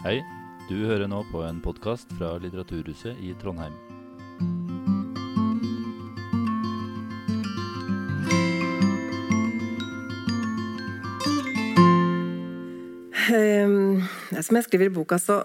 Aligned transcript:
Hei, 0.00 0.22
du 0.64 0.78
hører 0.88 1.10
nå 1.12 1.18
på 1.28 1.42
en 1.44 1.58
podkast 1.60 2.08
fra 2.16 2.30
Litteraturhuset 2.40 3.18
i 3.20 3.34
Trondheim. 3.36 3.74
Um, 13.28 14.00
som 14.40 14.56
jeg 14.56 14.64
skriver 14.70 14.88
i 14.88 14.94
boka, 14.94 15.20
så 15.20 15.42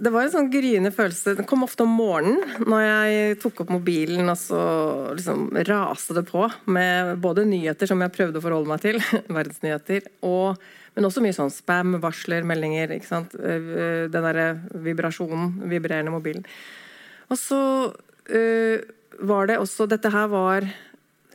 det 0.00 0.10
var 0.14 0.24
en 0.24 0.32
sånn 0.32 0.50
gryende 0.52 0.90
følelse. 0.94 1.34
Det 1.38 1.46
kom 1.48 1.64
ofte 1.66 1.84
om 1.84 1.94
morgenen 1.98 2.64
når 2.68 2.82
jeg 2.84 3.38
tok 3.42 3.62
opp 3.64 3.72
mobilen 3.72 4.30
og 4.30 4.38
så 4.40 4.62
liksom 5.16 5.48
raste 5.68 6.16
det 6.16 6.24
på 6.28 6.44
med 6.70 7.14
både 7.22 7.46
nyheter 7.48 7.90
som 7.90 8.02
jeg 8.04 8.14
prøvde 8.14 8.40
å 8.40 8.44
forholde 8.44 8.70
meg 8.70 8.82
til, 8.84 9.00
verdensnyheter, 9.38 10.10
og, 10.26 10.60
men 10.96 11.08
også 11.08 11.22
mye 11.24 11.36
sånn 11.36 11.54
spam, 11.54 11.98
varsler, 12.02 12.46
meldinger. 12.48 12.94
ikke 12.96 13.10
sant? 13.10 13.36
Eh, 13.38 14.06
den 14.10 14.28
derre 14.28 14.50
vibrasjonen, 14.86 15.58
vibrerende 15.70 16.14
mobilen. 16.14 16.46
Og 17.28 17.36
så 17.36 17.62
uh, 17.92 18.76
var 19.28 19.50
det 19.50 19.58
også 19.60 19.84
Dette 19.90 20.08
her 20.14 20.30
var 20.32 20.64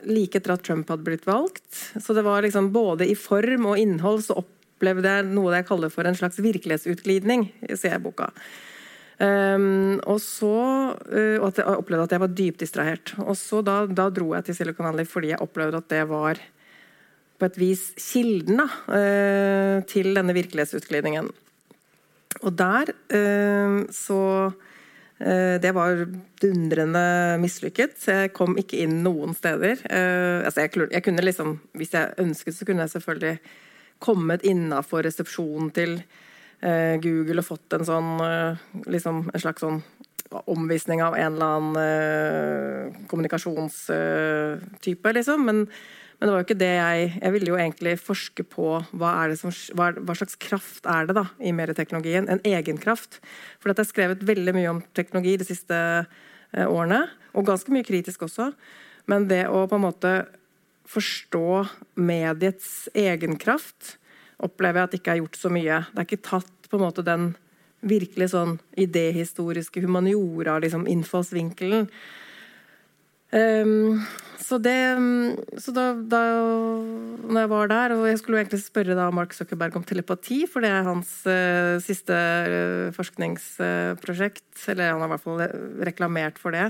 like 0.04 0.40
etter 0.40 0.54
at 0.56 0.64
Trump 0.66 0.88
hadde 0.90 1.06
blitt 1.06 1.26
valgt. 1.28 1.68
Så 2.02 2.16
det 2.16 2.24
var 2.26 2.42
liksom 2.44 2.72
både 2.74 3.06
i 3.08 3.14
form 3.18 3.70
og 3.70 3.78
innhold 3.80 4.24
så 4.26 4.40
opp 4.42 4.50
opplevde 4.74 5.10
jeg 5.10 5.26
noe 5.30 5.54
jeg 5.54 5.66
kaller 5.68 5.92
for 5.92 6.06
en 6.08 6.16
slags 6.18 6.40
virkelighetsutglidning, 6.42 7.48
sier 7.70 7.94
jeg 7.94 8.02
i 8.02 8.04
boka. 8.04 8.30
Um, 9.14 10.00
og 10.10 10.18
så 10.18 10.50
uh, 10.90 11.36
og 11.38 11.46
at 11.52 11.60
jeg 11.60 11.70
opplevde 11.70 12.08
at 12.08 12.14
jeg 12.16 12.22
var 12.24 12.34
dypt 12.34 12.64
distrahert. 12.64 13.14
Og 13.22 13.36
så 13.38 13.62
da, 13.62 13.84
da, 13.86 14.08
dro 14.10 14.32
jeg 14.34 14.48
til 14.48 14.58
Silicon 14.58 14.88
Valley 14.88 15.06
fordi 15.06 15.30
jeg 15.30 15.42
opplevde 15.44 15.78
at 15.78 15.88
det 15.92 16.02
var 16.10 16.40
på 17.38 17.46
et 17.46 17.58
vis 17.58 17.86
kilden 17.98 18.62
da, 18.64 18.68
uh, 18.90 19.76
til 19.90 20.10
denne 20.18 20.34
virkelighetsutglidningen. 20.34 21.30
Og 22.42 22.54
der 22.58 22.94
uh, 23.14 23.82
så 23.94 24.20
det 25.24 25.70
var 25.72 26.00
dundrende 26.42 27.00
mislykket. 27.40 27.94
Jeg 28.10 28.32
kom 28.34 28.58
ikke 28.60 28.80
inn 28.82 28.98
noen 29.06 29.30
steder. 29.32 29.78
Altså 29.86 30.64
jeg, 30.64 30.72
jeg, 30.90 31.04
kunne 31.06 31.22
liksom, 31.22 31.52
Hvis 31.78 31.94
jeg 31.94 32.18
ønsket, 32.18 32.56
så 32.56 32.66
kunne 32.66 32.82
jeg 32.82 32.92
selvfølgelig 32.92 33.38
kommet 34.04 34.44
innafor 34.46 35.02
resepsjonen 35.06 35.70
til 35.74 35.92
eh, 35.98 36.94
Google 37.02 37.40
og 37.40 37.48
fått 37.48 37.72
en 37.76 37.86
sånn 37.88 38.10
eh, 38.24 38.54
liksom 38.92 39.16
en 39.30 39.42
slags 39.42 39.62
sånn 39.64 39.80
omvisning 40.50 41.02
av 41.04 41.14
en 41.16 41.34
eller 41.34 41.46
annen 41.46 41.76
eh, 41.78 42.92
kommunikasjonstype, 43.10 45.12
liksom. 45.18 45.38
Men, 45.46 45.56
men, 45.66 46.24
det 46.24 46.32
var 46.32 46.40
jo 46.40 46.46
ikke 46.48 46.62
det 46.62 46.74
jeg 46.74 46.98
Jeg 47.20 47.32
ville 47.34 47.50
jo 47.52 47.60
egentlig 47.60 47.94
forske 48.02 48.42
på 48.48 48.66
hva, 48.92 49.10
som, 49.38 49.50
hva, 49.78 49.86
hva 49.98 50.14
slags 50.18 50.36
kraft 50.40 50.84
er 50.90 51.02
det 51.08 51.14
da 51.18 51.26
i 51.38 51.56
medieteknologien. 51.56 52.28
En 52.28 52.44
egenkraft. 52.44 53.12
For 53.58 53.66
jeg 53.70 53.76
har 53.78 53.84
skrevet 53.90 54.26
veldig 54.26 54.52
mye 54.56 54.72
om 54.72 54.82
teknologi 54.96 55.32
de 55.40 55.46
siste 55.48 55.74
eh, 55.74 56.66
årene, 56.66 57.02
og 57.34 57.46
ganske 57.46 57.72
mye 57.74 57.86
kritisk 57.86 58.22
også. 58.26 58.44
Men 59.10 59.20
det 59.28 59.44
å 59.50 59.68
på 59.68 59.76
en 59.76 59.84
måte 59.84 60.10
forstå 60.88 61.64
mediets 61.96 62.88
egenkraft, 62.94 63.96
opplever 64.42 64.80
jeg 64.82 64.88
at 64.88 64.92
det 64.92 65.00
ikke 65.00 65.14
er 65.14 65.22
gjort 65.22 65.40
så 65.40 65.52
mye. 65.52 65.80
Det 65.90 66.02
er 66.02 66.08
ikke 66.08 66.28
tatt 66.28 66.68
på 66.68 66.78
en 66.78 66.84
måte 66.84 67.06
den 67.06 67.32
virkelig 67.84 68.32
sånn 68.32 68.58
idéhistoriske 68.80 69.82
humaniora, 69.84 70.58
liksom. 70.62 70.86
Um, 73.34 73.98
så 74.38 74.60
det 74.62 74.78
Så 75.58 75.72
da, 75.74 75.88
da 75.96 76.20
når 77.24 77.40
jeg 77.40 77.50
var 77.50 77.70
der, 77.72 77.94
og 77.96 78.04
jeg 78.06 78.20
skulle 78.20 78.42
egentlig 78.42 78.62
spørre 78.62 78.94
da 78.94 79.08
Mark 79.10 79.34
Zuckerberg 79.34 79.74
om 79.76 79.86
telepati, 79.86 80.44
for 80.46 80.62
det 80.62 80.70
er 80.70 80.86
hans 80.86 81.10
uh, 81.26 81.80
siste 81.82 82.14
uh, 82.14 82.92
forskningsprosjekt, 82.94 84.68
eller 84.68 84.92
han 84.92 85.02
har 85.02 85.08
i 85.08 85.14
hvert 85.14 85.24
fall 85.24 85.42
reklamert 85.88 86.38
for 86.38 86.54
det. 86.54 86.68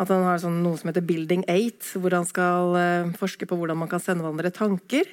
At 0.00 0.08
han 0.08 0.24
har 0.24 0.40
sånn, 0.40 0.62
noe 0.64 0.78
som 0.80 0.88
heter 0.88 1.04
Building 1.04 1.44
8, 1.50 1.98
hvor 2.00 2.14
han 2.16 2.28
skal 2.28 2.76
uh, 2.78 3.12
forske 3.20 3.48
på 3.48 3.58
hvordan 3.58 3.82
man 3.82 3.90
kan 3.90 4.00
sende 4.00 4.24
hverandre 4.24 4.52
tanker. 4.54 5.10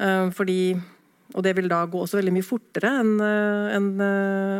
Uh, 0.00 0.30
fordi, 0.32 0.76
og 1.34 1.44
det 1.44 1.52
vil 1.58 1.68
da 1.68 1.82
gå 1.84 2.00
også 2.00 2.20
veldig 2.20 2.32
mye 2.38 2.46
fortere 2.46 2.94
enn 3.02 3.16
uh, 3.20 3.74
en, 3.76 3.90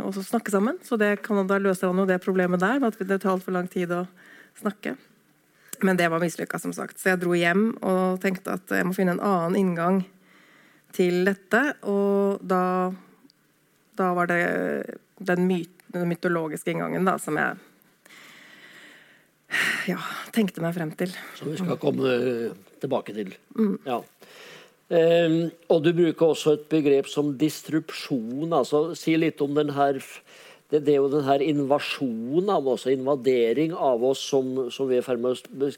å 0.05 0.13
snakke 0.13 0.53
sammen. 0.53 0.77
Så 0.85 1.01
det 1.01 1.15
kan, 1.25 1.41
da 1.49 1.61
løser 1.63 1.89
han 1.89 2.03
jo 2.03 2.09
det 2.11 2.21
problemet 2.25 2.61
der, 2.61 2.83
med 2.83 2.93
at 2.93 3.01
det 3.01 3.23
tar 3.23 3.33
altfor 3.39 3.57
lang 3.57 3.71
tid 3.73 3.95
å 3.97 4.05
snakke. 4.61 4.99
Men 5.81 5.97
det 5.97 6.11
var 6.13 6.21
mislykka, 6.21 6.61
som 6.61 6.77
sagt. 6.77 7.01
Så 7.01 7.15
jeg 7.15 7.23
dro 7.23 7.33
hjem 7.33 7.71
og 7.81 8.21
tenkte 8.21 8.59
at 8.59 8.77
jeg 8.77 8.85
må 8.85 8.93
finne 8.97 9.17
en 9.17 9.25
annen 9.25 9.57
inngang 9.57 10.03
til 10.93 11.25
dette. 11.25 11.63
Og 11.89 12.43
da, 12.45 12.93
da 13.97 14.13
var 14.17 14.29
det 14.29 14.43
den, 15.17 15.47
myt, 15.49 15.73
den 15.95 16.09
mytologiske 16.11 16.75
inngangen 16.75 17.09
da, 17.09 17.17
som 17.23 17.41
jeg 17.41 17.57
ja, 19.91 19.99
tenkte 20.35 20.63
meg 20.65 20.77
frem 20.77 20.93
til. 20.99 21.13
Som 21.39 21.53
vi 21.53 21.61
skal 21.61 21.79
komme 21.81 22.15
tilbake 22.83 23.15
til. 23.17 23.35
Mm. 23.59 23.77
Ja. 23.87 24.01
Um, 24.91 25.37
og 25.71 25.85
du 25.85 25.93
bruker 25.95 26.33
også 26.33 26.57
et 26.57 26.67
begrep 26.71 27.07
som 27.07 27.37
distrupsjon. 27.39 28.53
altså 28.53 28.91
Si 28.99 29.15
litt 29.15 29.43
om 29.45 29.55
den 29.55 29.71
her 29.77 30.01
det, 30.71 30.85
det, 30.87 30.95
er 30.95 31.01
jo 31.01 31.11
den 31.11 31.27
her 31.27 31.43
invasjonen 31.43 32.51
av 32.55 32.67
oss, 32.71 32.87
invadering 32.87 33.73
av 33.75 34.05
oss, 34.07 34.23
som, 34.23 34.71
som 34.71 34.87
vi 34.87 34.99
er 34.99 35.03
i 35.03 35.07
ferd 35.07 35.23
med 35.23 35.35
å 35.35 35.71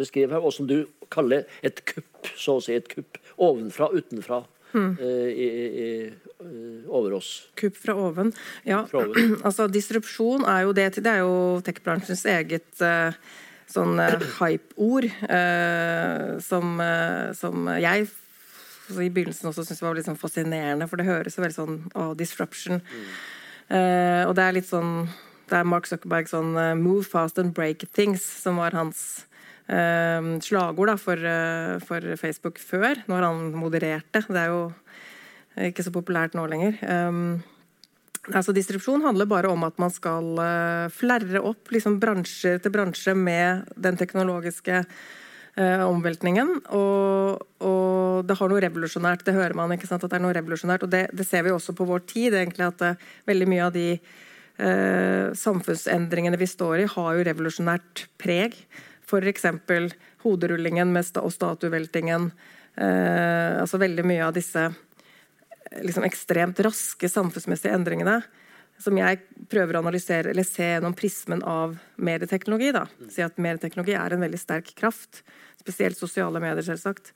beskrive 0.00 0.32
her, 0.32 0.40
og 0.40 0.54
som 0.56 0.68
du 0.68 0.86
kaller 1.12 1.44
et 1.60 1.82
kupp. 1.88 2.30
Så 2.40 2.56
å 2.56 2.62
si 2.64 2.76
et 2.76 2.88
kupp. 2.88 3.20
Ovenfra, 3.36 3.90
utenfra. 3.92 4.40
Mm. 4.72 4.92
I, 5.00 5.46
i, 5.84 5.88
Eh, 6.42 6.90
over 6.90 7.12
oss. 7.12 7.48
Kupp 7.54 7.76
fra 7.76 7.94
oven. 7.94 8.32
Ja, 8.62 8.86
fra 8.86 8.98
oven. 8.98 9.36
altså 9.46 9.68
disrupsjon 9.70 10.44
er 10.48 10.66
jo 10.66 10.74
det 10.76 10.88
Det 10.98 11.10
er 11.10 11.22
jo 11.22 11.60
tech-bransjens 11.64 12.24
eget 12.30 12.82
uh, 12.82 13.14
sånn 13.70 14.00
uh, 14.00 14.18
hype-ord 14.40 15.08
uh, 15.28 16.38
som, 16.42 16.82
som, 17.38 17.70
jeg 17.80 18.08
i 18.92 19.08
begynnelsen 19.08 19.48
også 19.48 19.64
syntes 19.64 19.80
var 19.80 19.94
litt 19.96 20.08
sånn 20.08 20.18
fascinerende, 20.20 20.88
for 20.90 21.00
det 21.00 21.06
høres 21.06 21.38
jo 21.38 21.44
veldig 21.44 21.56
sånn 21.56 21.76
å, 21.96 22.10
disruption. 22.18 22.82
Mm. 22.82 23.12
og 24.26 24.32
det 24.36 24.42
er 24.44 24.56
litt 24.58 24.66
sånn 24.68 25.06
Det 25.48 25.54
er 25.56 25.68
Mark 25.68 25.86
Zuckerberg 25.88 26.28
sånn 26.28 26.50
'move 26.82 27.06
fast 27.08 27.38
and 27.38 27.54
break 27.54 27.86
things', 27.94 28.26
som 28.42 28.58
var 28.60 28.76
hans 28.76 29.24
slagord 29.62 30.90
da, 30.90 30.96
for, 31.00 31.16
for 31.86 32.06
Facebook 32.20 32.58
før, 32.60 32.98
når 33.08 33.24
han 33.24 33.42
modererte. 33.56 34.24
Det 34.26 34.40
er 34.40 34.50
jo 34.50 34.64
ikke 35.60 35.84
så 35.84 35.92
populært 35.92 36.36
nå 36.36 36.44
lenger. 36.48 36.78
Um, 36.86 37.42
altså 38.32 38.54
Distribusjon 38.56 39.04
handler 39.04 39.28
bare 39.28 39.50
om 39.52 39.66
at 39.66 39.80
man 39.82 39.92
skal 39.92 40.38
uh, 40.38 40.92
flerre 40.92 41.42
opp 41.44 41.72
liksom 41.74 41.98
bransje 42.02 42.56
til 42.62 42.72
bransje 42.72 43.14
med 43.18 43.68
den 43.76 43.98
teknologiske 44.00 44.82
eh, 44.82 45.82
omveltningen. 45.84 46.54
Og, 46.72 47.42
og, 47.60 48.24
det 48.24 48.36
har 48.38 48.48
noe 48.48 48.62
revolusjonært. 48.64 49.24
Det 49.26 49.36
hører 49.36 49.56
man, 49.58 49.74
ikke 49.74 49.90
sant, 49.90 50.04
at 50.04 50.12
det 50.12 50.20
er 50.20 50.24
noe 50.24 50.36
revolusjonært. 50.36 50.86
Og 50.86 50.92
det, 50.92 51.06
det 51.12 51.26
ser 51.28 51.44
vi 51.44 51.52
også 51.52 51.74
på 51.76 51.88
vår 51.88 52.06
tid, 52.08 52.38
egentlig, 52.38 52.70
at 52.70 52.86
uh, 52.86 53.08
veldig 53.28 53.50
mye 53.52 53.64
av 53.70 53.74
de 53.76 53.88
samfunnsendringene 54.62 56.38
vi 56.38 56.46
står 56.46 56.82
i, 56.82 56.88
har 56.92 57.14
jo 57.16 57.22
revolusjonært 57.26 58.02
preg. 58.20 58.52
F.eks. 59.06 59.46
hoderullingen 60.22 60.96
og 60.96 61.32
statueveltingen. 61.32 62.30
altså 62.76 63.78
veldig 63.78 64.04
mye 64.06 64.24
av 64.24 64.32
disse 64.32 64.70
liksom 65.82 66.04
ekstremt 66.04 66.60
raske 66.64 67.08
samfunnsmessige 67.08 67.74
endringene 67.74 68.22
som 68.82 68.96
jeg 68.98 69.20
prøver 69.52 69.76
å 69.76 69.82
analysere 69.82 70.32
eller 70.32 70.46
se 70.46 70.66
gjennom 70.66 70.94
prismen 70.96 71.42
av 71.46 71.76
medieteknologi. 71.96 72.72
da. 72.74 72.86
Si 73.12 73.22
at 73.22 73.38
Medieteknologi 73.38 73.94
er 73.98 74.14
en 74.14 74.24
veldig 74.24 74.40
sterk 74.40 74.72
kraft, 74.78 75.22
spesielt 75.60 75.98
sosiale 75.98 76.40
medier, 76.42 76.64
selvsagt, 76.66 77.12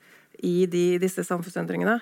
i 0.47 0.67
de, 0.71 0.99
disse 1.03 1.25
samfunnsendringene. 1.27 1.99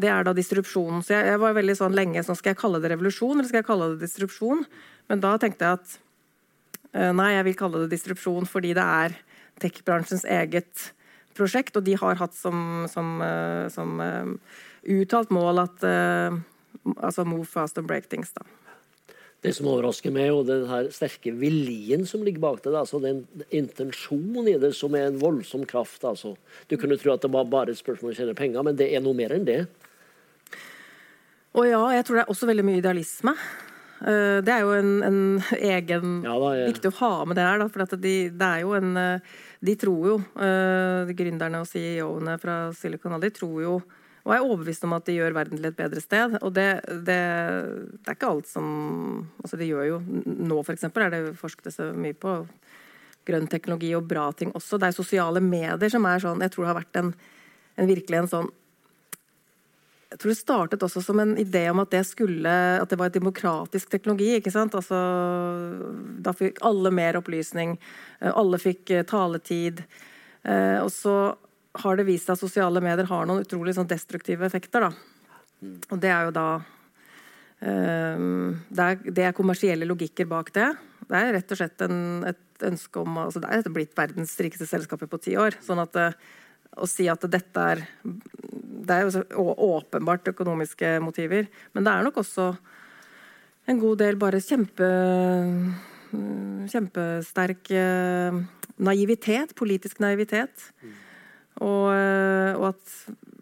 Det 0.00 0.10
er 0.10 0.24
da 0.26 0.34
distrupsjonen. 0.36 1.04
Så 1.06 1.14
jeg, 1.14 1.28
jeg, 1.32 1.40
var 1.42 1.56
veldig 1.56 1.76
sånn 1.78 1.96
lenge 1.96 2.22
sånn, 2.24 2.38
Skal 2.38 2.54
jeg 2.54 2.60
kalle 2.60 2.80
det 2.82 2.92
revolusjon, 2.92 3.36
eller 3.38 3.48
skal 3.48 3.62
jeg 3.62 3.68
kalle 3.68 3.92
det 3.92 4.04
distrupsjon? 4.04 4.64
Men 5.10 5.22
da 5.22 5.36
tenkte 5.40 5.66
jeg 5.66 5.80
at 5.80 5.98
nei, 6.92 7.32
jeg 7.36 7.46
vil 7.46 7.58
kalle 7.58 7.84
det 7.84 7.92
distrupsjon 7.94 8.48
fordi 8.50 8.72
det 8.76 8.84
er 8.84 9.18
tech-bransjens 9.62 10.24
eget 10.26 10.90
prosjekt, 11.38 11.76
og 11.78 11.84
de 11.86 11.94
har 12.00 12.18
hatt 12.18 12.34
som, 12.34 12.86
som, 12.90 13.20
uh, 13.22 13.68
som 13.72 14.00
uh, 14.02 14.32
uttalt 14.98 15.30
mål 15.34 15.62
at 15.66 15.84
altså 16.96 17.26
move 17.28 17.46
fast 17.46 17.78
and 17.78 17.86
break 17.86 18.08
things. 18.08 18.32
da. 18.32 18.42
Det 19.40 19.54
som 19.56 19.70
overrasker 19.72 20.12
meg, 20.12 20.28
og 20.36 20.44
den 20.50 20.66
her 20.68 20.90
sterke 20.92 21.32
viljen 21.32 22.02
som 22.08 22.24
ligger 22.26 22.42
bak 22.42 22.58
det, 22.64 22.74
altså 22.76 23.00
den 23.00 23.22
intensjonen 23.48 24.50
i 24.52 24.58
det 24.60 24.74
som 24.76 24.92
er 24.98 25.08
en 25.08 25.20
voldsom 25.20 25.64
kraft. 25.68 26.04
altså. 26.04 26.34
Du 26.68 26.76
kunne 26.76 26.98
tro 27.00 27.14
at 27.14 27.24
det 27.24 27.32
var 27.32 27.48
bare 27.48 27.72
et 27.72 27.80
spørsmål 27.80 28.10
om 28.10 28.12
å 28.12 28.18
tjene 28.18 28.36
penger, 28.36 28.66
men 28.66 28.76
det 28.76 28.90
er 28.92 29.00
noe 29.04 29.16
mer 29.16 29.32
enn 29.32 29.48
det. 29.48 29.62
Og 31.56 31.64
ja, 31.66 31.80
jeg 31.96 32.04
tror 32.06 32.18
det 32.18 32.24
er 32.26 32.34
også 32.34 32.50
veldig 32.50 32.66
mye 32.68 32.82
idealisme. 32.82 33.34
Eh, 34.00 34.38
det 34.40 34.52
er 34.54 34.64
jo 34.64 34.72
en, 34.72 34.92
en 35.04 35.20
egen 35.58 36.20
ja, 36.24 36.34
da, 36.40 36.50
ja. 36.56 36.66
Viktig 36.70 36.88
å 36.88 36.98
ha 37.02 37.12
med 37.28 37.36
det 37.36 37.44
her, 37.44 37.60
da, 37.60 37.68
for 37.68 38.00
de, 38.00 38.14
det 38.32 38.46
er 38.46 38.62
jo 38.64 38.74
en 38.78 38.96
eh, 38.96 39.32
De 39.60 39.74
tror 39.76 40.06
jo, 40.08 40.14
de 40.40 41.16
gründerne 41.16 41.60
og 41.60 41.68
CEO-ene 41.68 42.38
fra 42.40 42.54
Silicon 42.72 43.12
Valley 43.12 43.34
tror 43.36 43.58
jo 43.60 43.74
Og 43.76 44.32
jeg 44.32 44.38
er 44.38 44.46
overbevist 44.46 44.86
om 44.88 44.94
at 44.96 45.04
de 45.04 45.18
gjør 45.18 45.36
verden 45.36 45.60
til 45.60 45.68
et 45.68 45.76
bedre 45.76 46.00
sted. 46.00 46.38
Og 46.40 46.54
det, 46.56 46.68
det, 46.88 47.18
det 48.00 48.08
er 48.08 48.16
ikke 48.16 48.32
alt 48.32 48.48
som 48.48 48.70
Altså, 49.42 49.60
de 49.60 49.68
gjør 49.68 49.90
jo 49.90 50.00
Nå, 50.00 50.62
for 50.62 50.72
eksempel, 50.72 51.04
er 51.04 51.12
det 51.12 51.36
forsket 51.40 51.68
så 51.74 51.90
mye 51.92 52.16
på 52.16 52.38
grønn 53.28 53.50
teknologi 53.52 53.92
og 53.92 54.08
bra 54.08 54.30
ting 54.32 54.48
også. 54.56 54.78
Det 54.80 54.88
er 54.88 54.96
sosiale 54.96 55.44
medier 55.44 55.92
som 55.92 56.08
er 56.08 56.24
sånn 56.24 56.40
Jeg 56.40 56.54
tror 56.54 56.64
det 56.64 56.72
har 56.72 56.80
vært 56.80 57.02
en, 57.02 57.12
en 57.76 57.90
virkelig 57.92 58.22
en 58.22 58.32
sånn 58.32 58.50
jeg 60.10 60.18
tror 60.18 60.32
det 60.32 60.40
startet 60.40 60.82
også 60.82 61.02
som 61.04 61.20
en 61.22 61.36
idé 61.38 61.62
om 61.70 61.80
at 61.82 61.92
det 61.92 62.02
skulle 62.08 62.50
at 62.80 62.90
det 62.90 62.98
var 62.98 63.10
et 63.10 63.18
demokratisk 63.20 63.92
teknologi. 63.92 64.32
ikke 64.36 64.50
sant? 64.50 64.74
Altså, 64.74 64.98
da 66.18 66.34
fikk 66.34 66.58
alle 66.66 66.90
mer 66.94 67.20
opplysning. 67.20 67.76
Alle 68.18 68.58
fikk 68.58 68.90
eh, 68.90 69.06
taletid. 69.06 69.84
Eh, 70.42 70.78
og 70.82 70.90
så 70.90 71.14
har 71.84 71.96
det 71.96 72.08
vist 72.08 72.26
seg 72.26 72.34
at 72.34 72.42
sosiale 72.42 72.82
medier 72.82 73.06
har 73.06 73.30
noen 73.30 73.44
utrolig 73.44 73.76
sånn 73.76 73.90
destruktive 73.90 74.48
effekter. 74.48 74.88
Da. 74.88 75.70
Og 75.94 76.02
det 76.02 76.10
er 76.10 76.26
jo 76.26 76.34
da 76.34 76.48
det, 77.60 78.80
er, 78.80 78.94
det, 79.04 79.24
er, 79.26 79.34
kommersielle 79.36 79.84
logikker 79.84 80.24
bak 80.24 80.48
det. 80.56 80.70
Det 81.04 81.18
er 81.18 81.34
rett 81.36 81.50
og 81.52 81.58
slett 81.60 81.82
en, 81.84 81.98
et 82.24 82.64
ønske 82.64 83.02
om 83.02 83.18
altså 83.20 83.42
Det 83.42 83.50
er 83.52 83.74
blitt 83.74 83.92
verdens 83.98 84.32
rikeste 84.40 84.64
selskaper 84.66 85.10
på 85.12 85.20
ti 85.20 85.36
år. 85.36 85.58
sånn 85.60 85.82
at 85.84 85.98
å 86.78 86.86
si 86.88 87.06
at 87.10 87.24
dette 87.30 87.66
er 87.74 87.82
Det 88.80 88.96
er 88.96 89.06
jo 89.06 89.46
åpenbart 89.70 90.32
økonomiske 90.32 90.98
motiver, 91.04 91.48
men 91.74 91.86
det 91.86 91.92
er 91.92 92.06
nok 92.06 92.20
også 92.22 92.50
en 93.70 93.78
god 93.78 94.00
del 94.00 94.18
bare 94.18 94.40
kjempe 94.42 94.88
kjempesterk 96.70 97.70
uh, 97.70 98.40
naivitet, 98.82 99.54
politisk 99.58 100.00
naivitet. 100.02 100.70
Mm. 100.82 100.96
Og, 101.60 101.90
eh, 101.92 102.56
og, 102.56 102.70
at, 102.70 102.92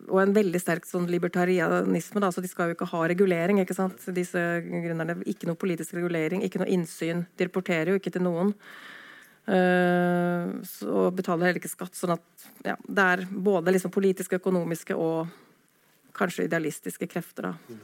og, 0.08 0.16
en 0.24 0.32
veldig 0.34 0.58
sterk 0.58 0.88
sånn 0.88 1.06
libertarianisme. 1.10 2.22
Da. 2.24 2.32
Så 2.34 2.42
de 2.42 2.50
skal 2.50 2.70
jo 2.70 2.74
ikke 2.74 2.88
ha 2.90 3.02
regulering. 3.12 3.60
ikke 3.62 3.76
sant? 3.76 4.02
Disse 4.16 4.42
gründerne. 4.64 5.20
Ikke 5.30 5.46
noe 5.46 5.60
politisk 5.60 5.94
regulering, 5.94 6.42
ikke 6.42 6.58
noe 6.62 6.72
innsyn. 6.74 7.26
De 7.38 7.46
rapporterer 7.46 7.92
jo 7.92 8.00
ikke 8.00 8.14
til 8.16 8.26
noen. 8.26 8.50
Uh, 9.48 10.58
og 10.92 11.14
betaler 11.16 11.48
heller 11.48 11.60
ikke 11.62 11.70
skatt. 11.72 11.94
sånn 11.96 12.12
at 12.18 12.48
ja, 12.66 12.74
det 12.84 13.04
er 13.14 13.22
både 13.32 13.72
liksom 13.72 13.92
politiske, 13.94 14.36
økonomiske 14.42 14.96
og 14.96 15.30
kanskje 16.18 16.48
idealistiske 16.48 17.08
krefter. 17.08 17.48
da. 17.48 17.78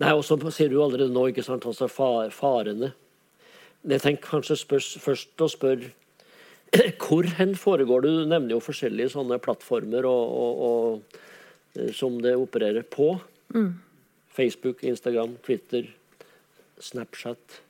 Nei, 0.00 0.12
og 0.16 0.24
så 0.24 0.36
sier 0.52 0.68
du 0.72 0.80
allerede 0.82 1.12
nå 1.12 1.26
ikke 1.30 1.44
sant, 1.44 1.66
altså 1.68 1.88
farene. 1.88 2.92
Jeg 3.88 4.02
tenker 4.04 4.36
kanskje 4.36 4.58
spørs, 4.60 4.94
først 5.00 5.40
å 5.44 5.48
spørre 5.48 5.90
hvor 7.02 7.26
hen 7.38 7.56
foregår 7.58 8.04
det? 8.04 8.12
Du 8.14 8.30
nevner 8.30 8.54
jo 8.54 8.62
forskjellige 8.62 9.14
sånne 9.16 9.40
plattformer 9.42 10.06
og, 10.06 10.34
og, 10.42 10.60
og, 10.66 11.20
eh, 11.74 11.90
som 11.96 12.20
det 12.22 12.36
opererer 12.38 12.86
på. 12.86 13.14
Mm. 13.54 13.72
Facebook, 14.30 14.84
Instagram, 14.86 15.34
Twitter, 15.46 15.88
Snapchat. 16.78 17.60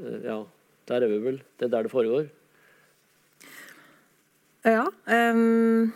Eh, 0.00 0.18
ja, 0.26 0.40
der 0.88 1.02
er 1.02 1.10
vi 1.10 1.22
vel. 1.22 1.40
Det 1.58 1.66
er 1.66 1.72
der 1.72 1.86
det 1.86 1.92
foregår. 1.92 2.28
Ja. 4.66 4.86
Um, 5.06 5.92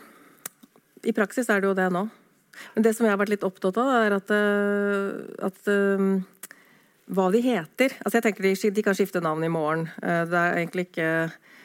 I 1.03 1.15
praksis 1.17 1.49
er 1.51 1.63
det 1.63 1.71
jo 1.71 1.77
det 1.79 1.89
nå. 1.93 2.07
Men 2.75 2.85
det 2.85 2.93
som 2.97 3.07
jeg 3.07 3.15
har 3.15 3.21
vært 3.21 3.33
litt 3.33 3.47
opptatt 3.47 3.79
av, 3.81 3.91
er 4.05 4.17
at, 4.19 4.31
uh, 4.35 5.47
at 5.47 5.71
um, 5.71 6.21
hva 7.11 7.31
de 7.35 7.41
heter 7.43 7.95
Altså 8.05 8.19
jeg 8.19 8.27
tenker 8.27 8.47
de, 8.47 8.53
de, 8.77 8.85
kan 8.85 8.97
skifte 8.99 9.23
navn 9.25 9.47
i 9.47 9.53
morgen. 9.53 9.89
Uh, 10.03 10.23
det 10.29 10.39
er 10.39 10.61
egentlig 10.61 10.91
ikke 10.91 11.11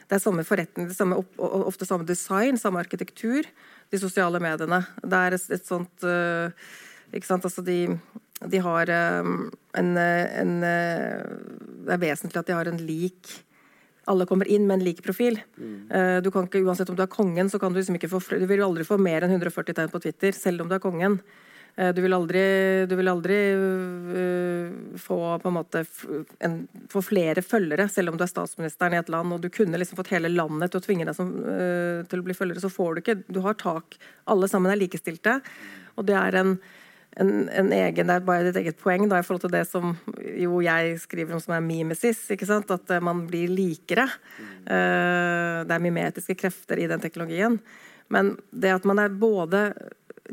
det 0.06 0.20
er 0.20 0.22
samme 0.22 0.44
forretning, 0.46 0.86
det 0.86 0.94
samme, 0.94 1.18
ofte 1.38 1.86
samme 1.90 2.06
design, 2.06 2.60
samme 2.62 2.78
arkitektur. 2.78 3.48
De 3.90 3.98
sosiale 4.02 4.38
mediene. 4.42 4.84
Det 5.02 5.18
er 5.18 5.38
et, 5.38 5.48
et 5.58 5.66
sånt 5.66 6.06
uh, 6.06 6.54
Ikke 7.14 7.28
sant, 7.28 7.46
altså 7.46 7.64
de, 7.66 7.98
de 8.52 8.60
har 8.60 8.92
um, 9.24 9.50
en, 9.80 9.92
en 9.98 10.56
uh, 10.60 11.22
Det 11.86 11.96
er 11.96 12.02
vesentlig 12.02 12.42
at 12.42 12.50
de 12.50 12.58
har 12.58 12.72
en 12.72 12.82
lik 12.84 13.42
alle 14.06 14.28
kommer 14.30 14.46
inn 14.46 14.68
med 14.68 14.76
en 14.76 14.84
lik 14.86 15.00
profil. 15.02 15.40
Mm. 15.58 15.88
Du 16.22 16.28
kan 16.30 16.46
ikke, 16.46 16.60
Uansett 16.62 16.92
om 16.94 16.98
du 16.98 17.02
er 17.02 17.10
kongen, 17.10 17.48
så 17.50 17.58
kan 17.58 17.74
du 17.74 17.80
liksom 17.80 17.96
ikke 17.98 18.12
få 18.12 18.20
Du 18.38 18.44
vil 18.46 18.62
aldri 18.62 18.86
få 18.86 19.00
mer 19.02 19.26
enn 19.26 19.34
140 19.34 19.74
tegn 19.74 19.90
på 19.90 20.02
Twitter, 20.04 20.36
selv 20.38 20.62
om 20.62 20.70
du 20.70 20.76
er 20.78 20.84
kongen. 20.84 21.16
Eh, 21.76 21.92
du 21.94 22.02
vil 22.06 22.16
aldri, 22.16 22.42
du 22.88 22.96
vil 22.96 23.12
aldri 23.12 23.38
uh, 23.60 24.96
få 25.02 25.18
på 25.44 25.52
en 25.52 25.58
måte 25.58 25.82
en, 26.48 26.62
få 26.92 27.04
flere 27.04 27.44
følgere, 27.44 27.90
selv 27.92 28.14
om 28.14 28.20
du 28.20 28.24
er 28.24 28.32
statsministeren 28.32 28.96
i 28.96 29.02
et 29.02 29.12
land 29.12 29.36
og 29.36 29.44
du 29.44 29.50
kunne 29.52 29.82
liksom 29.82 30.00
fått 30.00 30.14
hele 30.16 30.32
landet 30.32 30.72
til 30.72 30.80
å 30.80 30.86
tvinge 30.86 31.08
deg 31.10 31.18
som, 31.18 31.34
uh, 31.44 32.06
til 32.08 32.24
å 32.24 32.28
bli 32.28 32.38
følgere, 32.38 32.64
så 32.64 32.72
får 32.72 32.96
du 32.96 33.04
ikke. 33.04 33.18
Du 33.28 33.42
har 33.44 33.60
tak. 33.60 34.00
Alle 34.32 34.48
sammen 34.52 34.72
er 34.72 34.80
likestilte. 34.80 35.42
Og 36.00 36.08
det 36.08 36.16
er 36.20 36.40
en, 36.40 36.56
en, 37.22 37.48
en 37.48 37.72
egen, 37.72 38.10
det 38.10 38.16
er 38.18 38.26
bare 38.28 38.48
ditt 38.50 38.60
eget 38.60 38.80
poeng 38.82 39.06
da, 39.08 39.22
i 39.22 39.26
forhold 39.26 39.46
til 39.46 39.54
det 39.54 39.64
som 39.70 39.94
jo 40.36 40.60
jeg 40.66 40.98
skriver 41.00 41.38
om 41.38 41.44
som 41.44 41.56
er 41.56 41.64
mimesis. 41.64 42.20
ikke 42.34 42.48
sant? 42.50 42.72
At 42.72 42.92
man 43.04 43.24
blir 43.30 43.52
likere. 43.52 44.08
Uh, 44.68 45.64
det 45.64 45.76
er 45.76 45.84
mimetiske 45.84 46.36
krefter 46.40 46.82
i 46.82 46.90
den 46.92 47.04
teknologien. 47.04 47.60
Men 48.12 48.36
det 48.52 48.74
at 48.76 48.88
man 48.88 49.00
er 49.02 49.16
både 49.16 49.70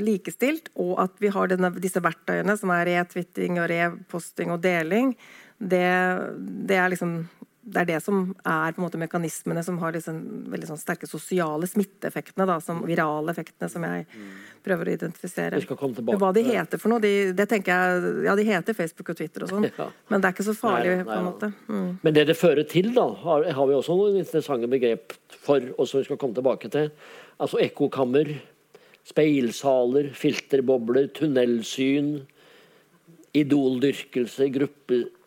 likestilt, 0.01 0.71
og 0.81 0.97
at 1.05 1.15
vi 1.21 1.31
har 1.33 1.51
denne, 1.53 1.71
disse 1.83 2.01
verktøyene 2.03 2.57
som 2.59 2.73
er 2.73 2.89
retwitting 2.89 3.61
og 3.61 3.69
reposting 3.71 4.53
og 4.55 4.63
deling, 4.65 5.13
det, 5.59 5.87
det, 6.67 6.79
er 6.79 6.91
liksom 6.91 7.21
det 7.63 7.83
er 7.83 7.87
det 7.93 7.99
som 8.03 8.25
er 8.43 8.75
på 8.75 8.81
en 8.81 8.85
måte 8.85 8.99
mekanismene 8.99 9.63
som 9.63 9.77
har 9.79 9.95
disse 9.95 10.11
veldig 10.11 10.67
sånn 10.73 10.81
sterke 10.81 11.07
sosiale 11.07 11.69
smitteeffektene, 11.71 12.47
da, 12.49 12.57
som 12.65 12.81
virale 12.87 13.31
effektene, 13.31 13.69
som 13.71 13.87
jeg 13.87 14.07
prøver 14.67 14.91
å 14.91 14.95
identifisere. 14.97 15.61
Hva 15.63 16.33
de 16.35 16.43
heter 16.49 16.83
for 16.83 16.91
noe, 16.91 17.03
de, 17.03 17.31
det 17.39 17.47
tenker 17.51 17.71
jeg, 17.71 18.15
ja, 18.27 18.35
de 18.39 18.47
heter 18.49 18.77
Facebook 18.79 19.13
og 19.15 19.21
Twitter 19.21 19.47
og 19.47 19.53
sånn, 19.55 19.69
ja. 19.79 19.89
men 20.11 20.23
det 20.25 20.29
er 20.29 20.37
ikke 20.37 20.49
så 20.49 20.57
farlig. 20.59 20.91
Nei, 20.91 20.97
nei, 21.05 21.07
på 21.07 21.19
en 21.21 21.29
måte. 21.29 21.53
Mm. 21.69 21.89
Men 22.03 22.19
det 22.19 22.27
det 22.33 22.39
fører 22.41 22.67
til, 22.73 22.91
da, 22.99 23.07
har, 23.23 23.47
har 23.55 23.71
vi 23.71 23.79
også 23.79 23.99
noen 23.99 24.19
interessante 24.25 24.71
begrep 24.73 25.15
for, 25.37 25.63
og 25.77 25.87
som 25.87 26.03
vi 26.03 26.09
skal 26.11 26.19
komme 26.19 26.39
tilbake 26.39 26.73
til. 26.73 26.91
Altså 27.43 27.63
ekkokammer 27.63 28.35
Speilsaler, 29.03 30.13
filterbobler, 30.15 31.09
tunnelsyn, 31.17 32.21
idoldyrkelse, 33.35 34.47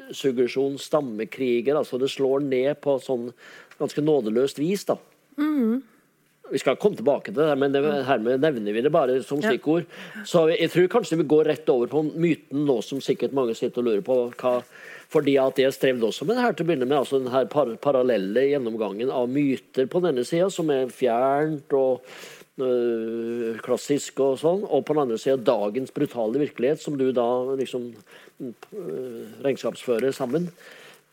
gruppesuggesjon, 0.06 0.78
stammekriger. 0.78 1.76
altså 1.76 1.98
Det 1.98 2.10
slår 2.10 2.40
ned 2.42 2.82
på 2.82 3.00
sånn 3.00 3.34
ganske 3.80 4.02
nådeløst 4.02 4.60
vis. 4.60 4.86
da. 4.86 4.98
Mm. 5.38 5.82
Vi 6.52 6.60
skal 6.60 6.76
komme 6.78 6.96
tilbake 6.96 7.34
til 7.34 7.42
det, 7.42 7.58
men 7.58 7.72
det, 7.72 7.82
hermed 8.06 8.40
nevner 8.40 8.72
vi 8.74 8.82
det 8.82 8.92
bare 8.92 9.24
som 9.24 9.42
stikkord. 9.42 9.86
Så 10.26 10.50
jeg 10.52 10.70
tror 10.70 10.88
kanskje 10.88 11.18
vi 11.18 11.24
går 11.24 11.46
rett 11.46 11.70
over 11.70 11.88
på 11.88 12.04
myten 12.04 12.66
nå, 12.66 12.82
som 12.82 13.02
sikkert 13.02 13.34
mange 13.34 13.56
sitter 13.56 13.82
og 13.82 13.86
lurer 13.86 14.02
på. 14.06 14.32
hva 14.42 14.62
fordi 15.06 15.38
at 15.38 15.60
jeg 15.62 15.72
strevde 15.72 16.08
også 16.08 16.26
med 16.26 16.36
det 16.36 16.42
her 16.42 16.54
til 16.54 16.66
å 16.66 16.68
begynne 16.68 16.88
med, 16.90 16.98
altså 16.98 17.20
den 17.20 17.32
her 17.32 17.46
par 17.46 17.70
parallelle 17.78 18.42
gjennomgangen 18.50 19.12
av 19.14 19.30
myter 19.30 19.86
på 19.86 20.02
denne 20.02 20.26
sida, 20.26 20.50
som 20.50 20.70
er 20.74 20.90
fjernt 20.90 21.72
og 21.78 22.02
klassisk 22.56 24.22
og 24.24 24.38
sånn, 24.40 24.64
og 24.64 24.86
på 24.88 24.96
den 24.96 25.04
andre 25.04 25.20
sida 25.20 25.36
dagens 25.36 25.92
brutale 25.96 26.40
virkelighet, 26.40 26.80
som 26.82 26.96
du 26.98 27.10
da 27.16 27.28
liksom 27.60 27.90
eh, 28.40 29.36
regnskapsfører 29.44 30.16
sammen. 30.16 30.48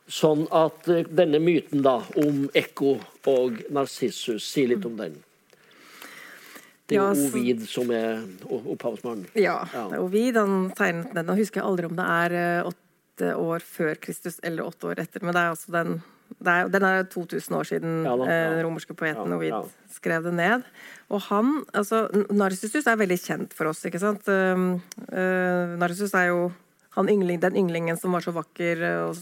Sånn 0.07 0.47
at 0.55 0.87
eh, 0.93 1.09
denne 1.11 1.41
myten 1.43 1.83
da 1.83 1.99
om 2.23 2.47
Ekko 2.55 2.95
og 3.33 3.59
Narsissus, 3.75 4.47
si 4.47 4.69
litt 4.71 4.87
om 4.87 4.97
den. 5.01 5.19
Det 6.87 6.99
er 6.99 7.03
jo 7.03 7.27
Ovid 7.31 7.67
som 7.71 7.91
er 7.95 8.23
opphavsmannen. 8.53 9.27
Ja, 9.39 9.63
det 9.73 9.99
er 9.99 10.03
Ovid 10.03 10.39
han 10.39 10.71
tegnet 10.77 11.15
den. 11.17 11.27
Nå 11.27 11.39
husker 11.39 11.63
jeg 11.63 11.69
aldri 11.69 11.89
om 11.89 11.99
det 11.99 12.07
er 12.07 12.71
åtte 12.71 13.35
år 13.39 13.65
før 13.65 13.99
Kristus 14.03 14.39
eller 14.43 14.67
åtte 14.67 14.93
år 14.93 15.03
etter, 15.03 15.25
men 15.25 15.35
det 15.35 15.43
er 15.43 15.55
altså 15.55 15.75
den 15.75 16.03
er, 16.41 16.71
den 16.73 16.87
er 16.89 17.07
2000 17.13 17.57
år 17.59 17.69
siden 17.69 18.03
ja, 18.07 18.17
da, 18.17 18.27
ja. 18.27 18.51
den 18.55 18.65
romerske 18.67 18.97
poeten 18.99 19.37
Ovid 19.37 19.57
skrev 19.93 20.25
det 20.27 20.35
ned. 20.35 20.67
Og 21.13 21.23
han, 21.29 21.55
altså, 21.77 22.07
Narsissus 22.33 22.89
er 22.89 22.99
veldig 23.01 23.19
kjent 23.21 23.57
for 23.57 23.71
oss. 23.71 23.85
ikke 23.87 24.01
sant? 24.03 24.27
Uh, 24.29 24.79
uh, 25.13 25.77
Narsissus 25.81 26.15
er 26.19 26.31
jo 26.33 26.51
yngling, 27.01 27.41
den 27.41 27.57
ynglingen 27.57 27.97
som 27.97 28.13
var 28.13 28.25
så 28.25 28.35
vakker 28.37 28.83
og, 29.07 29.21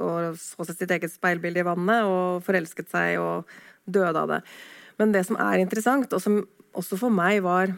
og 0.00 0.38
så 0.40 0.72
sitt 0.72 0.90
eget 0.90 1.12
speilbilde 1.12 1.60
i 1.60 1.66
vannet 1.66 2.08
og 2.08 2.40
forelsket 2.46 2.88
seg 2.88 3.18
og 3.20 3.50
døde 3.84 4.16
av 4.16 4.30
det. 4.36 4.40
Men 5.00 5.12
det 5.12 5.26
som 5.28 5.36
er 5.40 5.60
interessant, 5.60 6.12
og 6.12 6.22
som 6.22 6.40
også 6.76 6.96
for 7.00 7.12
meg 7.12 7.42
var 7.44 7.74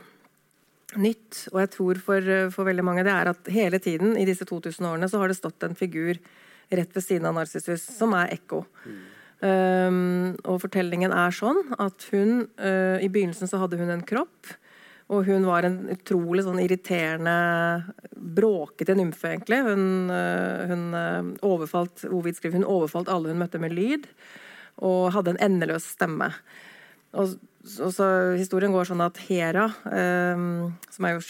nytt, 1.00 1.46
og 1.52 1.62
jeg 1.62 1.72
tror 1.72 2.00
for, 2.04 2.30
for 2.52 2.68
veldig 2.68 2.84
mange, 2.84 3.04
det 3.06 3.12
er 3.14 3.30
at 3.32 3.50
hele 3.52 3.80
tiden 3.82 4.16
i 4.20 4.26
disse 4.28 4.46
2000 4.48 4.88
årene 4.90 5.08
så 5.08 5.22
har 5.22 5.30
det 5.30 5.38
stått 5.38 5.64
en 5.64 5.78
figur 5.78 6.18
rett 6.70 6.96
ved 6.96 7.04
siden 7.04 7.28
av 7.28 7.36
Narsissus, 7.36 7.84
som 7.96 8.14
er 8.18 8.34
Ekko. 8.36 8.62
Mm. 8.86 9.00
Um, 9.42 9.96
og 10.46 10.60
fortellingen 10.62 11.10
er 11.10 11.34
sånn 11.34 11.58
at 11.82 12.04
hun 12.12 12.44
uh, 12.62 13.02
I 13.02 13.08
begynnelsen 13.10 13.50
så 13.50 13.58
hadde 13.58 13.80
hun 13.80 13.90
en 13.90 14.04
kropp. 14.06 14.52
Og 15.12 15.26
hun 15.26 15.44
var 15.44 15.66
en 15.66 15.80
utrolig 15.92 16.44
sånn 16.46 16.60
irriterende, 16.62 17.34
bråkete 18.16 18.94
nymfe, 18.96 19.34
egentlig. 19.34 19.58
Hun, 19.66 19.84
uh, 20.14 20.62
hun 20.70 20.84
uh, 20.94 21.32
overfalt 21.44 22.06
Ovid 22.08 22.38
skriver, 22.38 22.60
hun 22.62 22.70
overfalt 22.70 23.10
alle 23.12 23.34
hun 23.34 23.42
møtte 23.42 23.60
med 23.60 23.74
lyd, 23.76 24.06
og 24.80 25.10
hadde 25.16 25.34
en 25.34 25.42
endeløs 25.50 25.90
stemme. 25.98 26.30
Og 27.12 27.34
så, 27.64 27.90
så, 27.92 28.06
historien 28.38 28.72
går 28.74 28.88
sånn 28.88 29.04
at 29.04 29.20
Hera, 29.28 29.68
eh, 29.86 30.44
som 30.90 31.06
er 31.06 31.14
jo 31.14 31.24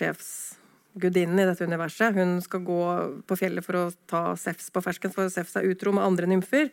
sjefsgudinnen 0.93 1.41
i 1.41 1.47
dette 1.47 1.65
universet, 1.65 2.15
hun 2.15 2.41
skal 2.43 2.61
gå 2.61 3.23
på 3.27 3.37
fjellet 3.37 3.65
for 3.65 3.77
å 3.77 3.91
ta 4.07 4.37
Sefs 4.37 4.71
på 4.71 4.83
fersken, 4.83 5.13
for 5.13 5.29
Sefs 5.29 5.57
er 5.57 5.65
utro 5.65 5.93
med 5.93 6.05
andre 6.05 6.27
nymfer. 6.27 6.71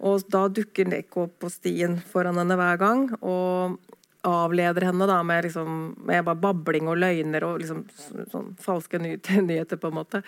Og 0.00 0.22
da 0.28 0.48
dukker 0.48 0.86
Neko 0.88 1.28
opp 1.28 1.38
på 1.40 1.50
stien 1.50 2.00
foran 2.00 2.38
henne 2.38 2.56
hver 2.56 2.78
gang 2.78 3.08
og 3.20 3.78
avleder 4.24 4.88
henne 4.88 5.06
da 5.06 5.22
med, 5.22 5.44
liksom, 5.44 5.96
med 6.06 6.24
bare 6.24 6.40
babling 6.40 6.88
og 6.88 6.96
løgner 6.98 7.44
og 7.44 7.60
liksom, 7.60 7.84
sånn 8.32 8.54
falske 8.58 8.98
nyheter, 9.02 9.76
på 9.76 9.90
en 9.90 9.98
måte. 9.98 10.22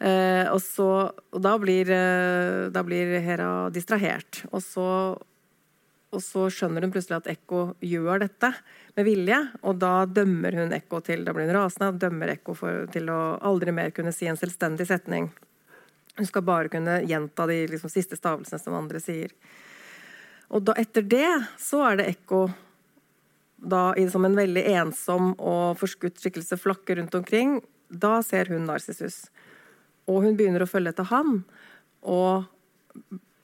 Eh, 0.00 0.48
og, 0.50 0.60
så, 0.64 1.12
og 1.30 1.40
da, 1.40 1.54
blir, 1.60 1.90
eh, 1.94 2.68
da 2.72 2.82
blir 2.82 3.20
Hera 3.22 3.70
distrahert. 3.70 4.42
Og 4.50 4.64
så 4.64 4.88
og 6.10 6.22
så 6.24 6.48
skjønner 6.50 6.82
hun 6.82 6.90
plutselig 6.90 7.20
at 7.20 7.28
Ekko 7.30 7.60
gjør 7.86 8.24
dette 8.24 8.50
med 8.96 9.06
vilje, 9.06 9.38
og 9.62 9.78
da 9.78 9.92
dømmer 10.10 10.56
hun 10.58 10.74
Ekko 10.74 10.98
til 11.06 11.22
Da 11.26 11.34
blir 11.34 11.46
hun 11.46 11.54
rasende 11.54 12.00
dømmer 12.02 12.32
Ekko 12.34 12.56
til 12.90 13.12
å 13.14 13.20
aldri 13.46 13.74
mer 13.74 13.92
kunne 13.94 14.12
si 14.14 14.26
en 14.26 14.38
selvstendig 14.40 14.88
setning. 14.90 15.30
Hun 16.18 16.26
skal 16.26 16.42
bare 16.42 16.72
kunne 16.72 16.98
gjenta 17.06 17.46
de 17.46 17.62
liksom, 17.70 17.92
siste 17.92 18.18
stavelsene 18.18 18.58
som 18.58 18.74
andre 18.74 18.98
sier. 19.02 19.30
Og 20.50 20.66
da, 20.66 20.74
etter 20.82 21.06
det 21.06 21.30
så 21.62 21.84
er 21.92 22.00
det 22.00 22.10
Ekko 22.16 22.48
da 23.60 23.92
som 24.10 24.24
en 24.24 24.34
veldig 24.34 24.64
ensom 24.72 25.34
og 25.36 25.78
forskutt 25.78 26.18
skikkelse 26.18 26.58
flakker 26.58 26.98
rundt 26.98 27.14
omkring. 27.14 27.60
Da 27.88 28.18
ser 28.26 28.50
hun 28.50 28.66
Narsissus. 28.66 29.28
Og 30.10 30.24
hun 30.24 30.34
begynner 30.34 30.64
å 30.64 30.70
følge 30.70 30.90
etter 30.90 31.06
han. 31.12 31.44
Og 32.02 32.48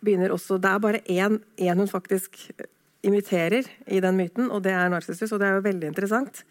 begynner 0.07 0.35
også 0.35 0.61
Det 0.63 0.71
er 0.71 0.83
bare 0.83 1.03
én, 1.05 1.41
hun 1.77 1.91
faktisk 1.91 2.39
imiterer 3.07 3.67
i 3.87 4.01
den 4.03 4.17
myten, 4.19 4.51
og 4.51 4.63
det 4.65 4.73
er 4.75 4.91
Narsissus. 4.91 5.33
Og 5.33 5.41
det 5.41 5.49
er 5.49 5.59
jo 5.59 5.67
veldig 5.67 5.91
interessant. 5.93 6.43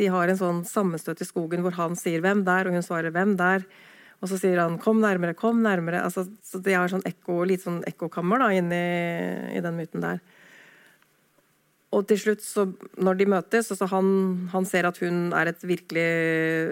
De 0.00 0.08
har 0.12 0.28
en 0.28 0.40
sånn 0.40 0.60
sammenstøt 0.68 1.20
i 1.20 1.28
skogen 1.28 1.64
hvor 1.64 1.76
han 1.76 1.96
sier 1.96 2.20
'hvem 2.20 2.44
der', 2.44 2.66
og 2.68 2.72
hun 2.72 2.82
svarer 2.82 3.12
'hvem 3.12 3.36
der'. 3.36 3.64
Og 4.22 4.28
så 4.28 4.38
sier 4.38 4.60
han 4.60 4.78
'kom 4.78 5.00
nærmere, 5.00 5.34
kom 5.34 5.62
nærmere'. 5.62 6.02
Altså, 6.04 6.28
så 6.42 6.62
de 6.62 6.72
har 6.72 6.88
sånn 6.88 7.04
ekko, 7.04 7.44
litt 7.44 7.62
sånn 7.62 7.82
ekkokammer 7.84 8.38
da, 8.38 8.48
inni 8.50 9.56
i 9.56 9.60
den 9.60 9.76
myten 9.76 10.00
der. 10.00 10.20
Og 11.92 12.06
til 12.08 12.16
slutt, 12.16 12.40
så, 12.40 12.64
når 13.04 13.18
de 13.18 13.26
møtes, 13.28 13.68
så 13.68 13.86
han, 13.90 14.06
han, 14.52 14.64
ser 14.68 14.86
at 14.88 14.96
hun 15.02 15.34
er 15.36 15.50
et 15.50 15.64
virkelig 15.66 16.06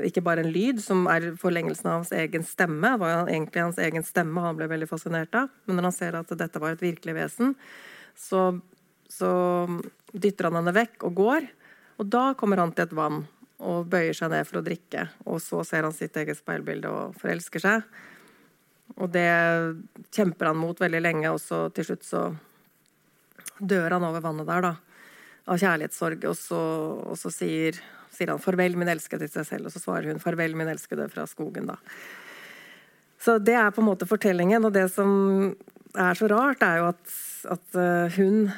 Ikke 0.08 0.22
bare 0.24 0.40
en 0.44 0.52
lyd, 0.52 0.80
som 0.80 1.04
er 1.12 1.34
forlengelsen 1.40 1.90
av 1.90 1.98
hans 1.98 2.12
egen 2.16 2.46
stemme. 2.48 2.94
Det 2.94 3.02
var 3.02 3.28
egentlig 3.28 3.66
hans 3.66 3.80
egen 3.84 4.06
stemme 4.06 4.44
han 4.46 4.56
ble 4.56 4.70
veldig 4.70 4.88
fascinert 4.88 5.36
av. 5.36 5.52
Men 5.68 5.76
når 5.76 5.90
han 5.90 5.96
ser 5.98 6.18
at 6.22 6.32
dette 6.40 6.62
var 6.62 6.72
et 6.72 6.86
virkelig 6.86 7.16
vesen, 7.18 7.52
så, 8.16 8.48
så 9.12 9.30
dytter 10.16 10.48
han 10.48 10.62
henne 10.62 10.76
vekk 10.80 11.04
og 11.10 11.20
går. 11.20 11.52
Og 12.00 12.08
da 12.08 12.30
kommer 12.40 12.64
han 12.64 12.72
til 12.72 12.88
et 12.88 12.96
vann 12.96 13.26
og 13.60 13.90
bøyer 13.92 14.16
seg 14.16 14.32
ned 14.32 14.48
for 14.48 14.62
å 14.62 14.64
drikke. 14.64 15.04
Og 15.28 15.44
så 15.44 15.60
ser 15.68 15.84
han 15.84 15.92
sitt 15.92 16.16
eget 16.16 16.40
speilbilde 16.40 16.88
og 16.88 17.18
forelsker 17.20 17.60
seg. 17.60 17.84
Og 18.96 19.12
det 19.12 19.28
kjemper 20.16 20.48
han 20.48 20.64
mot 20.64 20.80
veldig 20.80 21.00
lenge, 21.04 21.28
og 21.28 21.44
så 21.44 21.66
til 21.76 21.92
slutt 21.92 22.08
så 22.08 22.30
dør 23.60 23.98
han 23.98 24.06
over 24.08 24.24
vannet 24.24 24.48
der, 24.48 24.72
da 24.72 24.78
av 25.48 25.60
kjærlighetssorg, 25.60 26.26
og 26.28 26.36
så, 26.38 26.60
og 27.12 27.16
så 27.18 27.32
sier, 27.32 27.78
sier, 28.12 28.32
han 28.32 28.42
'farvel, 28.42 28.76
min 28.76 28.88
elskede' 28.88 29.26
til 29.26 29.40
seg 29.40 29.46
selv, 29.46 29.66
og 29.66 29.72
så 29.72 29.82
svarer 29.82 30.10
hun 30.12 30.20
'farvel, 30.20 30.54
min 30.54 30.68
elskede' 30.68 31.08
fra 31.10 31.26
skogen, 31.26 31.66
da. 31.66 31.76
Så 33.20 33.38
det 33.38 33.54
er 33.54 33.70
på 33.70 33.82
en 33.82 33.90
måte 33.90 34.08
fortellingen, 34.08 34.64
og 34.64 34.72
det 34.72 34.90
som 34.92 35.54
er 35.96 36.14
så 36.14 36.28
rart, 36.30 36.62
er 36.62 36.78
jo 36.80 36.86
at, 36.88 37.16
at 37.56 37.76
eh, 37.76 38.16
hun 38.16 38.50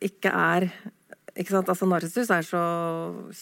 ikke 0.00 0.30
er 0.32 0.70
ikke 1.38 1.54
sant? 1.54 1.70
Altså 1.70 1.86
Narcissus 1.86 2.30
er 2.34 2.46
så 2.46 2.62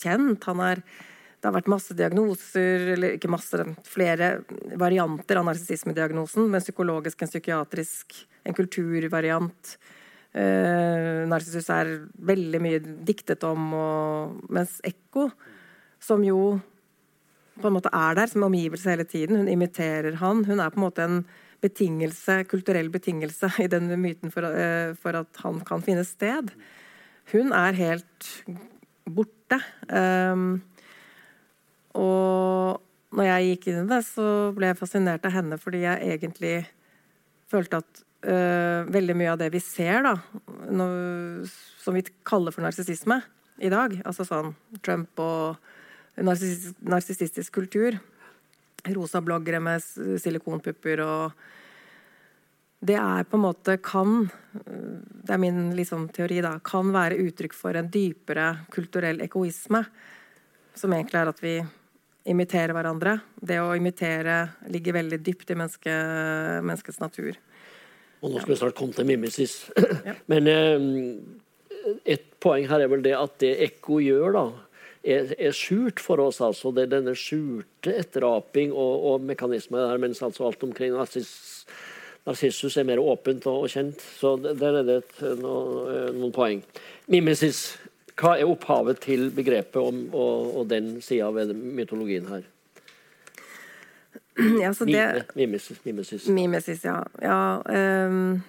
kjent. 0.03 0.45
Han 0.51 0.63
er, 0.65 0.83
det 0.83 1.49
har 1.49 1.55
vært 1.57 1.71
masse 1.73 1.97
diagnoser, 1.97 2.91
eller 2.97 3.17
ikke 3.17 3.31
masse, 3.33 3.63
flere 3.89 4.33
varianter 4.79 5.41
av 5.41 5.49
narsissismediagnosen. 5.49 6.51
men 6.51 6.65
psykologisk, 6.65 7.23
en 7.23 7.33
psykiatrisk, 7.33 8.19
en 8.45 8.57
kulturvariant. 8.57 9.77
Uh, 10.37 11.25
Narsissus 11.31 11.71
er 11.73 11.93
veldig 12.29 12.61
mye 12.61 12.81
diktet 13.09 13.45
om, 13.49 13.71
og, 13.73 14.35
mens 14.53 14.77
Ekko, 14.85 15.31
som 16.03 16.25
jo 16.27 16.59
på 17.57 17.71
en 17.71 17.77
måte 17.79 17.93
er 17.97 18.19
der 18.19 18.29
som 18.29 18.45
omgivelse 18.45 18.93
hele 18.93 19.07
tiden, 19.09 19.41
hun 19.41 19.49
imiterer 19.49 20.19
han. 20.21 20.45
Hun 20.45 20.61
er 20.61 20.73
på 20.73 20.81
en 20.81 20.85
måte 20.85 21.07
en 21.07 21.23
betingelse, 21.65 22.43
kulturell 22.51 22.91
betingelse 22.93 23.49
i 23.65 23.69
den 23.73 23.89
myten 24.03 24.33
for, 24.35 24.45
uh, 24.45 24.93
for 25.01 25.23
at 25.23 25.41
han 25.45 25.63
kan 25.65 25.85
finne 25.85 26.05
sted. 26.05 26.53
Hun 27.33 27.55
er 27.57 27.79
helt 27.81 28.31
borte. 29.09 29.61
Um, 29.89 30.61
og 31.97 32.83
når 33.17 33.31
jeg 33.31 33.51
gikk 33.51 33.69
inn 33.71 33.85
i 33.85 33.91
det, 33.95 34.03
så 34.05 34.27
ble 34.57 34.71
jeg 34.71 34.81
fascinert 34.81 35.27
av 35.27 35.35
henne 35.39 35.59
fordi 35.61 35.85
jeg 35.87 36.17
egentlig 36.17 36.57
følte 37.51 37.81
at 37.81 38.03
uh, 38.25 38.87
veldig 38.93 39.17
mye 39.19 39.33
av 39.35 39.41
det 39.41 39.51
vi 39.55 39.61
ser, 39.63 40.01
da, 40.07 40.15
noe, 40.73 41.45
som 41.83 41.97
vi 41.97 42.05
kaller 42.27 42.55
for 42.55 42.65
narsissisme 42.65 43.21
i 43.63 43.71
dag, 43.73 43.99
altså 44.05 44.27
sånn 44.29 44.55
Trump 44.85 45.21
og 45.23 45.57
narsissistisk 46.17 47.59
kultur, 47.59 47.99
rosa 48.97 49.21
bloggere 49.25 49.61
med 49.61 49.85
silikonpupper 50.23 51.03
og 51.05 51.47
det 52.87 52.97
er 53.01 53.25
på 53.25 53.39
en 53.39 53.45
måte 53.47 53.79
kan 53.83 54.29
Det 54.53 55.33
er 55.33 55.41
min 55.41 55.73
liksom, 55.77 56.09
teori, 56.15 56.41
da. 56.45 56.59
Kan 56.65 56.93
være 56.95 57.19
uttrykk 57.25 57.55
for 57.57 57.77
en 57.77 57.89
dypere 57.91 58.67
kulturell 58.71 59.21
egoisme. 59.25 59.83
Som 60.77 60.95
egentlig 60.95 61.21
er 61.21 61.31
at 61.33 61.43
vi 61.43 61.57
imiterer 62.31 62.75
hverandre. 62.77 63.19
Det 63.35 63.59
å 63.63 63.75
imitere 63.77 64.37
ligger 64.71 64.99
veldig 65.01 65.19
dypt 65.25 65.51
i 65.51 65.59
menneske, 65.59 65.97
menneskets 66.63 67.01
natur. 67.03 67.39
Og 68.23 68.33
nå 68.33 68.41
skal 68.41 68.55
vi 68.55 68.61
snart 68.61 68.79
komme 68.79 68.97
til 68.97 69.09
mimesis. 69.09 69.59
Ja. 69.77 70.17
Men 70.33 70.49
eh, 70.51 70.87
et 72.17 72.31
poeng 72.43 72.67
her 72.71 72.83
er 72.83 72.91
vel 72.91 73.05
det 73.05 73.17
at 73.19 73.37
det 73.43 73.53
ekko 73.69 74.01
gjør, 74.03 74.37
da, 74.37 74.47
er, 75.07 75.35
er, 75.39 75.55
skjult 75.55 76.03
for 76.03 76.23
oss. 76.25 76.41
altså. 76.45 76.73
Det 76.75 76.87
er 76.87 76.95
denne 76.97 77.15
skjulte 77.19 77.95
etteraping 77.95 78.73
og, 78.75 79.11
og 79.11 79.29
mekanismer 79.29 79.85
der, 79.85 80.03
mens 80.03 80.23
altså 80.25 80.49
alt 80.49 80.65
omkring 80.67 80.97
narsiss, 80.97 81.67
narsissus 82.27 82.79
er 82.81 82.89
mer 82.89 83.03
åpent 83.03 83.47
og, 83.47 83.67
og 83.67 83.73
kjent. 83.73 84.03
Så 84.19 84.35
der 84.47 84.83
er 84.83 84.87
det 84.87 85.01
et, 85.05 85.23
no, 85.43 85.57
noen 86.17 86.35
poeng. 86.35 86.65
Mimesis. 87.13 87.69
Hva 88.17 88.39
er 88.41 88.49
opphavet 88.49 89.03
til 89.05 89.27
begrepet 89.37 89.77
om, 89.77 90.07
og, 90.17 90.53
og 90.57 90.69
den 90.71 90.95
sida 91.05 91.29
ved 91.37 91.51
mytologien 91.53 92.31
her? 92.31 92.47
Ja, 94.63 94.75
så 94.75 94.85
det, 94.85 95.25
mimesis, 95.35 95.79
mimesis. 95.85 96.29
Mimesis, 96.29 96.85
ja. 96.85 97.01
ja 97.23 97.63
um, 98.07 98.43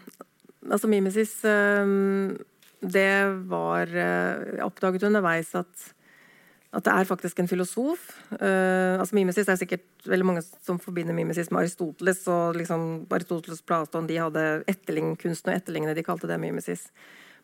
altså 0.67 0.89
mimesis 0.91 1.37
um, 1.47 2.37
Det 2.79 3.11
var 3.47 3.87
Jeg 3.87 4.65
oppdaget 4.65 5.07
underveis 5.07 5.53
at, 5.55 5.85
at 6.75 6.83
det 6.85 6.93
er 6.93 7.07
faktisk 7.09 7.39
en 7.39 7.47
filosof. 7.47 8.09
Uh, 8.31 8.99
altså 8.99 9.15
Mimesis 9.15 9.47
er 9.47 9.59
sikkert 9.59 9.87
veldig 10.05 10.27
mange 10.27 10.43
som 10.43 10.79
forbinder 10.79 11.15
mimesis 11.15 11.51
med 11.51 11.63
Aristoteles. 11.63 12.27
og 12.27 12.59
liksom 12.59 13.07
Aristoteles 13.09 13.63
Platon 13.63 14.07
de 14.07 14.19
hadde 14.19 14.45
etterlign, 14.67 15.15
og 15.15 15.55
etterlingene. 15.55 15.95
de 15.95 16.03
kalte 16.03 16.27
det 16.27 16.39
mimesis. 16.39 16.91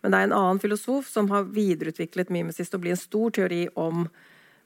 Men 0.03 0.11
det 0.11 0.19
er 0.19 0.27
en 0.27 0.35
annen 0.35 0.59
filosof 0.59 1.07
som 1.07 1.29
har 1.31 1.47
videreutviklet 1.55 2.29
mimesis 2.29 2.69
til 2.69 2.77
å 2.77 2.83
bli 2.83 2.91
en 2.91 2.99
stor 2.99 3.31
teori 3.31 3.63
om 3.79 4.09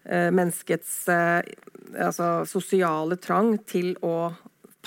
menneskets 0.07 1.09
altså, 1.09 2.45
sosiale 2.47 3.17
trang 3.19 3.57
til 3.67 3.93
å 4.05 4.31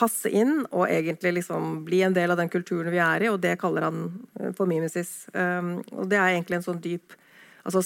passe 0.00 0.31
inn 0.33 0.62
og 0.71 0.87
egentlig 0.89 1.35
liksom 1.41 1.83
bli 1.85 2.03
en 2.07 2.15
del 2.17 2.33
av 2.33 2.39
den 2.41 2.50
kulturen 2.53 2.93
vi 2.93 3.00
er 3.05 3.27
i, 3.27 3.31
og 3.33 3.41
det 3.43 3.59
kaller 3.61 3.89
han 3.89 4.07
eh, 4.41 4.53
for 4.57 4.71
mimesis. 4.71 5.29
Og 5.35 6.07
det 6.09 6.17
er 6.17 6.33
egentlig 6.33 6.61
en 6.61 6.69
sånn 6.71 6.81
dyp 6.83 7.17
altså, 7.65 7.83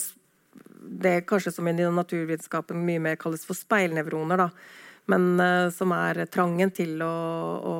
Det 0.84 1.24
kanskje 1.26 1.54
som 1.56 1.68
i 1.68 1.74
naturvitenskapen 1.74 2.84
mye 2.86 3.02
mer 3.02 3.16
kalles 3.20 3.46
for 3.46 3.56
speilnevroner, 3.58 4.44
da. 4.44 4.50
Men 5.10 5.40
som 5.72 5.90
er 5.92 6.22
trangen 6.32 6.70
til 6.72 7.02
å, 7.04 7.08
å 7.68 7.76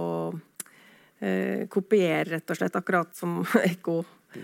kopiere, 1.72 2.34
rett 2.34 2.50
og 2.52 2.58
slett. 2.58 2.76
Akkurat 2.76 3.14
som 3.16 3.38
ekko. 3.70 4.02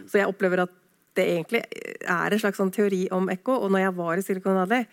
Så 0.09 0.21
jeg 0.21 0.31
opplever 0.31 0.63
at 0.65 0.73
det 1.21 1.29
egentlig 1.31 1.63
er 2.01 2.33
en 2.33 2.43
slags 2.43 2.59
sånn 2.61 2.73
teori 2.75 3.05
om 3.15 3.29
ekko. 3.33 3.61
Og 3.61 3.73
når 3.73 3.87
jeg 3.87 3.97
var 4.01 4.19
i 4.19 4.25
Silicon 4.27 4.59
Valley, 4.59 4.87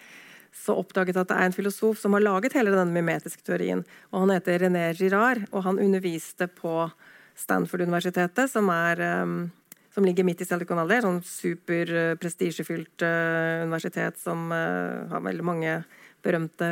så 0.57 0.75
oppdaget 0.79 1.19
at 1.19 1.29
det 1.29 1.38
er 1.38 1.50
en 1.50 1.55
filosof 1.55 2.00
som 2.01 2.15
har 2.15 2.24
laget 2.24 2.55
hele 2.57 2.74
denne 2.74 2.93
mimetiske 2.93 3.46
teorien. 3.46 3.84
og 4.12 4.25
Han 4.25 4.34
heter 4.36 4.65
René 4.65 4.89
Girard, 4.98 5.46
og 5.51 5.63
han 5.67 5.79
underviste 5.79 6.48
på 6.48 6.89
Stanford-universitetet, 7.38 8.50
som, 8.50 8.69
um, 8.69 9.51
som, 9.93 10.05
ligger 10.05 10.25
midt 10.25 10.41
i 10.41 10.48
Silicon 10.50 10.81
Valley. 10.81 11.03
Sånn 11.05 11.22
superprestisjefylt 11.22 13.05
uh, 13.05 13.67
universitet 13.67 14.17
som 14.22 14.50
uh, 14.50 15.05
har 15.12 15.25
veldig 15.25 15.46
mange 15.46 15.79
berømte 16.25 16.69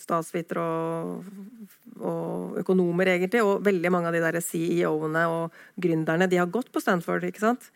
statsvitere 0.00 0.60
og, 0.60 1.28
og, 2.00 2.56
økonomer, 2.64 3.14
egentlig. 3.14 3.44
Og 3.46 3.62
veldig 3.64 3.92
mange 3.94 4.10
av 4.10 4.16
de 4.16 4.24
der 4.24 4.40
CEO-ene 4.42 5.28
og 5.30 5.60
gründerne 5.80 6.28
de 6.30 6.42
har 6.42 6.50
gått 6.50 6.72
på 6.74 6.82
Stanford. 6.82 7.28
ikke 7.30 7.46
sant? 7.46 7.70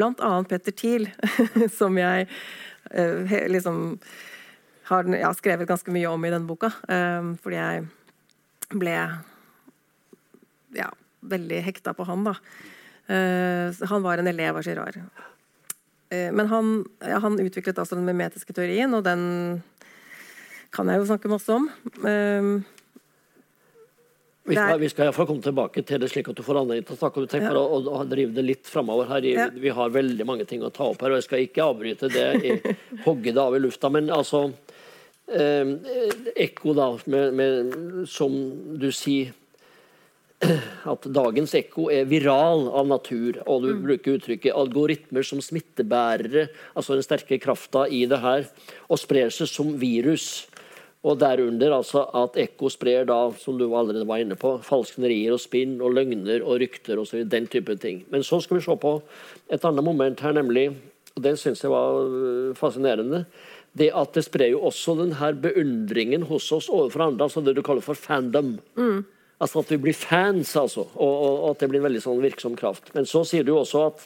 Annet 0.00 0.48
Petter 0.48 0.72
Thiel, 0.72 1.08
som 1.78 1.98
jeg 1.98 2.28
uh, 2.28 3.34
liksom 3.52 3.98
har 4.88 5.08
ja, 5.16 5.32
skrevet 5.36 5.68
ganske 5.68 5.92
mye 5.94 6.08
om 6.10 6.24
i 6.24 6.32
denne 6.32 6.48
boka. 6.48 6.72
Uh, 6.88 7.34
fordi 7.42 7.58
jeg 7.58 7.84
ble 8.72 8.96
ja, 10.76 10.88
veldig 11.20 11.60
hekta 11.68 11.94
på 11.94 12.06
han, 12.08 12.24
da. 12.24 12.36
Uh, 13.10 13.68
han 13.88 14.04
var 14.04 14.18
en 14.18 14.30
elev 14.30 14.56
av 14.56 14.66
Girard. 14.66 14.98
men 16.12 16.46
han, 16.46 16.84
ja, 17.00 17.18
han, 17.24 17.38
utviklet 17.40 17.78
altså 17.78 17.96
den 17.96 18.04
memetiske 18.04 18.52
teorien, 18.52 18.92
og 18.92 19.04
den 19.04 19.62
kan 20.72 20.88
jeg 20.88 21.00
jo 21.00 21.06
snakke 21.08 21.30
masse 21.32 21.52
om. 21.52 21.70
Vi 24.44 24.56
skal, 24.56 24.78
vi 24.80 24.88
skal 24.90 25.06
iallfall 25.06 25.28
komme 25.28 25.42
tilbake 25.44 25.84
til 25.86 26.00
det 26.02 26.08
slik 26.10 26.26
at 26.32 26.38
du 26.38 26.42
får 26.42 26.58
anledning 26.64 26.86
til 26.88 26.96
å 26.96 26.98
snakke. 26.98 27.22
Du 27.22 27.30
tenker 27.30 27.54
ja. 27.54 27.62
å, 27.62 27.78
å, 27.94 28.00
drive 28.10 28.34
det 28.34 28.42
litt 28.42 28.66
framover 28.66 29.06
her. 29.12 29.22
I, 29.22 29.34
ja. 29.38 29.44
Vi 29.54 29.70
har 29.70 29.92
veldig 29.94 30.26
mange 30.26 30.46
ting 30.50 30.64
å 30.66 30.72
ta 30.74 30.88
opp 30.90 31.04
her, 31.04 31.14
og 31.14 31.20
jeg 31.20 31.28
skal 31.28 31.44
ikke 31.44 31.66
avbryte 31.68 32.10
det, 32.10 32.26
i, 32.42 32.56
hogge 33.06 33.30
det 33.30 33.38
av 33.42 33.54
i 33.54 33.60
lufta. 33.62 33.92
Men 33.94 34.10
altså 34.10 34.48
eh, 35.30 35.70
Ekko, 36.48 36.74
da, 36.74 36.88
med, 37.06 37.38
med, 37.38 37.78
som 38.10 38.34
du 38.82 38.90
sier 38.90 39.30
at 40.92 41.06
dagens 41.14 41.54
ekko 41.54 41.86
er 41.94 42.08
viral 42.10 42.66
av 42.74 42.88
natur, 42.90 43.38
og 43.46 43.62
du 43.62 43.72
mm. 43.76 43.82
bruker 43.86 44.18
uttrykket 44.18 44.58
algoritmer 44.58 45.26
som 45.26 45.42
smittebærere, 45.44 46.48
altså 46.74 46.98
den 46.98 47.06
sterke 47.06 47.38
krafta 47.42 47.86
i 47.86 48.04
det 48.10 48.18
her, 48.24 48.48
og 48.90 48.98
sprer 48.98 49.30
seg 49.30 49.50
som 49.50 49.76
virus. 49.78 50.48
Og 51.02 51.18
derunder 51.18 51.74
altså 51.74 52.04
at 52.14 52.36
Ekko 52.38 52.70
sprer 52.70 53.06
da, 53.08 53.16
som 53.42 53.56
du 53.58 53.64
allerede 53.66 54.06
var 54.06 54.22
inne 54.22 54.36
på, 54.38 54.54
falsknerier 54.62 55.34
og 55.34 55.42
spinn 55.42 55.80
og 55.82 55.96
løgner 55.96 56.44
og 56.44 56.60
rykter 56.62 57.00
og 57.00 57.08
så 57.10 57.24
den 57.26 57.48
type 57.50 57.74
ting. 57.82 58.04
Men 58.12 58.22
så 58.26 58.38
skal 58.42 58.60
vi 58.60 58.62
se 58.62 58.76
på 58.78 58.94
et 59.50 59.66
annet 59.66 59.84
moment 59.84 60.22
her, 60.22 60.36
nemlig, 60.36 60.68
og 61.16 61.24
det 61.24 61.34
syns 61.40 61.64
jeg 61.64 61.72
var 61.72 61.98
øh, 62.06 62.54
fascinerende, 62.54 63.24
det 63.78 63.90
at 63.96 64.14
det 64.14 64.24
sprer 64.26 64.52
jo 64.52 64.62
også 64.68 64.94
den 65.00 65.16
her 65.18 65.34
beundringen 65.42 66.22
hos 66.28 66.50
oss 66.52 66.68
overfor 66.68 67.08
andre, 67.08 67.26
altså 67.26 67.42
det 67.42 67.56
du 67.56 67.64
kaller 67.66 67.84
for 67.84 67.98
fandom. 67.98 68.58
Mm. 68.76 69.02
Altså 69.42 69.58
at 69.64 69.72
vi 69.72 69.80
blir 69.82 69.96
fans, 69.96 70.54
altså, 70.56 70.86
og, 70.94 71.12
og, 71.12 71.32
og, 71.32 71.50
at 71.50 71.62
det 71.64 71.70
blir 71.72 71.80
en 71.80 71.88
veldig 71.88 72.02
sånn 72.04 72.22
virksom 72.22 72.54
kraft. 72.58 72.92
Men 72.94 73.08
så 73.10 73.24
sier 73.26 73.46
du 73.46 73.56
også 73.56 73.88
at 73.88 74.04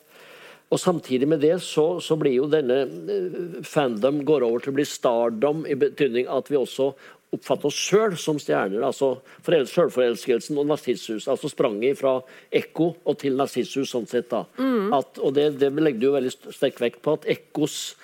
og 0.67 0.81
Samtidig 0.83 1.29
med 1.31 1.41
det 1.41 1.61
så, 1.63 2.01
så, 2.03 2.17
blir 2.19 2.41
jo 2.41 2.49
denne 2.51 2.81
eh, 2.83 3.59
fandom 3.63 4.25
går 4.27 4.43
over 4.43 4.65
til 4.65 4.73
å 4.73 4.79
bli 4.81 4.87
stardom, 4.89 5.63
i 5.67 5.77
betydning 5.79 6.27
at 6.33 6.51
vi 6.51 6.59
også 6.59 6.91
oppfatter 7.37 7.69
oss 7.69 7.79
sjøl 7.79 8.17
som 8.19 8.39
stjerner. 8.41 8.83
altså 8.87 9.17
Sjølforelskelsen 9.47 10.59
og 10.59 10.67
Narsissus. 10.71 11.29
altså 11.29 11.51
Spranget 11.51 11.99
fra 12.01 12.17
Ekko 12.51 12.93
og 13.05 13.19
til 13.23 13.39
Narsissus. 13.39 13.91
sånn 13.91 14.09
sett 14.11 14.31
da. 14.31 14.45
Mm. 14.59 14.93
At, 14.97 15.21
og 15.23 15.35
det, 15.39 15.53
det, 15.61 15.71
legger 15.75 16.01
du 16.01 16.09
jo 16.09 16.17
veldig 16.17 16.35
sterk 16.35 16.81
vekt 16.83 17.03
på, 17.05 17.15
at 17.19 17.29
Ekkos 17.37 17.97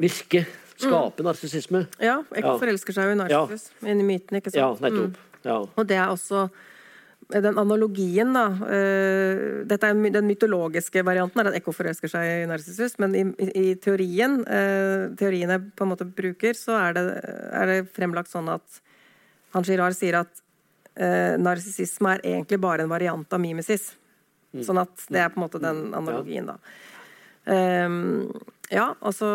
virke 0.00 0.46
skaper 0.82 1.22
mm. 1.22 1.28
narsissisme. 1.28 1.86
Ja, 2.02 2.20
Ekko 2.32 2.56
ja. 2.56 2.58
forelsker 2.62 2.96
seg 2.96 3.10
jo 3.10 3.14
i 3.14 3.20
Narsissus, 3.22 3.70
ja. 3.82 3.92
i 3.92 4.06
myten. 4.06 4.38
ikke 4.40 4.50
sant? 4.50 4.62
Ja, 4.62 4.70
nettopp. 4.82 5.18
Mm. 5.18 5.42
Ja. 5.46 5.58
Og 5.66 5.86
det 5.90 5.98
er 5.98 6.10
også 6.10 6.46
den 7.40 7.58
analogien, 7.58 8.34
da 8.36 8.44
uh, 8.52 9.62
Dette 9.68 9.88
er 9.88 9.96
den 10.12 10.28
mytologiske 10.28 11.04
varianten, 11.06 11.40
er 11.40 11.50
at 11.50 11.58
Ekko 11.58 11.72
forelsker 11.74 12.10
seg 12.12 12.28
i 12.42 12.48
Narsissus. 12.50 12.98
Men 13.02 13.16
i, 13.16 13.24
i 13.56 13.66
teorien, 13.80 14.40
uh, 14.44 15.12
teorien 15.18 15.54
jeg 15.54 15.64
på 15.78 15.86
en 15.86 15.92
måte 15.94 16.08
bruker, 16.08 16.58
så 16.58 16.76
er 16.80 16.96
det, 16.98 17.04
er 17.62 17.70
det 17.70 17.78
fremlagt 17.96 18.32
sånn 18.32 18.50
at 18.52 18.82
han 19.56 19.66
Girard 19.68 19.96
sier 19.96 20.20
at 20.22 20.32
uh, 21.00 21.34
narsissisme 21.40 22.16
er 22.16 22.24
egentlig 22.34 22.60
bare 22.62 22.84
en 22.84 22.92
variant 22.92 23.36
av 23.36 23.40
mimesis. 23.42 23.92
Mm. 24.52 24.64
Sånn 24.66 24.82
at 24.82 25.06
det 25.12 25.22
er 25.22 25.32
på 25.32 25.40
en 25.40 25.46
måte 25.46 25.62
den 25.62 25.86
analogien, 25.96 26.52
da. 26.52 26.58
Um, 27.42 28.28
ja, 28.70 28.92
altså 29.02 29.28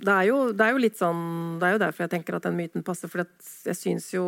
det 0.00 0.12
er, 0.12 0.26
jo, 0.30 0.36
det 0.56 0.64
er, 0.64 0.72
jo, 0.72 0.80
litt 0.80 0.96
sånn 0.96 1.58
Det 1.60 1.66
er 1.66 1.74
jo 1.74 1.80
derfor 1.82 2.04
jeg 2.04 2.12
tenker 2.14 2.36
at 2.36 2.46
den 2.46 2.56
myten 2.56 2.84
passer. 2.84 3.10
For 3.12 3.22
jeg 3.22 3.76
syns 3.76 4.08
jo 4.14 4.24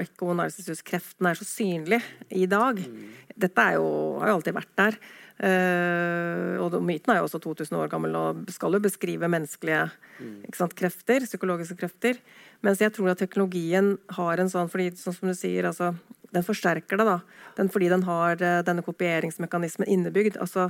ekko 0.00 0.34
narcissus-kreften 0.36 1.28
er 1.30 1.38
så 1.38 1.46
synlig 1.48 2.00
i 2.28 2.44
dag. 2.50 2.80
Mm. 2.80 3.06
Dette 3.46 3.68
jo, 3.76 3.86
har 4.20 4.32
jo 4.32 4.38
alltid 4.38 4.56
vært 4.56 4.74
der. 4.80 4.98
Uh, 5.36 6.56
og 6.64 6.78
myten 6.80 7.12
er 7.12 7.20
jo 7.20 7.26
også 7.26 7.40
2000 7.44 7.76
år 7.76 7.90
gammel 7.92 8.14
og 8.16 8.46
skal 8.54 8.72
jo 8.72 8.80
beskrive 8.80 9.28
menneskelige 9.28 9.82
mm. 10.20 10.34
sant, 10.56 10.76
krefter. 10.76 11.24
Psykologiske 11.28 11.78
krefter. 11.80 12.20
Mens 12.64 12.82
jeg 12.84 12.92
tror 12.96 13.12
at 13.12 13.20
teknologien 13.20 13.94
har 14.18 14.42
en 14.42 14.52
sånn 14.52 14.68
fordi, 14.72 14.90
sånn 15.00 15.16
som 15.16 15.32
du 15.32 15.36
sier, 15.36 15.68
altså, 15.68 15.94
Den 16.34 16.44
forsterker 16.44 16.98
det, 16.98 17.06
da. 17.06 17.20
Den, 17.56 17.70
fordi 17.72 17.88
den 17.88 18.04
har 18.04 18.36
uh, 18.42 18.60
denne 18.66 18.84
kopieringsmekanismen 18.84 19.88
innebygd. 19.88 20.36
Altså, 20.42 20.68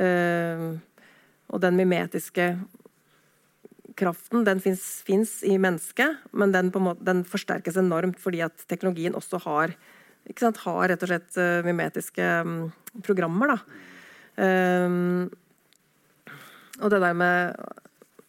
uh, 0.00 0.66
og 1.52 1.60
den 1.60 1.76
mimetiske 1.76 2.54
kraften 3.98 4.44
den 4.46 4.60
fins 4.60 5.36
i 5.46 5.56
mennesket, 5.60 6.22
men 6.32 6.54
den, 6.54 6.70
måte, 6.74 7.04
den, 7.06 7.22
forsterkes 7.28 7.78
enormt 7.80 8.20
fordi 8.22 8.42
at 8.46 8.66
teknologien 8.70 9.16
også 9.16 9.40
har, 9.46 9.74
sant, 10.38 10.62
har 10.64 10.88
rett 10.90 11.04
og 11.04 11.10
slett 11.10 11.38
uh, 11.38 11.60
mimetiske 11.66 12.30
um, 12.44 12.56
programmer. 13.06 13.56
Um, 14.36 15.30
og 16.80 16.90
det 16.90 17.00
der 17.04 17.14
med 17.14 17.54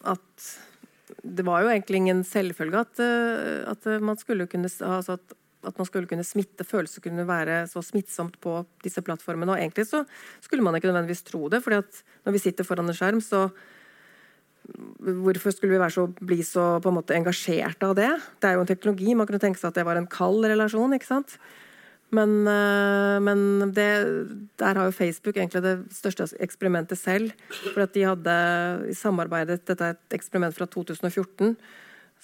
at 0.06 0.52
Det 1.26 1.42
var 1.42 1.64
jo 1.64 1.70
egentlig 1.72 1.98
ingen 1.98 2.20
selvfølge 2.24 2.84
at, 2.86 3.00
uh, 3.02 3.72
at 3.72 3.88
man 4.02 4.18
skulle 4.22 4.46
kunne 4.46 4.70
altså 4.70 5.16
at, 5.18 5.34
at 5.66 5.78
man 5.80 5.88
skulle 5.88 6.08
kunne 6.08 6.24
smitte, 6.24 6.64
følelser 6.64 7.02
kunne 7.02 7.26
være 7.26 7.64
så 7.68 7.82
smittsomt 7.82 8.38
på 8.42 8.60
disse 8.84 9.02
plattformene. 9.02 9.56
Og 9.56 9.58
egentlig 9.58 9.88
så 9.90 10.04
skulle 10.42 10.62
man 10.62 10.78
ikke 10.78 10.92
nødvendigvis 10.92 11.26
tro 11.26 11.50
det, 11.50 11.64
fordi 11.64 11.82
at 11.82 12.04
når 12.26 12.36
vi 12.36 12.44
sitter 12.44 12.68
foran 12.68 12.90
en 12.90 12.98
skjerm, 12.98 13.22
så 13.24 13.48
Hvorfor 15.06 15.54
skulle 15.54 15.78
vi 15.78 15.92
så, 15.94 16.08
bli 16.22 16.40
så 16.46 16.66
på 16.82 16.90
en 16.90 16.98
måte 16.98 17.16
engasjert 17.18 17.84
av 17.86 17.94
det? 17.98 18.10
Det 18.42 18.50
er 18.50 18.58
jo 18.58 18.64
en 18.64 18.72
teknologi. 18.72 19.14
Man 19.14 19.30
kunne 19.30 19.42
tenke 19.44 19.62
seg 19.62 19.70
at 19.72 19.80
det 19.80 19.86
var 19.88 20.00
en 20.00 20.10
kald 20.10 20.48
relasjon. 20.50 20.96
ikke 20.98 21.10
sant? 21.10 21.38
Men, 22.16 22.48
eh, 22.48 23.20
men 23.22 23.72
det, 23.74 23.90
der 24.62 24.78
har 24.78 24.90
jo 24.90 24.96
Facebook 24.96 25.38
egentlig 25.38 25.64
det 25.66 25.78
største 25.94 26.28
eksperimentet 26.42 27.00
selv. 27.00 27.34
For 27.74 27.86
at 27.86 27.94
de 27.94 28.06
hadde 28.08 28.36
samarbeidet 28.98 29.66
Dette 29.66 29.92
er 29.92 29.98
et 29.98 30.20
eksperiment 30.20 30.56
fra 30.56 30.68
2014 30.70 31.56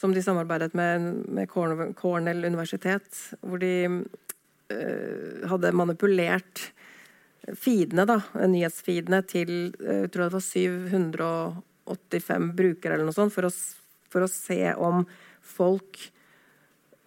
som 0.01 0.13
de 0.13 0.21
samarbeidet 0.23 0.73
med, 0.73 1.25
med 1.30 1.49
Cornell 1.49 2.45
universitet. 2.45 3.36
Hvor 3.41 3.62
de 3.62 4.06
øh, 4.71 5.49
hadde 5.49 5.75
manipulert 5.77 6.71
feedene, 7.58 8.06
da, 8.06 8.19
nyhetsfeedene 8.47 9.21
til 9.25 9.51
uh, 9.82 10.04
jeg 10.04 10.12
tror 10.13 10.27
det 10.27 10.36
var 10.36 10.43
700 10.45 11.30
85 11.91 12.49
brukere 12.58 12.95
eller 12.95 13.08
noe 13.08 13.15
sånt, 13.15 13.34
for 13.34 13.47
å, 13.47 13.54
for 14.12 14.25
å 14.25 14.32
se 14.32 14.63
om 14.75 15.06
folk 15.41 15.99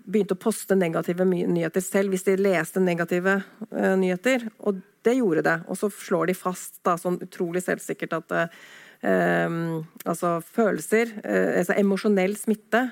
begynte 0.05 0.37
å 0.37 0.41
poste 0.41 0.77
negative 0.77 1.25
nyheter 1.25 1.83
selv 1.85 2.13
hvis 2.13 2.27
de 2.27 2.37
leste 2.39 2.83
negative 2.83 3.39
uh, 3.71 3.95
nyheter. 3.99 4.49
Og 4.69 4.83
det 5.05 5.17
gjorde 5.19 5.45
det. 5.47 5.57
Og 5.69 5.79
så 5.81 5.91
slår 5.93 6.31
de 6.31 6.37
fast 6.39 6.81
da, 6.85 6.97
sånn 7.01 7.21
utrolig 7.25 7.65
selvsikkert 7.65 8.19
at 8.19 8.37
uh, 8.37 9.79
altså 10.05 10.37
følelser, 10.45 11.17
uh, 11.25 11.57
altså 11.61 11.79
emosjonell 11.81 12.37
smitte, 12.41 12.87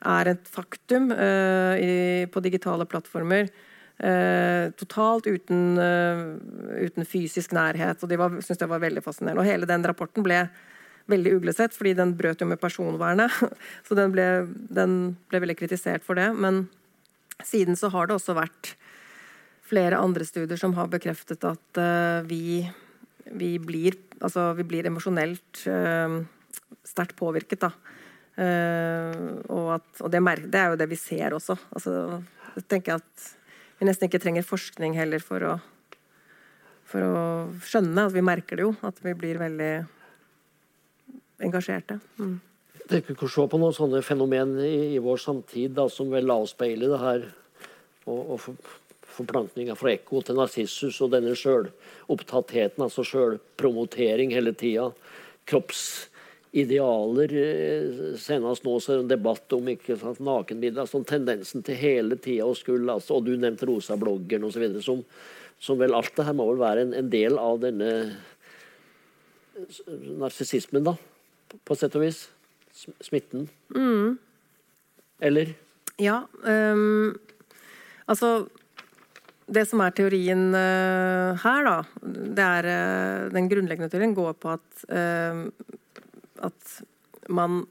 er 0.00 0.30
et 0.30 0.46
faktum 0.48 1.10
i, 1.12 2.24
på 2.32 2.40
digitale 2.40 2.86
plattformer. 2.88 3.50
totalt 4.80 5.26
uten, 5.26 5.76
uten, 5.76 7.04
fysisk 7.04 7.52
nærhet. 7.52 8.00
Og 8.00 8.08
de 8.08 8.16
syntes 8.40 8.62
det 8.62 8.68
var 8.70 8.80
veldig 8.80 9.02
fascinerende. 9.04 9.42
Og 9.42 9.50
hele 9.50 9.68
den 9.68 9.84
rapporten 9.84 10.24
ble 10.24 10.38
veldig 11.10 11.36
uglesett, 11.38 11.74
fordi 11.76 11.94
den 11.98 12.14
brøt 12.18 12.42
jo 12.42 12.48
med 12.48 12.60
personvernet. 12.62 13.34
Så 13.86 13.96
den 13.98 14.14
ble, 14.14 14.26
den 14.72 14.98
ble, 15.30 15.42
veldig 15.44 15.58
kritisert 15.58 16.06
for 16.06 16.18
det. 16.18 16.30
Men 16.34 16.64
siden 17.44 17.78
så 17.78 17.90
har 17.92 18.08
det 18.08 18.18
også 18.18 18.36
vært 18.38 18.74
flere 19.70 20.00
andre 20.02 20.26
studier 20.26 20.58
som 20.58 20.74
har 20.76 20.90
bekreftet 20.90 21.44
at 21.46 21.78
uh, 21.78 22.20
vi, 22.26 22.60
vi, 23.30 23.54
blir, 23.62 23.96
altså, 24.18 24.50
vi 24.58 24.66
blir 24.66 24.88
emosjonelt 24.90 25.62
uh, 25.70 26.20
sterkt 26.86 27.16
påvirket, 27.18 27.62
da. 27.62 27.72
Uh, 28.40 29.38
og, 29.52 29.66
at, 29.76 29.88
og 30.00 30.10
det, 30.12 30.22
det, 30.48 30.58
er 30.58 30.72
jo 30.72 30.80
det 30.80 30.88
vi 30.90 30.98
ser 30.98 31.36
også. 31.36 31.56
Altså, 31.76 31.94
jeg 32.56 32.66
tenker 32.70 32.98
at 32.98 33.28
vi 33.80 33.88
nesten 33.88 34.10
ikke 34.10 34.20
trenger 34.20 34.44
forskning 34.44 34.96
heller 34.98 35.22
for 35.24 35.46
å, 35.46 35.54
for 36.88 37.06
å 37.06 37.22
skjønne 37.64 38.08
at 38.08 38.16
vi 38.16 38.24
merker 38.26 38.60
det 38.60 38.66
jo. 38.66 38.74
At 38.84 38.98
vi 39.04 39.14
blir 39.16 39.40
veldig 39.40 39.72
engasjerte. 41.46 41.98
Mm. 42.20 42.38
Dere 42.90 43.14
kan 43.14 43.30
se 43.30 43.46
på 43.46 43.60
noen 43.60 43.74
sånne 43.76 44.02
fenomen 44.02 44.56
i, 44.64 44.96
i 44.96 45.00
vår 45.02 45.20
samtid 45.22 45.76
da, 45.78 45.86
som 45.92 46.10
vel 46.12 46.30
avspeiler 46.34 46.90
det 46.90 47.00
her. 47.02 47.26
Og, 48.10 48.20
og 48.20 48.38
for, 48.42 48.76
forplantninga 49.20 49.76
fra 49.78 49.92
ekko 49.94 50.22
til 50.24 50.38
narsissus 50.38 51.00
og 51.04 51.12
denne 51.14 51.34
sjølopptattheten, 51.38 52.82
altså 52.86 53.04
sjølpromotering 53.06 54.34
hele 54.34 54.54
tida. 54.58 54.88
Kroppsidealer. 55.50 57.34
Eh, 57.42 58.00
senest 58.20 58.66
nå 58.66 58.78
så 58.78 58.94
er 58.94 59.00
det 59.00 59.04
en 59.06 59.12
debatt 59.16 59.58
om 59.58 59.70
ikke 59.74 59.98
sant, 60.00 60.22
nakenbilder. 60.24 60.86
Altså, 60.86 61.02
tendensen 61.06 61.66
til 61.66 61.78
hele 61.78 62.18
tida 62.18 62.48
å 62.48 62.56
skulle 62.58 62.98
altså, 62.98 63.20
Og 63.20 63.28
du 63.28 63.36
nevnte 63.36 63.68
rosa-bloggeren 63.70 64.48
osv. 64.50 64.66
som 64.82 65.04
som 65.60 65.76
vel 65.76 65.94
alt 65.94 66.14
det 66.16 66.24
her 66.24 66.36
må 66.36 66.46
vel 66.48 66.60
være 66.62 66.86
en, 66.86 66.94
en 66.96 67.08
del 67.12 67.36
av 67.40 67.60
denne 67.60 67.90
narsissismen, 70.20 70.86
da. 70.86 70.94
På, 71.64 71.76
sett 71.76 71.96
og 71.98 72.04
vis. 72.04 72.24
Smitten. 73.02 73.48
Mm. 73.74 74.18
Eller? 75.20 75.52
Ja. 76.00 76.22
Um, 76.42 77.18
altså 78.08 78.48
Det 79.50 79.66
som 79.68 79.82
er 79.84 79.92
teorien 79.92 80.54
uh, 80.54 81.36
her, 81.42 81.66
da, 81.66 81.74
det 82.38 82.46
er 82.46 82.68
uh, 82.70 83.32
Den 83.34 83.50
grunnleggende 83.50 83.90
teorien 83.92 84.14
går 84.16 84.38
på 84.40 84.54
at 84.54 84.84
uh, 84.88 85.48
at 86.40 86.78
man 87.28 87.64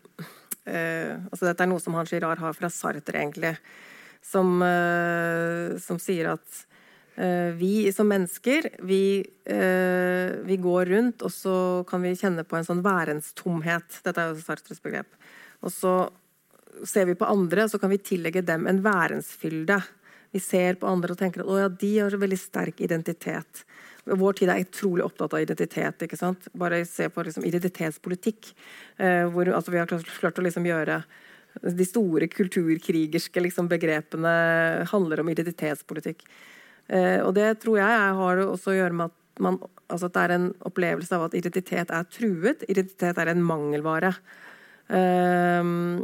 Altså 0.69 1.47
dette 1.47 1.63
er 1.65 1.69
noe 1.71 1.81
som 1.81 1.95
Hans 1.97 2.11
Girard 2.13 2.37
har 2.37 2.53
fra 2.53 2.67
Sartre, 2.69 3.15
egentlig. 3.17 3.55
Som, 4.21 4.59
som 5.81 5.97
sier 5.97 6.27
at 6.35 6.59
vi 7.59 7.89
som 7.91 8.07
mennesker, 8.07 8.69
vi, 8.87 9.19
vi, 9.43 10.57
går 10.63 10.91
rundt, 10.93 11.25
og 11.27 11.33
så 11.35 11.55
kan 11.89 12.05
vi 12.05 12.13
kjenne 12.15 12.45
på 12.47 12.55
en 12.55 12.63
sånn 12.63 12.79
værenstomhet. 12.85 13.97
Dette 14.05 14.23
er 14.23 14.29
jo 14.31 14.39
Sartres 14.39 14.79
begrep. 14.79 15.17
Og 15.59 15.73
så 15.73 15.93
ser 16.87 17.09
vi 17.09 17.17
på 17.19 17.27
andre, 17.27 17.67
så 17.69 17.79
kan 17.79 17.91
vi 17.91 17.99
tillegge 17.99 18.45
dem 18.45 18.67
en 18.67 18.79
værensfylde. 18.85 19.81
Vi 20.31 20.39
ser 20.39 20.77
på 20.79 20.87
andre 20.87 21.15
og 21.15 21.19
tenker 21.19 21.43
at 21.43 21.49
å 21.49 21.57
ja, 21.59 21.69
de 21.69 21.93
har 21.97 22.17
veldig 22.21 22.39
sterk 22.39 22.81
identitet. 22.85 23.63
Vår 24.09 24.37
tid 24.39 24.51
er 24.51 24.63
utrolig 24.63 25.05
opptatt 25.05 25.33
av 25.35 25.41
identitet. 25.43 26.05
ikke 26.05 26.17
sant? 26.17 26.47
Bare 26.53 26.83
se 26.87 27.09
på 27.09 27.23
liksom, 27.25 27.45
identitetspolitikk. 27.45 28.53
Eh, 28.97 29.25
hvor 29.29 29.49
altså, 29.49 29.73
vi 29.73 29.81
har 29.81 29.89
klart 29.89 30.39
å 30.39 30.45
liksom, 30.45 30.65
gjøre 30.65 31.03
De 31.59 31.85
store 31.85 32.27
kulturkrigerske 32.29 33.41
liksom, 33.41 33.67
begrepene 33.67 34.85
handler 34.91 35.19
om 35.19 35.29
identitetspolitikk. 35.33 36.21
Eh, 36.89 37.19
og 37.21 37.35
det 37.37 37.59
tror 37.63 37.79
jeg 37.81 38.13
har 38.19 38.45
også 38.47 38.73
å 38.73 38.79
gjøre 38.79 38.97
med 38.97 39.11
at, 39.11 39.17
man, 39.45 39.59
altså 39.87 40.09
at 40.09 40.15
det 40.15 40.23
er 40.25 40.35
en 40.35 40.47
opplevelse 40.67 41.15
av 41.15 41.27
at 41.27 41.35
identitet 41.37 41.91
er 41.93 42.07
truet. 42.09 42.65
Identitet 42.67 43.19
er 43.21 43.31
en 43.31 43.45
mangelvare. 43.45 44.15
Um, 44.89 46.01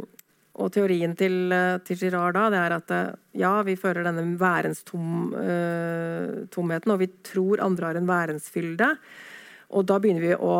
og 0.56 0.70
teorien 0.72 1.12
til, 1.18 1.52
eh, 1.52 1.78
til, 1.84 1.98
Girard 2.00 2.34
da, 2.36 2.46
det 2.52 2.60
er 2.62 2.74
at 2.78 2.92
eh, 2.94 3.14
ja, 3.42 3.52
vi 3.66 3.74
fører 3.76 4.06
denne 4.06 4.24
værenstomheten, 4.40 6.88
uh, 6.88 6.94
og 6.94 7.00
vi 7.02 7.08
tror 7.26 7.64
andre 7.64 7.90
har 7.90 7.96
en 7.98 8.08
værensfylde. 8.08 8.88
Og 9.76 9.82
da 9.90 9.98
begynner 10.00 10.24
vi 10.24 10.38
å 10.38 10.56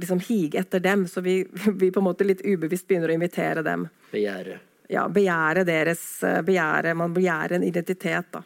liksom 0.00 0.20
hige 0.26 0.58
etter 0.62 0.80
dem, 0.82 1.06
så 1.10 1.22
vi, 1.22 1.36
vi, 1.82 1.92
på 1.92 2.00
en 2.00 2.08
måte 2.08 2.26
litt 2.26 2.42
ubevisst 2.42 2.88
begynner 2.88 3.10
å 3.12 3.18
invitere 3.18 3.62
dem. 3.66 3.86
Begjære. 4.10 4.58
Ja, 4.88 5.04
begjære 5.12 5.66
deres 5.68 6.00
begjære, 6.24 6.94
Man 6.96 7.12
begjærer 7.12 7.58
en 7.58 7.66
identitet, 7.68 8.32
da. 8.32 8.40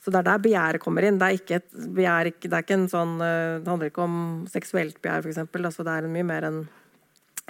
Så 0.00 0.12
det 0.12 0.22
er 0.22 0.28
der 0.30 0.42
begjæret 0.42 0.82
kommer 0.82 1.04
inn. 1.04 1.18
Det 1.20 1.28
ikke, 1.42 1.60
begjær, 1.96 2.30
det 2.40 2.60
ikke 2.64 2.78
sånn 2.88 3.18
Det 3.20 3.68
handler 3.68 3.90
ikke 3.90 4.06
om 4.06 4.20
seksuelt 4.48 4.96
begjær, 5.04 5.26
f.eks. 5.26 5.42
Altså, 5.44 5.84
det 5.84 5.96
er 5.96 6.08
mye 6.08 6.24
mer 6.24 6.46
en 6.48 6.62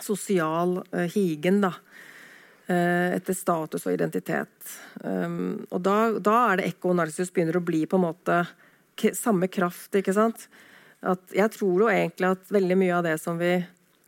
sosial 0.02 0.80
uh, 0.82 1.06
higen, 1.14 1.60
da. 1.62 1.76
Eh, 2.70 3.16
etter 3.16 3.34
status 3.34 3.86
og 3.88 3.96
identitet. 3.96 4.74
Um, 5.02 5.64
og 5.74 5.80
da, 5.82 5.96
da, 6.22 6.34
er 6.52 6.60
det 6.60 6.68
ekko 6.68 6.92
narsis 6.94 7.32
begynner 7.34 7.58
å 7.58 7.64
bli 7.66 7.80
på 7.88 7.98
en 7.98 8.04
måte 8.04 8.36
samme 9.18 9.48
kraft. 9.50 9.96
ikke 9.98 10.14
sant? 10.14 10.44
At 11.02 11.34
jeg 11.34 11.50
tror 11.56 11.82
jo 11.82 11.88
egentlig 11.90 12.28
at 12.30 12.52
veldig 12.54 12.76
mye 12.78 12.98
av 13.00 13.08
det 13.08 13.16
som 13.18 13.40
vi 13.40 13.56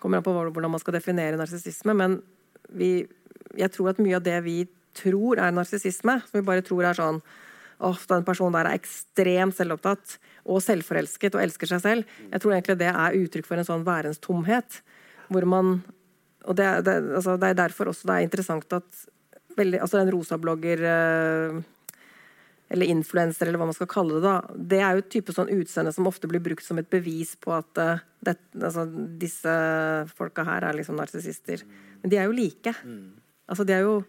kommer 0.03 0.21
an 0.21 0.27
på 0.27 0.35
hvordan 0.37 0.71
man 0.71 0.83
skal 0.83 0.95
definere 0.95 1.41
narsissisme, 1.41 1.95
men 1.97 2.21
vi, 2.71 2.93
jeg 3.59 3.75
tror 3.75 3.93
at 3.93 4.03
mye 4.03 4.21
av 4.21 4.27
det 4.27 4.39
vi 4.47 4.57
tror 4.95 5.43
er 5.43 5.55
narsissisme, 5.57 6.21
som 6.29 6.39
vi 6.39 6.47
bare 6.47 6.63
tror 6.67 6.87
er 6.87 6.99
sånn 6.99 7.19
at 7.89 8.05
den 8.11 8.27
personen 8.27 8.55
der 8.57 8.69
er 8.71 8.79
ekstremt 8.79 9.57
selvopptatt 9.59 10.17
og 10.43 10.63
selvforelsket 10.63 11.37
og 11.37 11.43
elsker 11.45 11.71
seg 11.71 11.83
selv. 11.83 12.15
Jeg 12.31 12.43
tror 12.43 12.55
egentlig 12.55 12.79
det 12.81 12.93
er 12.93 13.19
uttrykk 13.19 13.49
for 13.49 13.61
en 13.61 13.69
sånn 13.69 13.87
værenstomhet, 13.87 14.81
hvor 15.33 15.47
man 15.49 15.77
og 16.43 16.57
det, 16.59 16.67
det, 16.87 16.97
altså, 17.19 17.37
det, 17.39 17.53
er 17.53 17.61
derfor 17.61 17.93
også 17.93 18.09
det 18.09 18.15
er 18.17 18.27
interessant 18.27 18.75
at 18.75 19.05
veldig, 19.57 19.79
altså 19.85 20.01
en 20.01 20.11
rosablogger 20.11 20.83
eh, 20.89 21.61
eller 22.73 22.89
influenser, 22.89 23.47
eller 23.47 23.61
hva 23.61 23.69
man 23.69 23.77
skal 23.77 23.91
kalle 23.91 24.17
det, 24.17 24.23
da, 24.25 24.63
det 24.73 24.81
er 24.81 24.97
jo 24.97 25.03
et 25.05 25.11
type 25.13 25.35
sånn 25.37 25.53
utseende 25.53 25.93
som 25.95 26.09
ofte 26.09 26.31
blir 26.31 26.43
brukt 26.43 26.65
som 26.65 26.81
et 26.81 26.89
bevis 26.91 27.35
på 27.37 27.53
at 27.53 27.81
uh, 27.83 28.01
det, 28.25 28.39
altså, 28.57 28.87
disse 29.21 29.57
folka 30.17 30.47
her 30.49 30.65
er 30.65 30.79
liksom 30.79 30.97
narsissister. 30.97 31.67
Men 32.01 32.13
de 32.15 32.19
er 32.19 32.31
jo 32.31 32.37
like. 32.37 32.73
Altså, 33.51 33.67
de 33.69 33.77
er 33.77 33.85
jo 33.85 34.03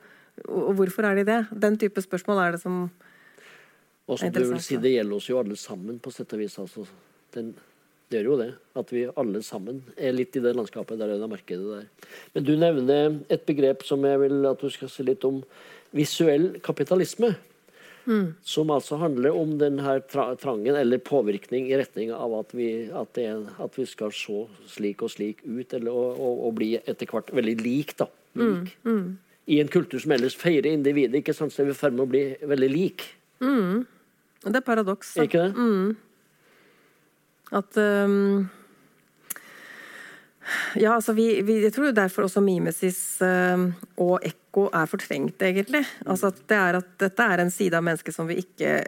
Og 0.48 0.72
hvorfor 0.74 1.06
er 1.06 1.20
de 1.20 1.24
det? 1.28 1.42
Den 1.52 1.76
type 1.78 2.02
spørsmål 2.02 2.40
er 2.42 2.56
det 2.56 2.62
som 2.64 2.88
og 4.08 4.20
som 4.20 4.32
du 4.34 4.42
vil 4.44 4.60
si, 4.64 4.78
Det 4.78 4.92
gjelder 4.92 5.16
oss 5.16 5.30
jo 5.30 5.38
alle 5.40 5.56
sammen, 5.60 6.00
på 6.00 6.12
sett 6.12 6.34
og 6.36 6.44
vis. 6.44 6.60
altså 6.60 6.88
den 7.34 7.54
det 8.14 8.20
gjør 8.20 8.28
jo 8.30 8.36
det. 8.44 8.50
At 8.78 8.92
vi 8.94 9.08
alle 9.18 9.40
sammen 9.42 9.80
er 9.98 10.14
litt 10.14 10.36
i 10.38 10.42
det 10.44 10.52
landskapet 10.54 11.00
der 11.00 11.16
det 11.18 11.30
markedet 11.30 11.66
der. 11.66 12.12
Men 12.36 12.46
du 12.46 12.52
nevner 12.60 13.16
et 13.34 13.48
begrep 13.48 13.82
som 13.88 14.06
jeg 14.06 14.20
vil 14.22 14.46
at 14.46 14.62
du 14.62 14.70
skal 14.70 14.92
si 14.92 15.06
litt 15.08 15.26
om. 15.26 15.40
Visuell 15.98 16.60
kapitalisme. 16.62 17.32
Mm. 18.06 18.36
Som 18.46 18.70
altså 18.76 19.00
handler 19.00 19.34
om 19.34 19.56
den 19.58 19.80
her 19.82 20.02
trangen 20.06 20.76
eller 20.76 21.02
påvirkning 21.02 21.72
i 21.72 21.78
retning 21.80 22.12
av 22.14 22.36
at 22.42 22.54
vi, 22.54 22.70
at 22.92 23.18
er, 23.18 23.46
at 23.64 23.80
vi 23.80 23.88
skal 23.90 24.12
se 24.14 24.44
slik 24.70 25.02
og 25.06 25.14
slik 25.14 25.42
ut, 25.46 25.74
eller, 25.74 25.90
og, 25.90 26.20
og, 26.20 26.42
og 26.50 26.58
bli 26.60 26.74
etter 26.84 27.10
hvert 27.10 27.32
veldig 27.34 27.58
lik. 27.64 27.96
da. 27.98 28.10
Lik. 28.38 28.76
Mm. 28.84 28.94
Mm. 28.94 29.44
I 29.48 29.60
en 29.64 29.72
kultur 29.72 30.04
som 30.04 30.14
ellers 30.16 30.38
feirer 30.38 30.70
individet, 30.74 31.24
ikke 31.24 31.36
sant, 31.36 31.56
så 31.56 31.64
er 31.64 31.72
vi 31.72 31.78
i 31.78 31.80
ferd 31.80 31.96
med 31.96 32.06
å 32.06 32.12
bli 32.12 32.26
veldig 32.54 32.72
lik. 32.76 33.08
Mm. 33.44 33.84
Det 34.44 34.60
er 34.60 34.66
paradoks. 34.66 35.14
Ikke 35.24 35.46
det? 35.46 35.54
Mm. 35.56 35.96
At 37.54 37.78
um, 37.78 38.50
ja, 40.76 40.96
altså 40.96 41.14
vi, 41.16 41.28
vi, 41.46 41.60
jeg 41.64 41.74
tror 41.76 41.94
derfor 41.96 42.28
også 42.28 42.44
mimesis 42.44 43.00
uh, 43.24 43.70
og 44.02 44.26
ekko 44.26 44.68
er 44.74 44.90
fortrengt, 44.90 45.42
egentlig. 45.46 45.84
Altså 46.06 46.32
at 46.34 46.42
det 46.50 46.60
er 46.60 46.80
at 46.82 46.96
dette 47.06 47.28
er 47.36 47.44
en 47.44 47.54
side 47.54 47.78
av 47.78 47.86
mennesket 47.86 48.16
som 48.16 48.30
vi 48.30 48.42
ikke 48.44 48.80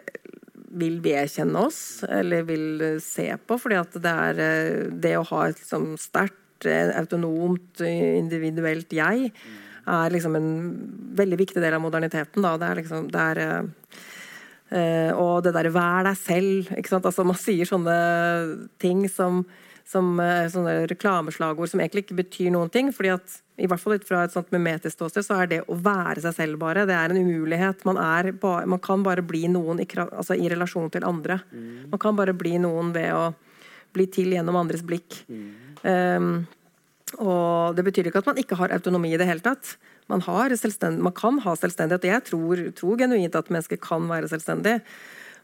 vil 0.76 0.98
vedkjenne 1.00 1.60
oss, 1.68 1.78
eller 2.04 2.44
vil 2.48 2.98
se 3.00 3.30
på. 3.46 3.56
fordi 3.60 3.78
at 3.80 3.96
det 4.02 4.16
er 4.26 4.42
uh, 4.42 4.98
det 5.06 5.14
å 5.20 5.28
ha 5.30 5.46
et 5.46 5.62
liksom, 5.62 5.94
sterkt, 6.00 6.68
uh, 6.68 6.92
autonomt, 6.98 7.80
individuelt 7.86 8.92
jeg, 8.92 9.30
er 9.86 10.10
liksom 10.10 10.34
en 10.34 10.52
veldig 11.16 11.36
viktig 11.38 11.62
del 11.62 11.76
av 11.76 11.82
moderniteten. 11.84 12.42
Da. 12.42 12.56
Det 12.58 12.68
er 12.68 12.80
liksom 12.82 13.10
det 13.14 13.26
er, 13.32 13.66
og 14.70 15.44
det 15.46 15.52
derre 15.54 15.70
'vær 15.70 16.08
deg 16.08 16.16
selv'. 16.18 16.70
Altså 16.74 17.24
Man 17.24 17.38
sier 17.38 17.68
sånne 17.68 18.68
ting 18.82 19.06
som, 19.08 19.44
som 19.86 20.18
uh, 20.18 20.48
sånne 20.50 20.88
reklameslagord 20.90 21.70
som 21.70 21.80
egentlig 21.80 22.06
ikke 22.06 22.22
betyr 22.22 22.50
noen 22.50 22.70
ting. 22.70 22.92
fordi 22.92 23.14
at 23.14 23.42
i 23.56 23.66
hvert 23.66 23.80
fall 23.80 23.96
ut 23.96 24.04
fra 24.04 24.24
et 24.24 24.34
sånt 24.34 24.50
mimetisk 24.52 24.98
ståsted, 24.98 25.24
så 25.24 25.40
er 25.40 25.46
det 25.46 25.60
å 25.64 25.78
være 25.80 26.20
seg 26.20 26.34
selv 26.36 26.58
bare 26.60 26.84
det 26.88 26.96
er 26.96 27.12
en 27.12 27.22
umulighet. 27.22 27.84
Man, 27.88 27.96
er 27.96 28.32
man 28.42 28.82
kan 28.82 29.02
bare 29.02 29.22
bli 29.24 29.46
noen 29.48 29.80
i, 29.80 29.86
altså 29.96 30.36
i 30.36 30.48
relasjon 30.48 30.90
til 30.92 31.06
andre. 31.08 31.40
Mm. 31.52 31.88
Man 31.94 32.02
kan 32.02 32.16
bare 32.18 32.36
bli 32.36 32.58
noen 32.60 32.92
ved 32.92 33.14
å 33.16 33.32
bli 33.96 34.06
til 34.12 34.34
gjennom 34.36 34.58
andres 34.60 34.84
blikk. 34.84 35.22
Mm. 35.30 35.48
Um, 35.86 36.46
og 37.22 37.76
det 37.78 37.84
betyr 37.86 38.10
ikke 38.10 38.20
at 38.20 38.28
man 38.28 38.40
ikke 38.42 38.58
har 38.58 38.74
autonomi 38.74 39.14
i 39.14 39.20
det 39.20 39.28
hele 39.28 39.44
tatt 39.44 39.76
man, 40.10 40.22
man, 40.22 41.12
kan 41.14 41.38
ha 41.42 41.54
selvstendighet. 41.58 42.08
Jeg 42.08 42.24
tror, 42.30 42.62
tror, 42.78 42.98
genuint 43.00 43.34
at 43.38 43.50
mennesker 43.50 43.80
kan 43.82 44.06
være 44.10 44.30
selvstendig, 44.30 44.78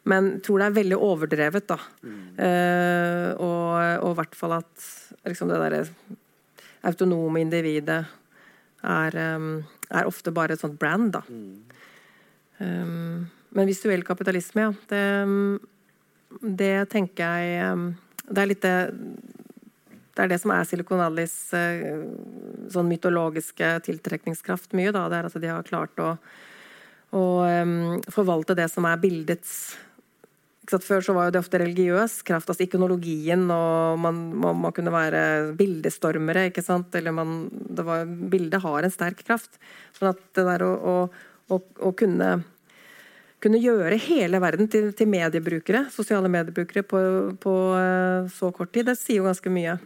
men 0.09 0.37
tror 0.42 0.62
det 0.62 0.68
er 0.68 0.79
veldig 0.79 0.98
overdrevet. 0.98 1.66
da. 1.68 1.79
Mm. 2.03 2.22
Uh, 2.38 3.29
og, 3.42 4.12
i 4.12 4.18
hvert 4.20 4.38
fall 4.38 4.59
at 4.61 4.88
liksom 5.27 5.51
det 5.51 5.61
derre 5.62 5.85
autonome 6.83 7.42
individet 7.42 8.01
er, 8.83 9.18
um, 9.37 9.62
er, 9.90 10.09
ofte 10.09 10.35
bare 10.35 10.57
et 10.57 10.62
sånt 10.62 10.79
brand, 10.79 11.12
da. 11.14 11.22
Mm. 11.29 11.53
Um, 12.62 13.20
men 13.53 13.68
visuell 13.68 14.03
kapitalisme, 14.07 14.68
ja. 14.68 14.72
Det, 14.90 15.05
det 16.62 16.75
tenker 16.90 17.42
jeg 17.42 17.72
um, 17.75 17.88
Det 18.22 18.40
er 18.40 18.48
litt 18.48 18.62
det 18.64 18.77
det 20.12 20.25
er 20.25 20.33
det 20.35 20.40
som 20.42 20.53
er 20.53 20.66
Silicon 20.68 21.01
Valleys 21.01 21.35
eh, 21.57 22.03
sånn 22.72 22.90
mytologiske 22.90 23.79
tiltrekningskraft 23.87 24.75
mye. 24.77 24.92
Da. 24.92 25.07
Det 25.09 25.18
er 25.18 25.29
at 25.29 25.38
de 25.40 25.53
har 25.53 25.64
klart 25.64 26.03
å, 26.05 26.11
å 27.16 27.25
um, 27.40 27.96
forvalte 28.12 28.57
det 28.59 28.68
som 28.72 28.88
er 28.88 29.01
bildets 29.01 29.57
Før 30.72 31.03
så 31.05 31.12
var 31.12 31.33
det 31.33 31.40
ofte 31.40 31.59
religiøs 31.59 32.20
kraft, 32.25 32.48
altså 32.48 32.62
ikonologien, 32.64 33.42
og 33.51 33.98
man, 34.01 34.20
man, 34.40 34.61
man 34.62 34.72
kunne 34.72 34.92
være 34.94 35.53
bildestormere. 35.59 36.46
ikke 36.48 36.62
sant? 36.64 36.94
Eller 36.96 37.12
man, 37.12 37.48
var, 37.77 38.07
Bildet 38.07 38.62
har 38.62 38.87
en 38.87 38.94
sterk 38.94 39.25
kraft. 39.27 39.59
Sånn 39.96 40.12
at 40.12 40.22
det 40.38 40.46
der 40.46 40.64
å, 40.64 40.72
å, 41.51 41.59
å, 41.59 41.92
kunne 41.98 42.37
kunne 43.42 43.59
gjøre 43.59 43.98
hele 43.98 44.38
verden 44.38 44.68
til, 44.70 44.92
til, 44.94 45.11
mediebrukere, 45.11 45.88
sosiale 45.90 46.31
mediebrukere 46.31 46.85
på, 46.87 47.01
på 47.42 47.55
uh, 47.75 48.31
så 48.31 48.53
kort 48.55 48.70
tid, 48.70 48.87
det 48.87 48.94
sier 49.01 49.18
jo 49.18 49.27
ganske 49.27 49.53
mye. 49.53 49.81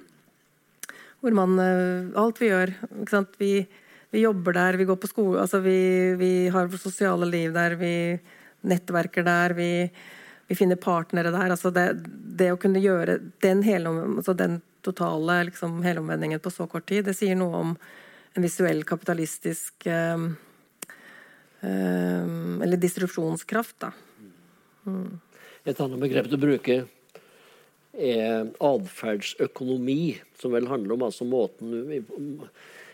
Hvor 1.27 1.35
man 1.35 1.59
eh, 1.59 2.13
Alt 2.23 2.39
vi 2.39 2.53
gjør. 2.53 2.71
Vi, 3.41 3.53
vi, 4.15 4.21
jobber 4.23 4.55
der, 4.55 4.79
vi 4.79 4.87
går 4.87 5.01
på 5.03 5.11
skole 5.11 5.41
altså 5.43 5.59
vi, 5.65 5.79
vi 6.21 6.31
har 6.55 6.71
sosiale 6.79 7.27
liv 7.27 7.51
der, 7.55 7.75
vi 7.81 7.95
nettverker 8.67 9.27
der, 9.27 9.55
vi 9.59 9.71
vi 10.47 10.55
finner 10.55 10.77
partnere 10.77 11.31
der. 11.31 11.51
altså 11.51 11.71
Det, 11.71 11.87
det 12.39 12.53
å 12.53 12.59
kunne 12.61 12.83
gjøre 12.83 13.19
den, 13.43 13.63
hele, 13.67 13.91
altså 13.91 14.35
den 14.39 14.61
totale 14.87 15.41
liksom, 15.51 15.81
helomvendingen 15.83 16.43
på 16.43 16.53
så 16.55 16.69
kort 16.71 16.87
tid, 16.87 17.07
det 17.09 17.17
sier 17.19 17.39
noe 17.39 17.63
om 17.63 17.77
en 18.37 18.45
visuell 18.45 18.85
kapitalistisk 18.87 19.89
um, 19.89 20.29
um, 21.63 22.63
Eller 22.63 22.79
distribusjonskraft, 22.79 23.79
da. 23.83 23.91
Mm. 24.87 25.17
Et 25.67 25.81
annet 25.83 26.03
begrep 26.05 26.29
du 26.31 26.37
bruker, 26.39 26.85
er 27.99 28.51
atferdsøkonomi, 28.65 30.17
som 30.41 30.55
vel 30.57 30.69
handler 30.71 30.97
om 30.97 31.07
altså 31.09 31.27
måten 31.29 31.73
vi, 31.91 32.01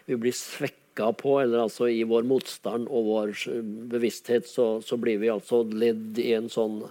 vi 0.07 0.19
blir 0.19 0.37
svekka 0.37 1.13
på, 1.19 1.39
eller 1.43 1.65
altså 1.65 1.89
i 1.91 2.03
vår 2.09 2.27
motstand 2.29 2.91
og 2.91 3.09
vår 3.09 3.35
bevissthet, 3.93 4.49
så, 4.49 4.77
så 4.85 4.99
blir 5.01 5.23
vi 5.23 5.33
altså 5.33 5.63
ledd 5.67 6.21
i 6.23 6.33
en 6.39 6.51
sånn 6.53 6.83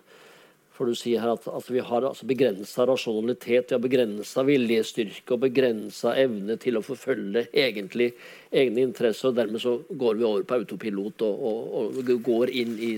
for 0.82 0.89
du 0.89 0.97
sier 0.97 1.21
her 1.21 1.36
at, 1.36 1.43
at 1.45 1.67
vi 1.69 1.82
har 1.86 2.06
altså 2.08 2.26
begrensa 2.26 2.88
rasjonalitet, 2.89 3.69
vi 3.69 3.76
har 3.76 3.82
begrensa 3.84 4.41
viljestyrke 4.47 5.36
og 5.36 5.43
begrensa 5.43 6.15
evne 6.17 6.56
til 6.58 6.80
å 6.80 6.82
forfølge 6.82 7.43
egentlig 7.52 8.08
egne 8.50 8.88
interesser. 8.88 9.30
og 9.30 9.38
Dermed 9.38 9.62
så 9.62 9.76
går 9.86 10.17
vi 10.17 10.26
over 10.26 10.47
på 10.47 10.58
autopilot 10.58 11.21
og, 11.28 11.43
og, 11.52 12.00
og 12.02 12.12
går 12.26 12.54
inn 12.63 12.74
i 12.82 12.95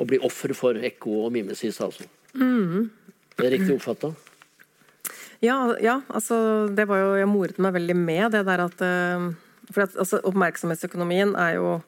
og 0.00 0.08
blir 0.10 0.26
offer 0.26 0.56
for 0.58 0.78
ekko 0.90 1.26
og 1.28 1.32
mimesis, 1.36 1.78
altså. 1.84 2.08
Mm. 2.34 2.90
Det 3.38 3.46
er 3.48 3.54
riktig 3.56 3.76
oppfatta? 3.76 4.12
Ja, 5.42 5.56
ja, 5.82 6.00
altså 6.14 6.36
det 6.70 6.86
var 6.86 7.00
jo 7.02 7.14
Jeg 7.18 7.30
moret 7.30 7.58
meg 7.62 7.74
veldig 7.74 7.96
med 7.98 8.34
det 8.36 8.44
der 8.46 8.62
at 8.62 8.84
eh, 8.86 9.30
For 9.72 9.86
at, 9.86 9.96
altså, 9.98 10.20
oppmerksomhetsøkonomien 10.30 11.34
er 11.38 11.56
jo 11.58 11.80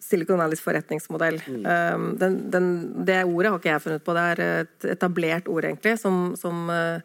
Silicon 0.00 0.38
Valleys 0.38 0.60
forretningsmodell. 0.62 1.40
Mm. 1.50 1.64
Um, 1.66 2.02
den, 2.20 2.34
den, 2.52 2.66
det 3.08 3.24
ordet 3.24 3.50
har 3.50 3.58
ikke 3.58 3.72
jeg 3.72 3.82
funnet 3.82 4.04
på, 4.06 4.14
det 4.14 4.22
er 4.22 4.42
et 4.44 4.86
etablert 4.92 5.48
ord, 5.50 5.66
egentlig, 5.66 5.96
som, 5.98 6.36
som, 6.38 6.68
uh, 6.70 7.00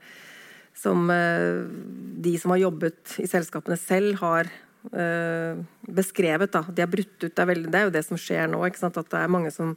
som 0.78 1.10
de 1.10 2.34
som 2.38 2.54
har 2.54 2.62
jobbet 2.62 3.16
i 3.24 3.26
selskapene 3.32 3.80
selv, 3.82 4.20
har 4.22 4.52
beskrevet. 5.98 6.52
Da. 6.54 6.62
De 6.70 6.84
har 6.86 6.92
brutt 6.94 7.16
ut, 7.24 7.32
det 7.32 7.42
er, 7.42 7.50
veldig, 7.50 7.72
det 7.74 7.80
er, 7.80 7.88
jo 7.88 7.96
det 7.96 8.06
som 8.06 8.22
skjer 8.22 8.52
nå. 8.54 8.62
At 8.70 9.02
det 9.02 9.24
er 9.24 9.34
mange 9.34 9.50
som 9.56 9.74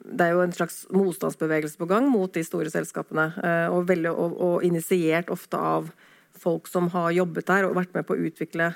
det 0.00 0.26
er 0.26 0.34
jo 0.36 0.42
en 0.44 0.54
slags 0.54 0.82
motstandsbevegelse 0.94 1.78
på 1.80 1.88
gang 1.90 2.08
mot 2.10 2.32
de 2.32 2.44
store 2.46 2.72
selskapene. 2.72 3.28
Eh, 3.42 3.68
og, 3.72 3.86
veldig, 3.90 4.12
og, 4.12 4.34
og 4.40 4.66
initiert 4.66 5.30
ofte 5.32 5.58
av 5.58 5.92
folk 6.42 6.66
som 6.70 6.88
har 6.94 7.12
jobbet 7.14 7.46
der 7.48 7.68
og 7.68 7.76
vært 7.76 7.94
med 7.94 8.06
på 8.08 8.16
å 8.16 8.26
utvikle 8.26 8.72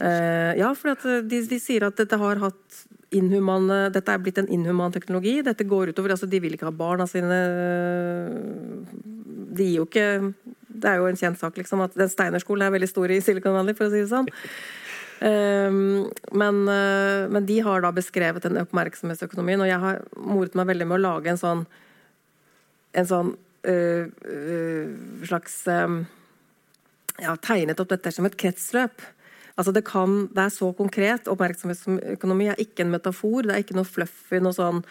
eh, 0.00 0.52
Ja, 0.58 0.72
for 0.76 0.94
eh, 0.94 1.22
de, 1.22 1.42
de, 1.50 1.60
sier 1.62 1.86
at 1.86 1.98
dette 2.00 2.18
har 2.18 2.40
hatt 2.42 2.84
inhumane 3.14 3.88
Dette 3.94 4.14
er 4.14 4.22
blitt 4.22 4.40
en 4.40 4.50
inhuman 4.50 4.94
teknologi. 4.94 5.36
Dette 5.46 5.66
går 5.68 5.92
utover 5.92 6.16
altså 6.16 6.26
De 6.30 6.40
vil 6.42 6.56
ikke 6.56 6.66
ha 6.66 6.74
barna 6.74 7.06
sine 7.06 7.38
De 9.54 9.68
gir 9.68 9.76
jo 9.76 9.86
ikke 9.86 10.08
Det 10.66 10.90
er 10.90 10.98
jo 10.98 11.10
en 11.10 11.20
kjent 11.20 11.38
sak, 11.38 11.60
liksom, 11.60 11.84
at 11.84 11.94
den 11.98 12.10
Steinerskolen 12.10 12.66
er 12.66 12.74
veldig 12.74 12.90
stor 12.90 13.12
i 13.12 13.20
Silicon 13.22 13.54
Valley, 13.54 13.76
for 13.78 13.86
å 13.86 13.92
si 13.92 14.02
det 14.02 14.10
sånn. 14.10 14.26
Ehm, 15.24 16.10
men, 16.32 16.68
eh, 16.68 17.28
men, 17.28 17.46
de 17.46 17.60
har 17.64 17.80
da 17.80 17.92
beskrevet 17.96 18.44
den 18.44 18.60
oppmerksomhetsøkonomien, 18.60 19.62
og 19.62 19.70
jeg 19.70 19.80
har 19.80 20.02
moret 20.20 20.56
meg 20.58 20.68
veldig 20.72 20.88
med 20.90 20.98
å 20.98 21.04
lage 21.04 21.32
en 21.32 21.40
sånn 21.40 21.64
en 22.94 23.08
sånn 23.10 23.30
øh, 23.66 24.10
øh, 24.30 24.90
slags 25.26 25.56
øh, 25.66 25.96
ja, 27.18 27.34
tegnet 27.42 27.80
opp 27.82 27.90
dette 27.90 28.12
som 28.14 28.28
et 28.28 28.36
kretsløp. 28.38 29.02
Altså 29.58 29.72
det, 29.74 29.84
kan, 29.86 30.28
det 30.34 30.44
er 30.44 30.52
så 30.54 30.70
konkret. 30.78 31.30
Oppmerksomhetsøkonomi 31.30 32.52
er 32.52 32.62
ikke 32.62 32.84
en 32.84 32.92
metafor. 32.94 33.46
Det 33.46 33.54
er 33.54 33.64
ikke 33.64 33.78
noe 33.78 33.88
fluffy, 33.88 34.38
noe 34.42 34.54
sånn 34.54 34.82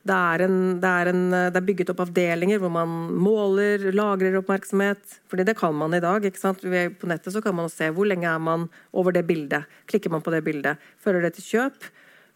det 0.00 0.16
er, 0.16 0.42
en, 0.46 0.54
det, 0.80 0.88
er 0.88 1.10
en, 1.10 1.24
det 1.28 1.58
er, 1.58 1.64
bygget 1.66 1.90
opp 1.92 1.98
avdelinger 2.06 2.60
hvor 2.62 2.72
man 2.72 2.88
måler, 3.20 3.82
lagrer 3.92 4.38
oppmerksomhet. 4.38 5.18
fordi 5.28 5.44
det 5.44 5.58
kan 5.58 5.74
man 5.76 5.92
i 5.92 6.00
dag. 6.00 6.24
ikke 6.24 6.40
sant? 6.40 6.64
På 6.64 7.10
nettet 7.10 7.36
kan 7.44 7.56
man 7.56 7.68
se 7.68 7.90
hvor 7.92 8.08
lenge 8.08 8.28
er 8.28 8.40
man 8.40 8.70
over 8.96 9.12
det 9.12 9.26
bildet. 9.28 9.68
Klikker 9.92 10.10
man 10.10 10.24
på 10.24 10.32
det 10.32 10.40
bildet, 10.46 10.80
fører 11.04 11.20
det 11.20 11.34
til 11.36 11.44
kjøp? 11.50 11.90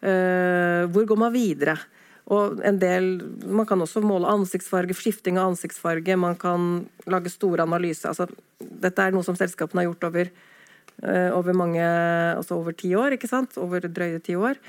Uh, 0.05 0.85
hvor 0.93 1.09
går 1.09 1.17
man 1.17 1.33
videre? 1.33 1.79
Og 2.29 2.61
en 2.65 2.79
del, 2.81 3.23
Man 3.49 3.67
kan 3.67 3.81
også 3.81 4.01
måle 4.05 4.29
ansiktsfarge, 4.29 4.93
skifting 4.97 5.39
av 5.41 5.55
ansiktsfarge. 5.55 6.17
Man 6.17 6.37
kan 6.37 6.87
lage 7.09 7.33
store 7.33 7.65
analyser. 7.65 8.13
Altså, 8.13 8.29
dette 8.61 9.01
er 9.01 9.13
noe 9.13 9.25
som 9.25 9.37
selskapene 9.37 9.81
har 9.81 9.89
gjort 9.89 10.11
over, 10.11 10.29
uh, 11.01 11.31
over 11.33 11.57
mange, 11.57 11.85
altså 12.37 12.61
over 12.61 12.77
ti 12.77 12.93
år. 12.95 13.17
ikke 13.17 13.29
sant? 13.29 13.57
Over 13.57 13.89
drøye 13.89 14.21
ti 14.21 14.37
år. 14.37 14.61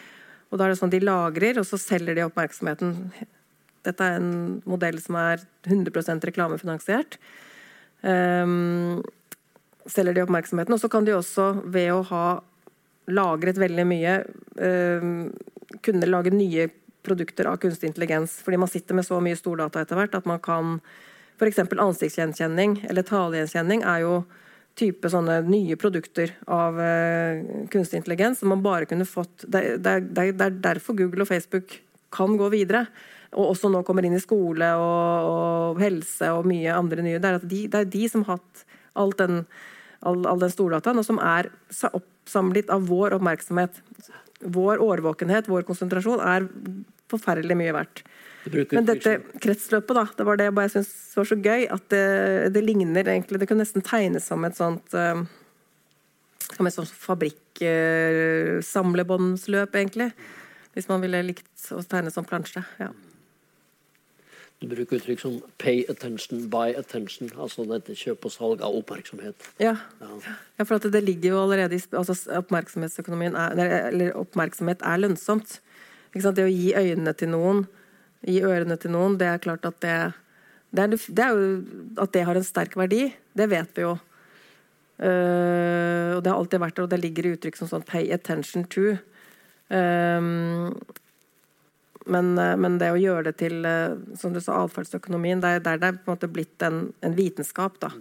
Og 0.51 0.59
da 0.59 0.65
er 0.65 0.73
det 0.73 0.79
sånn 0.79 0.93
De 0.93 1.01
lagrer, 1.03 1.59
og 1.59 1.67
så 1.67 1.79
selger 1.81 2.17
de 2.17 2.25
oppmerksomheten. 2.27 2.93
Dette 3.85 4.05
er 4.05 4.19
en 4.19 4.61
modell 4.65 4.97
som 5.01 5.17
er 5.19 5.43
100 5.67 6.25
reklamefinansiert. 6.29 7.19
Um, 8.01 9.01
selger 9.89 10.15
de 10.15 10.23
oppmerksomheten. 10.25 10.73
Og 10.73 10.81
så 10.81 10.89
kan 10.91 11.05
de 11.05 11.15
også, 11.17 11.51
ved 11.65 11.91
å 11.93 12.03
ha 12.11 12.25
lagret 13.11 13.59
veldig 13.61 13.85
mye, 13.89 14.15
um, 14.57 15.27
kunne 15.85 16.09
lage 16.09 16.33
nye 16.33 16.69
produkter 17.05 17.49
av 17.49 17.59
kunstig 17.61 17.91
intelligens. 17.91 18.39
Fordi 18.45 18.57
man 18.61 18.71
sitter 18.71 18.97
med 18.97 19.05
så 19.05 19.19
mye 19.21 19.37
stordata 19.37 19.83
etter 19.83 19.99
hvert 19.99 20.17
at 20.17 20.29
man 20.29 20.41
kan 20.41 20.79
F.eks. 21.35 21.59
ansiktsgjenkjenning 21.67 22.85
eller 22.89 23.03
talegjenkjenning 23.03 23.83
er 23.83 24.05
jo 24.05 24.13
type 24.75 25.09
sånne 25.11 25.39
nye 25.47 25.77
produkter 25.79 26.33
av 26.51 26.77
uh, 26.79 27.67
kunstig 27.71 28.01
intelligens 28.01 28.41
som 28.41 28.51
man 28.51 28.63
bare 28.65 28.87
kunne 28.89 29.07
fått 29.07 29.45
det, 29.47 29.63
er 29.79 30.57
derfor 30.59 30.97
Google 30.99 31.23
og 31.23 31.31
Facebook 31.31 31.77
kan 32.15 32.35
gå 32.39 32.49
videre. 32.53 32.85
Og 33.35 33.51
også 33.51 33.69
nå 33.71 33.81
kommer 33.83 34.05
inn 34.07 34.15
i 34.15 34.23
skole 34.23 34.67
og, 34.79 35.29
og 35.29 35.81
helse 35.83 36.29
og 36.31 36.47
mye 36.47 36.75
andre 36.75 37.03
nye. 37.03 37.19
Det 37.19 37.31
er, 37.31 37.39
de, 37.43 37.61
det 37.71 37.81
er 37.81 37.89
de 37.95 38.03
som 38.11 38.23
har 38.27 38.39
hatt 38.39 38.65
all 38.95 39.11
den, 39.19 39.41
all, 40.07 40.21
all 40.29 40.39
den 40.39 40.53
stordataen, 40.53 41.01
og 41.01 41.07
som 41.07 41.19
er 41.19 41.49
oppsamlet 41.91 42.71
av 42.71 42.87
vår 42.87 43.17
oppmerksomhet. 43.17 43.81
Vår 44.55 44.79
årvåkenhet, 44.83 45.49
vår 45.51 45.65
konsentrasjon, 45.67 46.23
er 46.23 46.47
forferdelig 47.11 47.57
mye 47.59 47.75
verdt. 47.75 48.05
Men 48.51 48.85
dette 48.85 49.21
kretsløpet, 49.41 49.95
da, 49.97 50.05
det 50.17 50.25
var 50.27 50.35
det 50.39 50.47
jeg 50.49 50.71
syntes 50.75 51.17
var 51.17 51.25
så 51.29 51.37
gøy. 51.39 51.61
At 51.73 51.83
det, 51.93 52.05
det, 52.53 52.63
ligner 52.65 53.07
egentlig 53.07 53.39
Det 53.41 53.47
kunne 53.49 53.63
nesten 53.65 53.81
tegnes 53.85 54.25
som 54.29 54.41
et 54.45 54.57
sånt 54.57 54.87
uh, 54.93 55.17
Som 56.51 56.67
et 56.67 56.75
sånt 56.75 56.93
fabrikksamlebåndsløp, 57.07 59.69
uh, 59.73 59.79
egentlig. 59.81 60.09
Hvis 60.75 60.89
man 60.91 61.01
ville 61.01 61.27
likt 61.31 61.55
å 61.73 61.75
tegne 61.89 62.11
som 62.13 62.25
plansje. 62.27 62.61
ja. 62.79 62.89
Du 64.61 64.67
bruker 64.71 64.97
uttrykk 64.97 65.19
som 65.19 65.41
'pay 65.59 65.83
attention, 65.89 66.49
buy 66.49 66.73
attention', 66.79 67.31
altså 67.37 67.65
dette 67.67 67.95
kjøp 67.95 68.25
og 68.25 68.31
salg 68.31 68.61
av 68.63 68.75
oppmerksomhet. 68.79 69.35
Ja, 69.59 69.75
ja. 69.99 70.35
ja 70.57 70.63
for 70.63 70.79
det 70.79 71.03
ligger 71.03 71.29
jo 71.29 71.41
allerede 71.43 71.75
i 71.75 71.81
altså 71.91 72.15
oppmerksomhetsøkonomien 72.39 73.35
er, 73.35 73.51
eller 73.91 74.15
oppmerksomhet 74.15 74.81
er 74.81 74.97
lønnsomt. 75.03 75.59
Det 76.15 76.45
å 76.45 76.47
gi 76.47 76.71
øynene 76.71 77.13
til 77.13 77.33
noen 77.33 77.65
i 78.25 78.41
ørene 78.41 78.77
til 78.81 78.93
noen, 78.95 79.17
det 79.21 79.29
er 79.29 79.41
klart 79.43 79.65
at 79.67 79.77
det, 79.83 79.95
det, 80.73 80.83
er, 80.83 80.93
det 80.95 81.23
er, 81.25 81.37
jo 81.37 81.95
at 82.01 82.13
det 82.15 82.25
har 82.27 82.39
en 82.39 82.47
sterk 82.47 82.75
verdi. 82.79 83.07
Det 83.37 83.47
vet 83.51 83.77
vi 83.77 83.85
jo. 83.85 83.95
Uh, 84.95 86.15
og 86.15 86.21
det 86.23 86.31
har 86.31 86.37
alltid 86.37 86.61
vært 86.63 86.77
der, 86.77 86.85
og 86.85 86.91
det 86.93 87.01
ligger 87.03 87.27
i 87.27 87.33
uttrykk 87.35 87.57
som 87.59 87.69
sånn 87.71 87.83
'pay 87.83 88.13
attention 88.15 88.63
to'. 88.71 88.95
Um, 89.67 90.71
men, 92.05 92.35
men, 92.37 92.77
det 92.77 92.91
å 92.93 93.01
gjøre 93.01 93.31
det 93.31 93.35
til 93.41 93.65
uh, 93.65 93.97
som 94.15 94.33
du 94.33 94.39
sa, 94.39 94.61
atferdsøkonomien, 94.61 95.41
det 95.41 95.49
er 95.49 95.65
der 95.65 95.81
det 95.81 95.87
er 95.89 95.97
på 95.99 96.11
en 96.11 96.15
måte 96.15 96.31
blitt 96.31 96.63
en, 96.63 96.93
en 97.01 97.17
vitenskap. 97.17 97.79
da. 97.81 97.91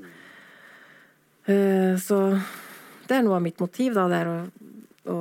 Uh, 1.48 1.98
så 2.00 2.38
det 3.08 3.18
er 3.18 3.26
noe 3.26 3.40
av 3.40 3.44
mitt 3.44 3.60
motiv. 3.60 3.94
da, 3.96 4.06
Det 4.08 4.20
er 4.22 4.30
å, 4.30 4.38
å 5.10 5.18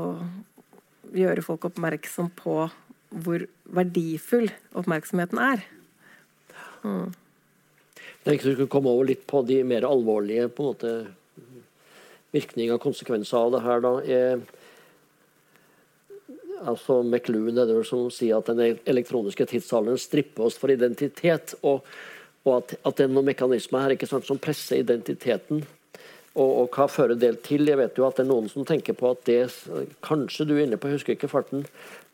gjøre 1.13 1.46
folk 1.46 1.66
oppmerksom 1.72 2.30
på 2.38 2.70
hvor 3.13 3.45
verdifull 3.78 4.49
oppmerksomheten 4.73 5.41
er. 5.41 5.63
Mm. 6.84 7.13
Jeg 8.23 8.26
tenkte 8.26 8.49
du 8.49 8.56
skulle 8.56 8.71
komme 8.71 8.91
over 8.91 9.10
litt 9.10 9.26
på 9.30 9.43
de 9.47 9.60
mer 9.67 9.86
alvorlige 9.88 10.49
på 10.49 10.63
en 10.63 10.73
måte, 10.73 10.91
virkninger 12.34 12.76
og 12.76 12.82
konsekvenser 12.82 13.38
av 13.38 13.54
det 13.54 13.63
her. 13.65 13.84
da. 13.84 13.93
er 14.02 14.43
altså 16.63 17.02
McLuhan 17.04 17.60
er 17.60 17.69
det 17.69 17.82
som 17.88 18.10
sier 18.13 18.39
at 18.39 18.49
den 18.49 18.80
elektroniske 18.89 19.45
tidsalderen 19.52 19.99
stripper 20.02 20.47
oss 20.47 20.58
for 20.60 20.71
identitet. 20.73 21.56
Og, 21.62 21.84
og 22.47 22.56
at, 22.58 22.76
at, 22.82 22.97
det 22.97 23.06
er 23.06 23.13
noen 23.13 23.30
mekanismer 23.30 23.86
her 23.86 24.08
sant, 24.08 24.28
som 24.28 24.41
presser 24.41 24.82
identiteten. 24.82 25.63
Og, 26.34 26.50
og, 26.63 26.67
hva 26.74 26.88
fører 26.89 27.17
det 27.19 27.36
til? 27.46 27.67
Jeg 27.69 27.78
vet 27.78 28.00
jo 28.00 28.08
at 28.08 28.17
det 28.17 28.24
er 28.26 28.32
noen 28.32 28.50
som 28.50 28.65
tenker 28.65 28.96
på 28.98 29.12
at 29.13 29.22
det 29.30 29.41
Kanskje 30.06 30.48
du 30.50 30.56
er 30.56 30.63
inne 30.65 30.80
på, 30.82 30.89
jeg 30.89 30.98
husker 30.98 31.17
ikke 31.17 31.30
farten, 31.30 31.67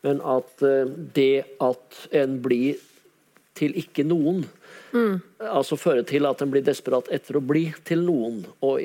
men 0.04 0.20
at 0.20 0.64
eh, 0.66 0.90
det 1.16 1.56
at 1.64 2.02
en 2.20 2.36
blir 2.44 2.80
til 3.56 3.74
ikke 3.76 4.04
noen, 4.06 4.44
mm. 4.92 5.16
altså 5.50 5.76
fører 5.80 6.04
til 6.08 6.28
at 6.28 6.40
en 6.44 6.52
blir 6.52 6.64
desperat 6.64 7.08
etter 7.12 7.36
å 7.36 7.44
bli 7.44 7.66
til 7.84 8.04
noen, 8.06 8.44
og, 8.64 8.80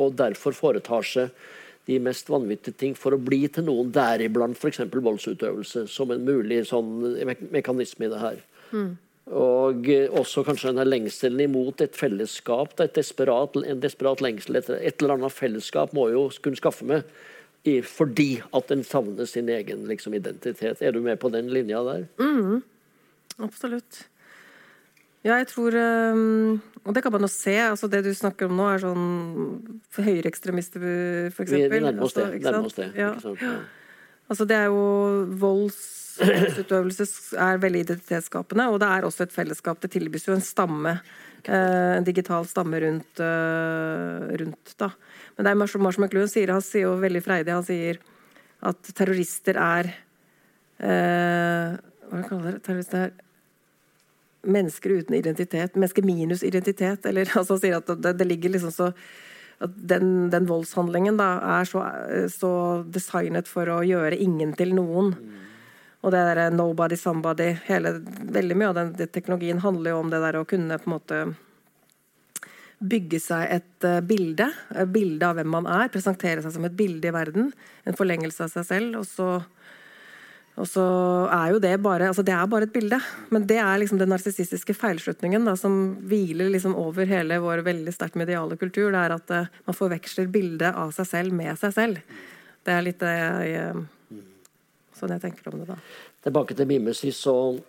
og 0.00 0.16
derfor 0.18 0.56
foretar 0.56 1.06
seg 1.08 1.44
de 1.88 2.00
mest 2.00 2.30
vanvittige 2.32 2.76
ting 2.80 2.96
for 2.96 3.14
å 3.14 3.20
bli 3.20 3.42
til 3.52 3.66
noen, 3.68 3.92
deriblant 3.92 4.56
f.eks. 4.56 4.80
voldsutøvelse, 4.88 5.86
som 5.92 6.12
en 6.12 6.24
mulig 6.24 6.62
sånn 6.70 6.92
me 7.28 7.36
mekanisme 7.52 8.08
i 8.08 8.12
det 8.12 8.20
her. 8.22 8.38
Mm. 8.72 8.94
Og 9.32 9.86
eh, 9.88 10.10
også 10.12 10.44
kanskje 10.44 10.72
denne 10.72 10.84
lengselen 10.84 11.40
imot 11.46 11.80
et 11.80 11.96
fellesskap. 11.96 12.74
Et 12.82 12.96
desperat, 12.96 13.56
en 13.56 13.80
desperat 13.80 14.20
lengsel 14.24 14.60
etter 14.60 14.76
et 14.80 15.00
eller 15.00 15.16
annet 15.16 15.32
fellesskap 15.32 15.94
må 15.96 16.10
jo 16.12 16.26
kunne 16.44 16.60
skaffe 16.60 16.84
med. 16.88 17.08
I, 17.64 17.78
fordi 17.80 18.42
at 18.52 18.72
en 18.74 18.82
savner 18.84 19.24
sin 19.24 19.48
egen 19.48 19.86
liksom, 19.88 20.12
identitet. 20.18 20.82
Er 20.84 20.92
du 20.92 21.00
med 21.00 21.16
på 21.22 21.30
den 21.32 21.48
linja 21.48 21.80
der? 21.86 22.04
Mm, 22.20 22.60
absolutt. 23.40 24.04
Ja, 25.24 25.38
jeg 25.40 25.48
tror 25.48 25.72
um, 25.72 26.60
Og 26.84 26.92
det 26.92 27.00
kan 27.02 27.12
man 27.14 27.24
jo 27.24 27.30
se. 27.32 27.56
altså 27.56 27.88
Det 27.88 28.02
du 28.04 28.10
snakker 28.12 28.50
om 28.50 28.58
nå, 28.58 28.66
er 28.68 28.82
sånn 28.82 29.06
høyreekstremister, 29.96 30.84
f.eks. 31.32 31.54
Vi, 31.54 31.64
vi 31.72 31.80
nærmer 31.80 32.04
oss 32.04 32.18
det. 32.18 32.26
Altså, 32.28 32.50
nærmer 32.50 32.68
oss 32.68 32.76
det 32.76 32.90
ja. 32.92 33.14
ja. 33.40 33.54
Altså, 34.28 34.44
det 34.44 34.58
er 34.58 34.68
jo 34.68 34.84
volds 35.40 36.03
voldsutøvelse 36.20 37.06
er 37.40 37.60
veldig 37.62 37.84
identitetsskapende, 37.84 38.68
og 38.70 38.80
det 38.82 38.88
er 38.90 39.06
også 39.06 39.26
et 39.26 39.34
fellesskap. 39.34 39.80
Det 39.82 39.92
tilbys 39.94 40.28
jo 40.28 40.36
en 40.36 40.44
stamme, 40.44 40.98
eh, 41.44 41.96
en 41.96 42.06
digital 42.06 42.46
stamme 42.46 42.80
rundt, 42.80 43.20
eh, 43.20 44.36
rundt 44.40 44.74
da. 44.78 44.90
Men 45.36 45.44
det 45.44 45.50
er 45.50 45.60
Marshall, 45.60 45.82
Marshall 45.82 46.06
McLuhan 46.06 46.28
sier, 46.28 46.52
han 46.52 46.62
sier 46.62 46.88
jo 46.88 46.96
veldig 47.00 47.22
freidig, 47.22 47.52
han 47.52 47.66
sier 47.66 47.98
at 48.62 48.94
terrorister 48.94 49.56
er 49.56 49.94
eh, 50.80 51.76
Hva 52.04 52.22
kaller 52.28 52.52
det? 52.52 52.62
Terrorister 52.62 52.98
er 53.08 53.12
mennesker 54.44 54.90
uten 55.00 55.16
identitet. 55.16 55.74
Mennesker 55.74 56.04
minus 56.04 56.42
identitet. 56.42 57.06
Eller 57.06 57.24
altså, 57.34 57.54
han 57.56 57.62
sier 57.62 57.78
at 57.80 58.02
det, 58.02 58.18
det 58.18 58.26
ligger 58.28 58.54
liksom 58.54 58.74
så 58.74 58.92
at 59.62 59.74
den, 59.76 60.30
den 60.32 60.48
voldshandlingen 60.50 61.16
da, 61.16 61.28
er 61.60 61.68
så, 61.68 61.84
så, 62.32 62.50
designet 62.90 63.48
for 63.48 63.70
å 63.70 63.80
gjøre 63.86 64.18
ingen 64.20 64.52
til 64.58 64.74
noen. 64.76 65.14
Mm. 65.14 65.43
Og 66.04 66.12
det 66.12 66.20
der 66.20 66.50
'nobody, 66.52 66.96
somebody' 67.00 67.56
hele, 67.64 68.00
Veldig 68.20 68.56
mye 68.56 68.68
av 68.68 68.74
den, 68.74 69.08
teknologien 69.08 69.58
handler 69.58 69.90
jo 69.90 69.98
om 70.02 70.10
det 70.10 70.20
der 70.20 70.36
å 70.36 70.44
kunne 70.44 70.78
på 70.78 70.90
en 70.90 70.98
måte 70.98 71.34
bygge 72.84 73.20
seg 73.22 73.48
et 73.50 73.86
uh, 73.88 74.00
bilde. 74.04 74.50
Et 74.74 74.90
bilde 74.90 75.24
av 75.24 75.38
hvem 75.38 75.48
man 75.48 75.68
er. 75.70 75.88
Presentere 75.88 76.42
seg 76.44 76.52
som 76.52 76.64
et 76.64 76.76
bilde 76.76 77.08
i 77.08 77.14
verden. 77.14 77.52
En 77.88 77.96
forlengelse 77.96 78.44
av 78.44 78.52
seg 78.52 78.66
selv. 78.68 78.98
Og 79.00 79.06
så, 79.08 79.28
og 80.60 80.68
så 80.68 80.84
er 81.32 81.54
jo 81.54 81.62
det 81.62 81.74
bare 81.80 82.10
altså 82.10 82.22
det 82.26 82.34
er 82.36 82.50
bare 82.50 82.68
et 82.68 82.74
bilde. 82.74 83.00
Men 83.30 83.46
det 83.46 83.60
er 83.62 83.80
liksom 83.80 84.02
den 84.02 84.12
narsissistiske 84.12 84.76
feilslutningen 84.76 85.48
da, 85.48 85.56
som 85.56 85.96
hviler 86.04 86.52
liksom 86.52 86.76
over 86.76 87.08
hele 87.08 87.40
vår 87.40 87.64
veldig 87.64 87.94
sterkt 87.94 88.20
mediale 88.20 88.58
kultur. 88.60 88.90
Det 88.92 89.00
er 89.06 89.16
at 89.16 89.34
uh, 89.34 89.50
man 89.64 89.80
forveksler 89.80 90.28
bildet 90.28 90.74
av 90.74 90.92
seg 90.92 91.08
selv 91.08 91.32
med 91.32 91.56
seg 91.62 91.76
selv. 91.78 92.22
Det 92.64 92.72
er 92.72 92.84
litt 92.84 93.00
det 93.00 93.16
jeg 93.16 93.68
uh, 93.72 93.84
sånn 95.04 95.16
jeg 95.16 95.24
tenker 95.28 95.52
om 95.52 95.62
det, 95.62 95.70
da. 95.70 95.78
Tilbake 96.24 96.56
til 96.56 96.68
mimesis 96.70 97.22
og 97.30 97.62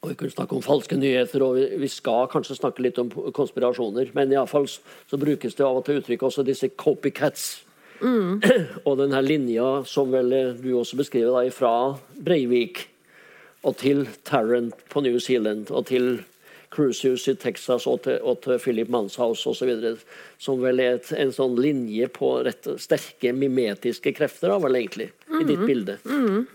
og 0.00 0.08
Vi 0.08 0.14
kunne 0.14 0.32
snakke 0.32 0.54
om 0.56 0.62
falske 0.62 0.96
nyheter, 0.96 1.42
og 1.44 1.58
vi 1.82 1.88
skal 1.90 2.28
kanskje 2.30 2.56
snakke 2.56 2.80
litt 2.80 2.98
om 3.02 3.10
konspirasjoner. 3.36 4.12
Men 4.16 4.32
iallfall 4.32 4.68
så 4.70 5.18
brukes 5.20 5.58
det 5.58 5.66
av 5.66 5.80
og 5.80 5.84
til 5.84 5.98
uttrykk 6.00 6.22
også 6.28 6.44
disse 6.46 6.70
copycats. 6.78 7.64
Mm. 8.00 8.40
og 8.86 8.96
den 9.02 9.12
her 9.12 9.26
linja 9.26 9.66
som 9.84 10.14
vel 10.14 10.30
du 10.62 10.70
også 10.78 10.96
beskriver, 10.96 11.34
da, 11.34 11.52
fra 11.52 11.74
Breivik 12.16 12.86
og 13.66 13.76
til 13.82 14.06
Tarrant 14.24 14.78
på 14.88 15.02
New 15.04 15.18
Zealand 15.20 15.68
og 15.68 15.90
til 15.90 16.22
Cruises 16.70 17.26
i 17.28 17.34
Texas 17.34 17.86
og 17.90 18.04
til, 18.04 18.20
og 18.22 18.40
til 18.44 18.60
Philip 18.62 18.90
Manshaus 18.92 19.42
osv. 19.50 19.72
Som 20.38 20.62
vel 20.62 20.82
er 20.82 21.00
et, 21.00 21.10
en 21.18 21.32
sånn 21.34 21.58
linje 21.58 22.06
på 22.14 22.36
rett, 22.46 22.68
sterke 22.78 23.34
mimetiske 23.34 24.14
krefter, 24.16 24.52
da, 24.52 24.60
vel 24.62 24.78
egentlig, 24.78 25.10
i 25.26 25.42
ditt 25.42 25.58
mhm. 25.58 25.66
bilde. 25.66 25.98
Mm. 26.06 26.46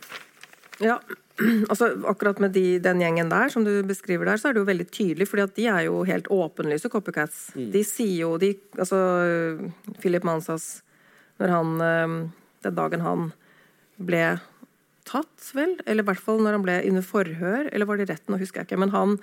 Ja, 0.83 0.99
altså 1.71 1.91
akkurat 2.07 2.39
med 2.43 2.55
de, 2.55 2.79
den 2.83 3.03
gjengen 3.03 3.31
der, 3.31 3.51
som 3.51 3.67
du 3.67 3.73
beskriver 3.87 4.29
der, 4.29 4.39
så 4.39 4.49
er 4.49 4.55
det 4.55 4.63
jo 4.63 4.69
veldig 4.71 4.87
tydelig, 4.87 5.27
fordi 5.31 5.45
at 5.45 5.55
de 5.59 5.67
er 5.71 5.85
jo 5.89 6.01
helt 6.07 6.31
åpenlyse 6.31 6.91
copycats. 6.91 7.49
Mm. 7.55 7.69
De 7.75 7.83
sier 7.87 8.17
jo 8.23 8.35
de, 8.41 8.55
Altså, 8.79 8.99
Philip 9.99 10.23
Manshaus, 10.27 10.79
når 11.41 11.51
han 11.51 11.79
eh, 11.83 12.13
Den 12.63 12.75
dagen 12.77 13.03
han 13.03 13.25
ble 14.01 14.37
tatt, 15.05 15.51
vel? 15.53 15.75
Eller 15.85 16.01
i 16.01 16.07
hvert 16.07 16.23
fall 16.23 16.39
når 16.41 16.57
han 16.57 16.63
ble 16.65 16.77
under 16.89 17.03
forhør, 17.05 17.67
eller 17.69 17.85
var 17.85 17.99
det 17.99 18.07
retten, 18.09 18.31
nå 18.33 18.39
husker 18.41 18.63
jeg 18.63 18.71
ikke. 18.71 18.79
Men 18.81 18.93
han 18.95 19.19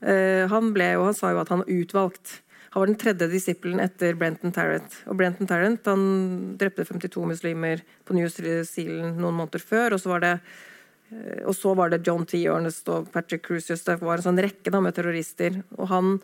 han, 0.00 0.70
ble, 0.72 0.86
og 0.96 1.10
han 1.10 1.16
sa 1.16 1.34
jo 1.34 1.42
at 1.42 1.50
han 1.52 1.60
var 1.60 1.72
utvalgt. 1.74 2.38
Han 2.70 2.80
var 2.80 2.86
den 2.86 2.98
tredje 3.02 3.26
disippelen 3.32 3.80
etter 3.82 4.14
Brenton 4.14 4.52
Tarrant. 4.54 5.00
Og 5.10 5.16
Brenton 5.18 5.48
Tarrant 5.50 5.88
han 5.90 6.02
drepte 6.58 6.84
52 6.86 7.24
muslimer 7.26 7.82
på 8.06 8.14
New 8.14 8.28
Zealand 8.30 9.18
noen 9.18 9.40
måneder 9.40 9.62
før. 9.64 9.96
Og 9.96 10.02
så 10.02 10.12
var 10.12 10.22
det, 10.22 10.36
eh, 11.10 11.50
så 11.50 11.74
var 11.74 11.90
det 11.90 12.06
John 12.06 12.22
T. 12.26 12.44
Ernest 12.46 12.86
og 12.88 13.10
Patrick 13.10 13.42
Crucius. 13.46 13.82
Det 13.82 13.98
var 13.98 14.20
en 14.20 14.28
sånn 14.28 14.38
rekke 14.38 14.70
da, 14.70 14.78
med 14.80 14.94
terrorister. 14.94 15.64
Og 15.78 15.90
han, 15.90 16.20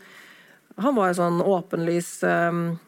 han 0.78 0.94
var 0.94 1.10
en 1.10 1.18
sånn 1.18 1.42
åpenlys 1.42 2.12
um, 2.22 2.78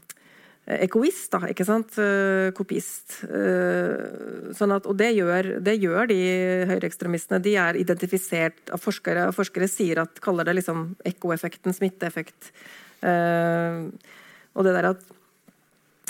egoist, 0.77 1.31
da, 1.33 1.41
ikke 1.49 1.65
sant? 1.65 1.97
Eh, 2.01 2.51
kopist. 2.57 3.23
Eh, 3.25 4.53
sånn 4.57 4.75
at, 4.75 4.89
og 4.89 4.99
det 5.01 5.11
gjør, 5.17 5.55
det 5.65 5.79
gjør 5.81 6.11
de 6.11 6.19
høyreekstremistene. 6.69 7.41
De 7.45 7.55
er 7.57 7.79
identifisert 7.81 8.73
av 8.75 8.83
forskere. 8.83 9.31
Forskere 9.37 9.69
sier 9.71 10.03
at, 10.05 10.21
kaller 10.25 10.49
det 10.49 10.59
liksom 10.59 10.91
ekkoeffekten, 11.09 11.77
smitteeffekt. 11.77 12.51
Eh, 13.01 13.87
og 14.59 14.67
det 14.67 14.75
der 14.77 14.91
at, 14.91 15.07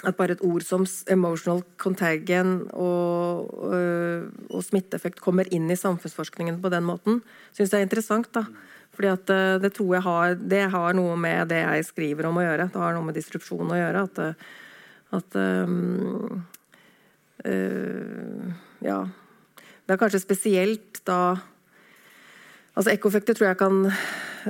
at 0.08 0.18
bare 0.18 0.34
et 0.34 0.42
ord 0.46 0.66
som 0.66 0.86
emotional 1.10 1.62
contagion 1.76 2.62
og, 2.70 3.50
og 3.58 4.62
smitteeffekt 4.62 5.18
kommer 5.20 5.50
inn 5.52 5.66
i 5.70 5.76
samfunnsforskningen 5.78 6.60
på 6.62 6.70
den 6.72 6.86
måten, 6.86 7.18
syns 7.52 7.74
jeg 7.74 7.82
er 7.82 7.88
interessant. 7.88 8.30
da. 8.32 8.46
Fordi 8.98 9.12
at 9.14 9.30
eh, 9.30 9.56
det 9.62 9.70
tror 9.76 9.92
jeg 9.94 10.02
har, 10.02 10.32
det 10.50 10.64
har 10.72 10.96
noe 10.98 11.14
med 11.22 11.52
det 11.52 11.60
jeg 11.62 11.86
skriver 11.86 12.26
om 12.26 12.40
å 12.40 12.42
gjøre. 12.42 12.64
Det 12.74 12.80
har 12.82 12.96
noe 12.96 13.06
med 13.06 13.14
disrupsjon 13.14 13.70
å 13.70 13.78
gjøre. 13.78 14.00
At, 14.08 14.18
eh, 14.24 14.56
at 15.14 15.36
um, 15.38 16.42
uh, 17.46 18.48
Ja. 18.82 18.98
Det 19.86 19.94
er 19.94 20.00
kanskje 20.02 20.20
spesielt 20.20 20.98
da 21.08 21.38
Altså 22.78 22.92
Ekkoeffekter 22.92 23.34
tror 23.34 23.48
jeg 23.48 23.58
kan 23.58 23.78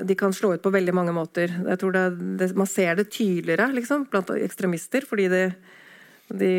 de 0.04 0.16
kan 0.18 0.34
slå 0.37 0.50
ut 0.56 0.62
på 0.64 0.72
veldig 0.72 0.92
mange 0.92 1.12
måter. 1.16 1.52
Jeg 1.52 1.80
tror 1.80 1.94
det, 1.94 2.02
det, 2.40 2.48
Man 2.56 2.68
ser 2.68 2.98
det 2.98 3.06
tydeligere 3.12 3.70
liksom, 3.72 4.04
blant 4.11 4.28
ekstremister, 4.34 5.06
fordi 5.08 5.28
de, 5.32 5.40
de 6.28 6.52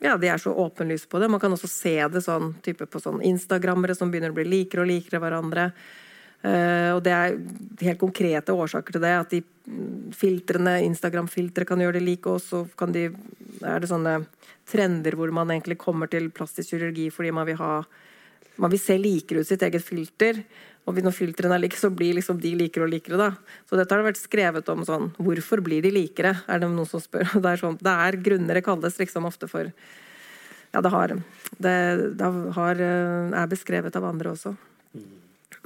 ja, 0.00 0.16
de 0.16 0.30
er 0.30 0.40
så 0.40 0.54
åpenlyse 0.56 1.08
på 1.08 1.20
det. 1.20 1.28
Man 1.32 1.42
kan 1.42 1.52
også 1.52 1.68
se 1.68 1.98
det 2.12 2.22
sånn, 2.24 2.54
på 2.62 3.02
sånn 3.02 3.20
Instagrammere 3.28 3.96
som 3.96 4.12
begynner 4.12 4.32
å 4.32 4.38
bli 4.38 4.46
likere 4.48 4.84
og 4.86 4.90
likere 4.90 5.20
hverandre. 5.20 5.70
Uh, 6.44 6.94
og 6.94 7.00
det 7.06 7.12
er 7.14 7.38
helt 7.88 8.00
konkrete 8.00 8.54
årsaker 8.54 8.96
til 8.96 9.02
det. 9.02 9.14
At 9.18 9.32
de 9.32 9.42
filtrene, 10.14 10.78
Instagram-filtre 10.86 11.66
kan 11.66 11.80
gjøre 11.82 11.98
det 11.98 12.06
like, 12.06 12.30
og 12.30 12.74
kan 12.78 12.92
de, 12.94 13.08
er 13.62 13.82
det 13.82 13.90
sånne 13.90 14.20
trender 14.66 15.16
hvor 15.18 15.30
man 15.34 15.50
egentlig 15.54 15.78
kommer 15.78 16.10
til 16.10 16.28
plastisk 16.34 16.74
kirurgi 16.74 17.06
fordi 17.14 17.30
man 17.34 17.46
vil 17.46 17.58
ha 17.60 17.72
man 18.56 18.72
vil 18.72 18.80
se 18.80 18.96
likere 18.98 19.42
ut 19.42 19.48
sitt 19.48 19.62
eget 19.66 19.84
filter. 19.84 20.40
Og 20.86 20.98
når 21.02 21.12
filtrene 21.12 21.56
er 21.56 21.64
like, 21.64 21.76
så 21.76 21.90
blir 21.92 22.14
liksom 22.16 22.38
de 22.40 22.52
likere 22.56 22.86
og 22.86 22.92
likere. 22.92 23.18
da. 23.18 23.32
Så 23.68 23.76
dette 23.76 23.92
har 23.92 24.00
det 24.00 24.12
vært 24.12 24.22
skrevet 24.22 24.68
om 24.72 24.84
sånn 24.86 25.10
Hvorfor 25.18 25.60
blir 25.64 25.82
de 25.82 25.90
likere? 25.92 26.36
Er 26.46 26.62
det 26.62 26.70
noen 26.70 26.88
som 26.88 27.02
spør? 27.02 27.26
Det 27.42 27.50
er, 27.50 27.60
sånn, 27.60 27.78
det 27.82 27.94
er 28.06 28.20
grunner 28.22 28.56
det 28.56 28.64
kalles 28.64 28.98
liksom 29.02 29.26
ofte 29.28 29.50
for 29.50 29.72
Ja, 30.72 30.80
det 30.80 30.92
har 30.94 31.16
Det, 31.58 31.76
det 32.16 32.30
har, 32.56 32.80
eh, 32.80 33.36
er 33.42 33.50
beskrevet 33.50 33.96
av 33.96 34.08
andre 34.08 34.32
også. 34.32 34.56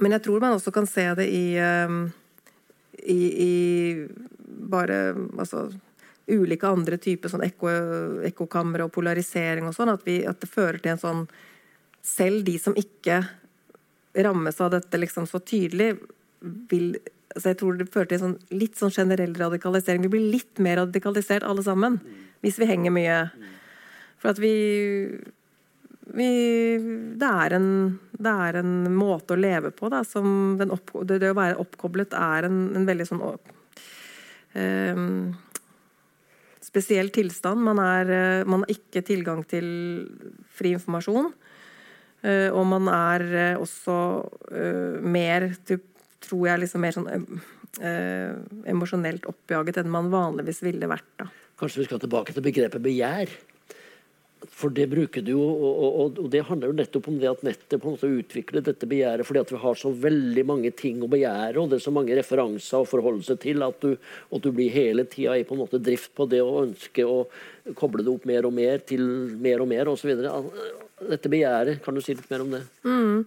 Men 0.01 0.17
jeg 0.17 0.25
tror 0.25 0.41
man 0.41 0.57
også 0.57 0.73
kan 0.73 0.87
se 0.89 1.05
det 1.17 1.27
i, 1.29 1.45
ehm, 1.61 2.03
i, 3.05 3.19
i 3.45 3.53
bare 4.71 5.13
altså, 5.37 5.67
ulike 6.31 6.69
andre 6.69 6.97
typer 7.01 7.31
sånn 7.31 7.45
ekkokamre 7.45 8.87
og 8.87 8.93
polarisering 8.95 9.67
og 9.69 9.75
sånn, 9.77 9.93
at, 9.93 10.07
at, 10.07 10.41
det 10.41 10.49
fører 10.49 10.81
til 10.81 10.95
en 10.95 11.05
sånn 11.05 11.23
Selv 12.01 12.47
de 12.47 12.55
som 12.57 12.73
ikke 12.73 13.19
rammes 14.25 14.57
av 14.57 14.71
dette 14.73 14.97
liksom 14.97 15.27
så 15.29 15.37
tydelig, 15.37 15.91
vil 16.41 16.95
altså 17.35 17.51
Jeg 17.51 17.59
tror 17.59 17.77
det 17.77 17.91
fører 17.93 18.09
til 18.09 18.17
en 18.17 18.23
sånn, 18.23 18.39
litt 18.57 18.79
sånn 18.79 18.91
generell 18.91 19.35
radikalisering. 19.37 20.01
Vi 20.07 20.09
blir 20.15 20.31
litt 20.33 20.57
mer 20.59 20.81
radikalisert 20.81 21.45
alle 21.47 21.61
sammen 21.63 21.99
hvis 22.41 22.57
vi 22.57 22.67
henger 22.67 22.91
mye. 22.91 23.19
For 24.17 24.33
at 24.33 24.41
vi 24.41 24.55
vi, 26.15 26.29
det, 27.19 27.27
er 27.27 27.55
en, 27.57 27.69
det, 28.11 28.31
er 28.31 28.59
en, 28.61 28.73
måte 28.95 29.35
å 29.35 29.39
leve 29.39 29.71
på 29.75 29.89
da, 29.91 30.03
som 30.07 30.59
opp, 30.67 30.93
det, 31.07 31.21
det, 31.23 31.31
å 31.31 31.37
være 31.37 31.59
oppkoblet 31.61 32.15
er 32.17 32.47
en, 32.49 32.59
en 32.77 32.87
veldig 32.87 33.07
sånn 33.07 33.23
eh, 34.59 35.03
spesiell 36.71 37.11
tilstand. 37.13 37.63
Man, 37.63 37.81
er, 37.83 38.11
eh, 38.15 38.43
man, 38.47 38.65
har 38.65 38.75
ikke 38.75 39.05
tilgang 39.07 39.43
til 39.47 39.67
fri 40.51 40.75
informasjon. 40.77 41.31
Eh, 42.21 42.49
og 42.53 42.67
man 42.69 42.89
er 42.93 43.27
eh, 43.31 43.61
også 43.61 43.97
eh, 44.51 44.99
mer, 45.01 45.49
tror 46.21 46.47
jeg, 46.51 46.63
liksom 46.65 46.85
mer 46.85 46.97
sånn 46.97 47.09
eh, 47.81 48.35
emosjonelt 48.69 49.25
oppjaget 49.31 49.81
enn 49.81 49.93
man 49.93 50.11
vanligvis 50.13 50.61
ville 50.65 50.89
vært. 50.91 51.13
da. 51.23 51.31
Kanskje 51.61 51.83
vi 51.83 51.87
skal 51.89 52.01
tilbake 52.01 52.33
til 52.35 52.45
begrepet 52.45 52.83
begjær? 52.83 53.33
For 54.49 54.73
det 54.73 54.87
bruker 54.89 55.21
du 55.21 55.31
jo, 55.35 55.41
og, 55.41 55.81
og, 55.81 56.19
og, 56.23 56.29
det 56.33 56.41
handler 56.47 56.71
jo 56.71 56.77
nettopp 56.79 57.07
om 57.11 57.17
det 57.21 57.29
at 57.29 57.43
nettet 57.45 57.75
på 57.75 57.91
en 57.91 57.93
måte 57.93 58.09
utvikler 58.09 58.63
dette 58.65 58.87
begjæret 58.89 59.27
fordi 59.27 59.41
at 59.43 59.51
vi 59.53 59.59
har 59.61 59.77
så 59.77 59.91
veldig 59.93 60.43
mange 60.49 60.71
ting 60.77 61.03
å 61.05 61.09
begjære, 61.11 61.59
og 61.61 61.69
det 61.69 61.77
er 61.77 61.83
så 61.85 61.93
mange 61.93 62.15
referanser 62.17 62.81
å 62.81 62.87
forholde 62.89 63.25
seg 63.27 63.37
til, 63.43 63.61
at 63.65 63.77
du, 63.85 63.93
at 64.33 64.41
du 64.41 64.49
blir 64.55 64.73
hele 64.73 65.05
tida 65.09 65.35
i 65.37 65.45
på 65.45 65.53
en 65.53 65.61
måte 65.61 65.81
drift 65.83 66.15
på 66.17 66.25
det 66.31 66.41
å 66.41 66.63
ønske 66.63 67.05
å 67.05 67.19
koble 67.77 68.05
det 68.05 68.13
opp 68.15 68.25
mer 68.29 68.47
og 68.49 68.55
mer 68.57 68.81
til 68.81 69.03
mer 69.41 69.61
og 69.61 69.69
mer 69.69 69.91
osv. 69.91 70.09
Dette 71.11 71.33
begjæret, 71.33 71.83
kan 71.85 71.97
du 71.97 72.01
si 72.01 72.15
litt 72.17 72.31
mer 72.33 72.45
om 72.45 72.55
det? 72.55 72.63
Mm. 72.87 73.21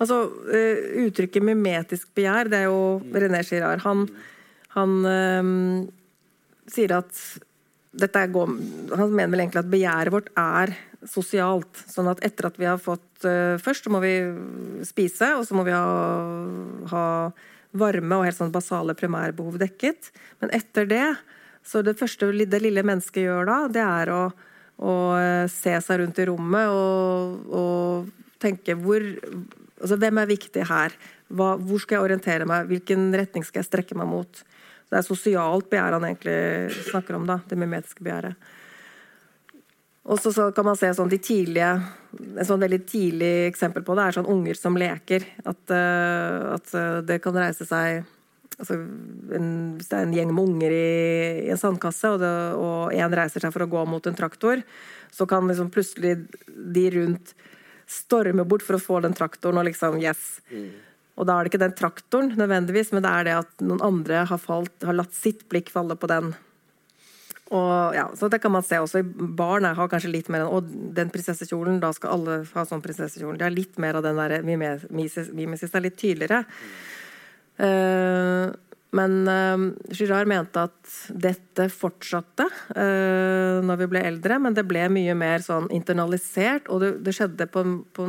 Altså, 0.00 0.18
eh, 0.50 0.82
Uttrykket 1.04 1.44
mimetisk 1.44 2.10
begjær, 2.16 2.50
det 2.50 2.64
er 2.64 2.66
jo 2.70 2.98
René 3.12 3.44
Girard. 3.46 3.84
Han, 3.84 4.06
han 4.74 4.98
øh, 5.06 5.54
sier 6.70 6.96
at 6.98 7.22
går, 7.96 8.46
Han 8.96 9.14
mener 9.14 9.32
vel 9.32 9.40
egentlig 9.40 9.64
at 9.64 9.70
begjæret 9.70 10.14
vårt 10.14 10.30
er 10.38 10.74
sosialt. 11.06 11.84
Sånn 11.90 12.10
at 12.10 12.22
etter 12.24 12.46
at 12.46 12.58
vi 12.60 12.68
har 12.68 12.78
fått 12.78 13.24
uh, 13.24 13.58
Først 13.58 13.84
så 13.84 13.90
må 13.90 14.00
vi 14.04 14.14
spise, 14.86 15.34
og 15.36 15.46
så 15.48 15.56
må 15.56 15.64
vi 15.66 15.74
ha, 15.74 15.86
ha 16.92 17.06
varme 17.72 18.18
og 18.18 18.26
helt 18.26 18.38
sånn 18.38 18.54
basale 18.54 18.94
primærbehov 18.94 19.58
dekket. 19.60 20.12
Men 20.40 20.54
etter 20.54 20.86
det 20.90 21.06
så 21.66 21.82
det 21.84 21.98
første 21.98 22.30
det 22.32 22.62
lille 22.62 22.84
mennesket 22.86 23.26
gjør 23.26 23.48
da, 23.48 23.56
det 23.68 23.84
er 23.84 24.12
å, 24.14 24.20
å 24.80 24.94
eh, 25.18 25.46
se 25.52 25.74
seg 25.84 26.00
rundt 26.00 26.20
i 26.22 26.26
rommet 26.30 26.72
og, 26.72 27.48
og 27.52 28.36
tenke 28.42 28.78
hvor 28.80 29.04
Altså, 29.80 29.96
hvem 29.96 30.18
er 30.20 30.26
viktig 30.28 30.64
her? 30.68 30.92
Hva, 31.32 31.54
hvor 31.56 31.80
skal 31.80 31.96
jeg 31.96 32.04
orientere 32.04 32.44
meg? 32.44 32.66
Hvilken 32.68 33.06
retning 33.16 33.46
skal 33.48 33.62
jeg 33.62 33.68
strekke 33.70 33.96
meg 33.96 34.10
mot? 34.10 34.42
Det 34.90 34.98
er 34.98 35.06
sosialt 35.06 35.68
begjær 35.70 35.96
han 35.96 36.06
egentlig 36.08 36.82
snakker 36.90 37.18
om, 37.18 37.28
da, 37.28 37.38
det 37.46 37.58
mimetiske 37.58 38.02
begjæret. 38.02 38.50
Og 40.10 40.18
så, 40.18 40.32
kan 40.56 40.64
man 40.66 40.78
se 40.80 40.88
sånn 40.96 41.10
de 41.12 41.18
tidlige 41.22 41.68
En 42.40 42.46
sånn 42.48 42.62
veldig 42.62 42.80
tidlig 42.88 43.34
eksempel 43.50 43.84
på 43.86 43.94
det 43.98 44.06
er 44.06 44.16
sånn 44.16 44.30
unger 44.32 44.56
som 44.58 44.78
leker. 44.80 45.26
At, 45.44 45.60
uh, 45.70 46.56
at 46.56 46.72
uh, 46.74 47.02
det 47.06 47.20
kan 47.22 47.36
reise 47.36 47.66
seg 47.68 48.00
altså 48.56 48.76
en, 49.36 49.50
Hvis 49.78 49.90
det 49.92 49.98
er 49.98 50.06
en 50.06 50.16
gjeng 50.16 50.32
med 50.34 50.48
unger 50.48 50.74
i, 50.74 50.88
i 51.46 51.52
en 51.52 51.60
sandkasse, 51.60 52.10
og, 52.10 52.90
én 52.96 53.14
reiser 53.14 53.44
seg 53.44 53.54
for 53.54 53.64
å 53.64 53.70
gå 53.70 53.84
mot 53.88 54.08
en 54.08 54.18
traktor, 54.18 54.64
så 55.14 55.26
kan 55.28 55.46
liksom 55.48 55.70
plutselig 55.72 56.16
de 56.46 56.84
rundt 56.96 57.34
storme 57.90 58.44
bort 58.46 58.62
for 58.66 58.76
å 58.76 58.82
få 58.82 59.00
den 59.04 59.16
traktoren 59.16 59.62
og 59.62 59.66
liksom 59.70 59.98
Yes. 60.02 60.40
Mm. 60.50 60.70
Og 61.20 61.26
da 61.28 61.36
er 61.36 61.44
det 61.44 61.52
ikke 61.52 61.64
den 61.66 61.76
traktoren 61.76 62.30
nødvendigvis, 62.40 62.94
men 62.96 63.04
det 63.04 63.10
er 63.12 63.26
det 63.26 63.34
at 63.42 63.64
noen 63.64 63.82
andre 63.84 64.22
har, 64.30 64.40
falt, 64.40 64.72
har 64.86 64.96
latt 64.96 65.12
sitt 65.12 65.44
blikk 65.52 65.68
falle 65.72 65.96
på 66.00 66.08
den. 66.08 66.32
Og 67.50 67.96
ja, 67.96 68.06
så 68.14 68.28
Det 68.30 68.38
kan 68.40 68.52
man 68.54 68.62
se 68.62 68.78
også. 68.78 69.02
Barn 69.36 69.66
har 69.66 69.90
kanskje 69.90 70.12
litt 70.12 70.28
mer 70.30 70.46
Og 70.46 70.68
den 70.94 71.10
prinsessekjolen, 71.10 71.80
da 71.82 71.90
skal 71.92 72.14
alle 72.14 72.36
ha 72.54 72.64
sånn 72.64 72.82
prinsessekjolen. 72.82 73.38
De 73.38 73.44
har 73.44 73.54
litt 73.54 73.76
mer 73.82 73.98
av 73.98 74.06
den 74.06 74.16
der 74.16 74.40
mimesis, 74.46 75.32
mimesis 75.34 75.74
er 75.74 75.84
litt 75.84 75.98
tydeligere. 75.98 76.44
Uh, 77.60 78.54
men 78.96 79.16
uh, 79.30 79.68
Girard 79.94 80.28
mente 80.30 80.64
at 80.66 80.94
dette 81.14 81.68
fortsatte 81.70 82.46
uh, 82.74 83.62
når 83.62 83.82
vi 83.84 83.88
ble 83.92 84.02
eldre, 84.08 84.40
men 84.42 84.56
det 84.56 84.66
ble 84.68 84.88
mye 84.92 85.14
mer 85.18 85.44
sånn 85.44 85.70
internalisert, 85.74 86.66
og 86.68 86.82
det, 86.82 86.92
det 87.06 87.14
skjedde 87.14 87.46
på, 87.52 87.64
på, 87.94 88.08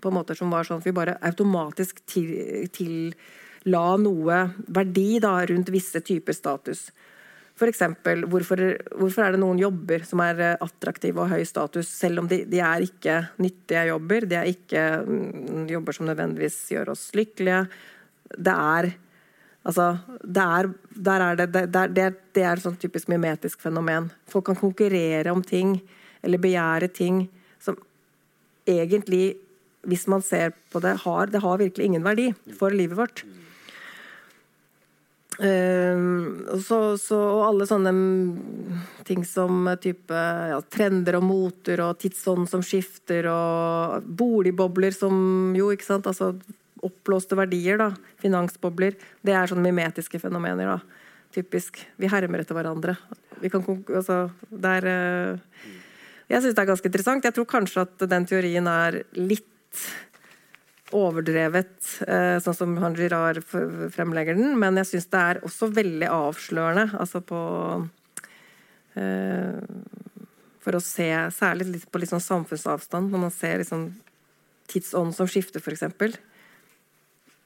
på 0.00 0.14
måter 0.14 0.38
som 0.38 0.52
var 0.52 0.68
sånn 0.68 0.80
at 0.80 0.88
vi 0.88 0.96
bare 0.96 1.18
automatisk 1.20 2.00
til, 2.08 2.32
tilla 2.72 3.86
noe 4.00 4.42
verdi 4.72 5.20
da, 5.22 5.36
rundt 5.48 5.72
visse 5.74 6.00
typer 6.00 6.36
status. 6.36 6.88
Eksempel, 7.62 8.24
hvorfor, 8.26 8.58
hvorfor, 8.96 9.22
er 9.22 9.34
det 9.36 9.40
noen 9.42 9.60
jobber 9.60 10.02
som 10.08 10.18
er 10.24 10.40
eh, 10.42 10.64
attraktive 10.64 11.20
og 11.22 11.30
høy 11.30 11.44
status, 11.46 11.86
selv 11.86 12.22
om 12.22 12.26
de, 12.26 12.40
de 12.50 12.58
er 12.58 12.82
ikke 12.82 13.20
nyttige 13.38 13.84
jobber? 13.86 14.26
De 14.26 14.38
er 14.40 14.48
ikke 14.50 14.82
mm, 15.06 15.68
jobber 15.70 15.94
som 15.94 16.08
nødvendigvis 16.08 16.56
gjør 16.74 16.90
oss 16.96 17.04
lykkelige. 17.14 17.60
Det 18.34 18.56
er 18.56 18.90
Altså, 19.62 19.98
der, 20.24 20.72
der 20.90 21.22
er 21.22 21.36
det, 21.38 21.52
det, 21.54 21.84
det, 21.94 22.06
det 22.34 22.42
er 22.42 22.56
et 22.56 22.64
sånn 22.64 22.78
typisk 22.82 23.10
mimetisk 23.12 23.62
fenomen. 23.62 24.08
Folk 24.30 24.48
kan 24.50 24.58
konkurrere 24.58 25.30
om 25.30 25.42
ting, 25.46 25.76
eller 26.22 26.42
begjære 26.42 26.88
ting 26.94 27.28
som 27.62 27.78
egentlig, 28.66 29.36
hvis 29.86 30.08
man 30.10 30.22
ser 30.22 30.50
på 30.72 30.82
det, 30.82 30.96
har, 31.04 31.30
det 31.30 31.42
har 31.44 31.62
virkelig 31.62 31.86
ingen 31.86 32.06
verdi 32.06 32.32
for 32.58 32.74
livet 32.74 32.98
vårt. 32.98 33.22
Uh, 35.42 36.58
så, 36.60 36.80
så, 37.00 37.16
og 37.16 37.44
alle 37.46 37.66
sånne 37.66 37.92
ting 39.08 39.22
som 39.26 39.70
type 39.82 40.18
ja, 40.52 40.58
trender 40.70 41.16
og 41.18 41.24
moter 41.26 41.80
og 41.86 42.02
tidsånd 42.02 42.50
som 42.50 42.66
skifter, 42.66 43.30
og 43.30 44.04
boligbobler 44.06 44.94
som 44.94 45.54
jo, 45.56 45.70
ikke 45.72 45.88
sant 45.88 46.10
altså 46.10 46.34
oppblåste 46.82 47.38
verdier, 47.38 47.78
da, 47.80 47.92
finansbobler, 48.22 48.96
det 49.22 49.34
er 49.36 49.50
sånne 49.50 49.70
mimetiske 49.70 50.20
fenomener. 50.22 50.74
da, 50.74 51.02
Typisk. 51.32 51.78
Vi 51.96 52.10
hermer 52.12 52.42
etter 52.42 52.56
hverandre. 52.56 52.96
Vi 53.40 53.48
kan, 53.50 53.64
altså, 53.88 54.26
det 54.50 54.72
er, 54.82 54.86
uh, 54.86 55.68
jeg 56.28 56.42
syns 56.42 56.56
det 56.56 56.62
er 56.62 56.68
ganske 56.68 56.90
interessant. 56.90 57.24
Jeg 57.24 57.36
tror 57.36 57.48
kanskje 57.48 57.86
at 57.86 58.04
den 58.10 58.26
teorien 58.28 58.68
er 58.68 59.00
litt 59.16 59.80
overdrevet, 60.92 61.72
uh, 62.04 62.36
sånn 62.44 62.58
som 62.58 62.76
han 62.82 62.98
Girard 62.98 63.40
fremlegger 63.48 64.36
den, 64.36 64.58
men 64.60 64.76
jeg 64.82 64.90
syns 64.90 65.08
det 65.14 65.22
er 65.22 65.40
også 65.48 65.70
veldig 65.72 66.10
avslørende. 66.12 66.90
altså 67.00 67.22
på 67.24 67.40
uh, 68.98 69.60
For 70.62 70.76
å 70.76 70.84
se 70.84 71.08
særlig 71.32 71.86
på 71.88 72.02
litt 72.02 72.12
sånn 72.12 72.28
samfunnsavstand, 72.28 73.08
når 73.08 73.24
man 73.24 73.32
ser 73.32 73.64
liksom 73.64 73.88
tidsånd 74.72 75.16
som 75.16 75.30
skifter, 75.30 75.64
f.eks. 75.64 76.20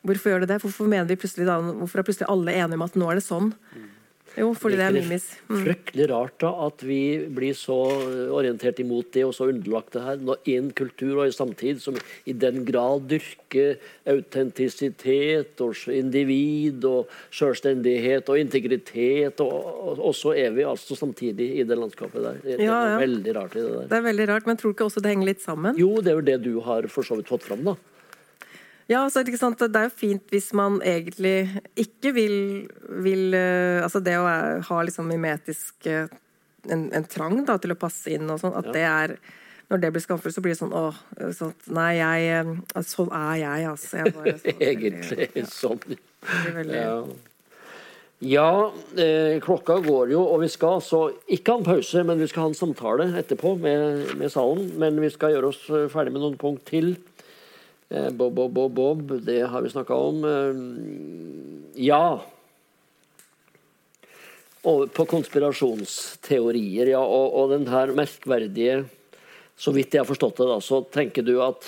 Hvorfor 0.06 0.32
gjør 0.32 0.44
det 0.44 0.52
det? 0.54 0.62
Hvorfor, 0.62 0.88
mener 0.90 1.08
vi 1.08 1.18
plutselig 1.20 1.48
da, 1.48 1.58
hvorfor 1.82 2.00
er 2.00 2.06
plutselig 2.06 2.30
alle 2.32 2.54
enige 2.54 2.78
om 2.78 2.86
at 2.86 2.98
nå 2.98 3.10
er 3.10 3.20
det 3.20 3.26
sånn? 3.26 3.52
Jo, 4.36 4.50
fordi 4.56 4.76
det 4.76 4.84
er 4.84 4.92
mimis. 4.92 5.24
Mm. 5.48 5.60
Fryktelig 5.64 6.06
rart 6.10 6.34
da 6.42 6.50
at 6.66 6.82
vi 6.84 7.00
blir 7.32 7.56
så 7.56 7.76
orientert 8.36 8.82
imot 8.82 9.08
det 9.14 9.24
og 9.24 9.32
så 9.36 9.48
underlagt 9.48 9.96
det 9.96 10.02
her 10.04 10.20
i 10.44 10.56
en 10.58 10.68
kultur 10.76 11.14
og 11.14 11.22
en 11.24 11.36
samtid 11.36 11.80
som 11.80 11.96
i 12.28 12.34
den 12.36 12.60
grad 12.68 13.06
dyrker 13.08 13.80
autentisitet 14.12 15.64
og 15.64 15.88
individ 15.92 16.84
og 16.88 17.12
selvstendighet 17.32 18.28
og 18.32 18.42
integritet, 18.42 19.40
og, 19.40 19.96
og, 19.96 20.12
så 20.16 20.36
er 20.36 20.52
vi 20.56 20.68
altså 20.68 20.98
samtidig 20.98 21.54
i 21.62 21.64
det 21.66 21.80
landskapet 21.80 22.20
der. 22.20 22.40
Det, 22.44 22.60
ja, 22.60 22.76
ja. 22.76 22.94
er 22.98 23.04
veldig 23.06 23.36
rart 23.40 23.56
i 23.56 23.64
det 23.64 23.72
der. 23.72 23.90
Det 23.90 24.00
er 24.00 24.08
veldig 24.10 24.30
rart, 24.34 24.50
men 24.50 24.60
tror 24.60 24.72
du 24.72 24.76
ikke 24.76 24.90
også 24.90 25.04
det 25.04 25.16
henger 25.16 25.32
litt 25.32 25.44
sammen? 25.44 25.80
Jo, 25.80 25.94
det 26.04 26.12
er 26.12 26.20
jo 26.20 26.28
det 26.28 26.40
du 26.44 26.54
har 26.66 26.92
for 26.92 27.08
så 27.08 27.16
vidt 27.16 27.32
fått 27.32 27.48
fram, 27.48 27.64
da. 27.72 27.78
Ja, 28.86 29.02
altså, 29.02 29.22
Det 29.22 29.76
er 29.76 29.88
jo 29.88 29.94
fint 29.94 30.30
hvis 30.30 30.52
man 30.54 30.78
egentlig 30.82 31.48
ikke 31.74 32.12
vil, 32.14 32.36
vil 33.02 33.34
eh, 33.34 33.82
Altså 33.82 33.98
det 34.00 34.14
å 34.18 34.28
ha 34.68 34.82
liksom 34.86 35.08
mimetisk 35.10 35.88
eh, 35.90 36.06
en, 36.70 36.88
en, 36.94 37.06
trang 37.10 37.44
da, 37.46 37.58
til 37.58 37.74
å 37.74 37.78
passe 37.78 38.14
inn 38.14 38.30
og 38.30 38.40
sånn, 38.42 38.54
at 38.58 38.70
ja. 38.70 38.74
det 38.74 38.86
er 38.86 39.16
når 39.66 39.80
det 39.82 39.88
blir 39.94 40.02
skamfullt, 40.02 40.34
så 40.34 40.42
blir 40.42 40.54
det 40.54 40.60
sånn 40.60 40.74
åh, 40.78 40.98
sånn, 41.34 41.54
Nei, 41.74 41.96
jeg 41.98 42.34
altså, 42.38 42.90
Sånn 42.92 43.08
er 43.18 43.38
jeg, 43.40 43.64
altså. 43.72 43.96
Jeg 43.98 44.12
bare, 44.14 44.34
sånn, 44.42 44.60
Egentlig 44.68 45.26
ja. 45.26 45.46
sånn. 45.50 45.96
Veldig... 46.54 46.76
Ja. 46.76 47.00
Ja, 48.24 48.72
eh, 48.96 49.34
klokka 49.44 49.74
går 49.84 50.14
jo, 50.14 50.22
og 50.32 50.38
vi 50.40 50.46
skal 50.48 50.78
altså 50.78 51.00
ikke 51.28 51.52
ha 51.52 51.60
en 51.60 51.66
pause, 51.66 52.04
men 52.08 52.22
vi 52.22 52.28
skal 52.30 52.46
ha 52.46 52.48
en 52.48 52.56
samtale 52.56 53.10
etterpå 53.20 53.52
med, 53.60 54.14
med 54.16 54.32
salen. 54.32 54.70
Men 54.80 54.96
vi 55.02 55.10
skal 55.12 55.34
gjøre 55.34 55.50
oss 55.50 55.58
ferdig 55.92 56.14
med 56.14 56.22
noen 56.22 56.38
punkt 56.40 56.64
til. 56.70 56.94
Eh, 57.88 58.10
Bob, 58.10 58.34
Bob, 58.34 58.52
Bob, 58.52 58.72
Bob, 58.72 59.20
det 59.22 59.40
har 59.46 59.62
vi 59.62 59.70
snakka 59.70 59.94
om. 59.94 60.24
Eh, 60.24 61.82
ja. 61.86 62.20
Over 64.62 64.86
på 64.86 65.06
konspirasjonsteorier, 65.06 66.90
ja. 66.96 67.02
Og, 67.02 67.34
og 67.34 67.50
den 67.54 67.68
her 67.70 67.94
merkverdige 67.94 68.84
Så 69.56 69.72
vidt 69.72 69.94
jeg 69.94 70.02
har 70.02 70.08
forstått 70.08 70.36
det, 70.36 70.46
da, 70.50 70.56
så 70.60 70.82
tenker 70.92 71.24
du 71.24 71.38
at 71.40 71.64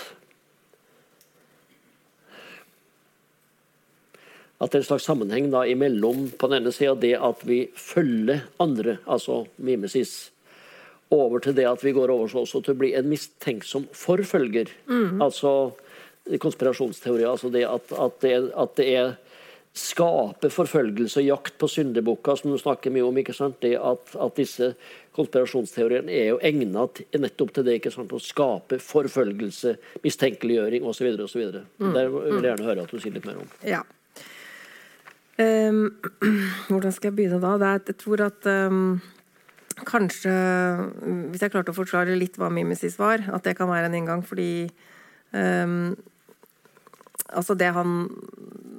At 4.59 4.73
det 4.73 4.81
er 4.81 4.83
en 4.83 4.89
slags 4.89 5.07
sammenheng 5.07 5.47
da 5.53 5.63
imellom 5.71 6.33
på 6.35 6.49
den 6.51 6.59
ene 6.59 6.73
sida 6.75 6.97
det 6.99 7.15
at 7.15 7.45
vi 7.47 7.61
følger 7.79 8.43
andre, 8.59 8.97
altså 9.07 9.45
mimesis, 9.63 10.33
over 11.15 11.39
til 11.39 11.55
det 11.55 11.69
at 11.71 11.85
vi 11.87 11.93
går 11.95 12.11
over 12.11 12.35
også 12.43 12.65
til 12.67 12.75
å 12.75 12.81
bli 12.81 12.91
en 12.99 13.07
mistenksom 13.07 13.87
forfølger. 13.95 14.73
Mm. 14.91 15.23
Altså 15.23 15.53
konspirasjonsteorier. 16.43 17.31
Altså 17.31 17.51
det 17.55 17.65
at, 17.69 17.93
at, 17.93 18.21
det, 18.25 18.35
at 18.53 18.77
det 18.77 18.89
er 18.93 19.17
skaper 19.79 20.51
forfølgelse 20.53 21.21
og 21.23 21.27
jakt 21.27 21.59
på 21.61 21.69
syndebukker, 21.71 22.39
som 22.41 22.53
du 22.53 22.59
snakker 22.61 22.93
mye 22.95 23.07
om. 23.07 23.19
ikke 23.21 23.37
sant? 23.37 23.61
Det 23.63 23.75
at, 23.77 24.15
at 24.19 24.39
disse 24.39 24.73
konspirasjonsteoriene 25.17 26.15
er 26.15 26.33
jo 26.33 26.41
egnet 26.45 27.05
nettopp 27.19 27.53
til 27.55 27.67
det. 27.67 27.79
ikke 27.79 27.93
sant? 27.95 28.15
Å 28.15 28.23
skape 28.23 28.81
forfølgelse, 28.83 29.77
mistenkeliggjøring 30.05 30.87
osv. 30.89 31.13
osv. 31.27 31.45
Mm. 31.79 31.93
Det 31.95 32.09
vil 32.15 32.41
jeg 32.41 32.49
gjerne 32.49 32.69
høre 32.71 32.87
at 32.87 32.95
du 32.95 32.99
sier 33.03 33.15
litt 33.15 33.29
mer 33.29 33.41
om. 33.45 33.55
Ja. 33.67 33.85
Um, 35.39 35.85
hvordan 36.71 36.95
skal 36.95 37.13
jeg 37.13 37.19
begynne 37.21 37.41
da? 37.43 37.55
Er, 37.63 37.83
jeg 37.87 38.01
tror 38.01 38.25
at 38.25 38.47
um, 38.51 38.99
kanskje 39.87 40.33
Hvis 41.31 41.45
jeg 41.45 41.53
klarte 41.53 41.71
å 41.71 41.77
forklare 41.77 42.17
litt 42.19 42.35
hva 42.41 42.49
mimesis 42.51 42.97
var, 42.99 43.23
at 43.31 43.47
det 43.47 43.55
kan 43.59 43.71
være 43.71 43.87
en 43.87 43.95
inngang, 43.95 44.25
fordi 44.27 44.67
um, 45.31 45.93
Altså 47.37 47.57
det 47.59 47.69
han, 47.77 48.07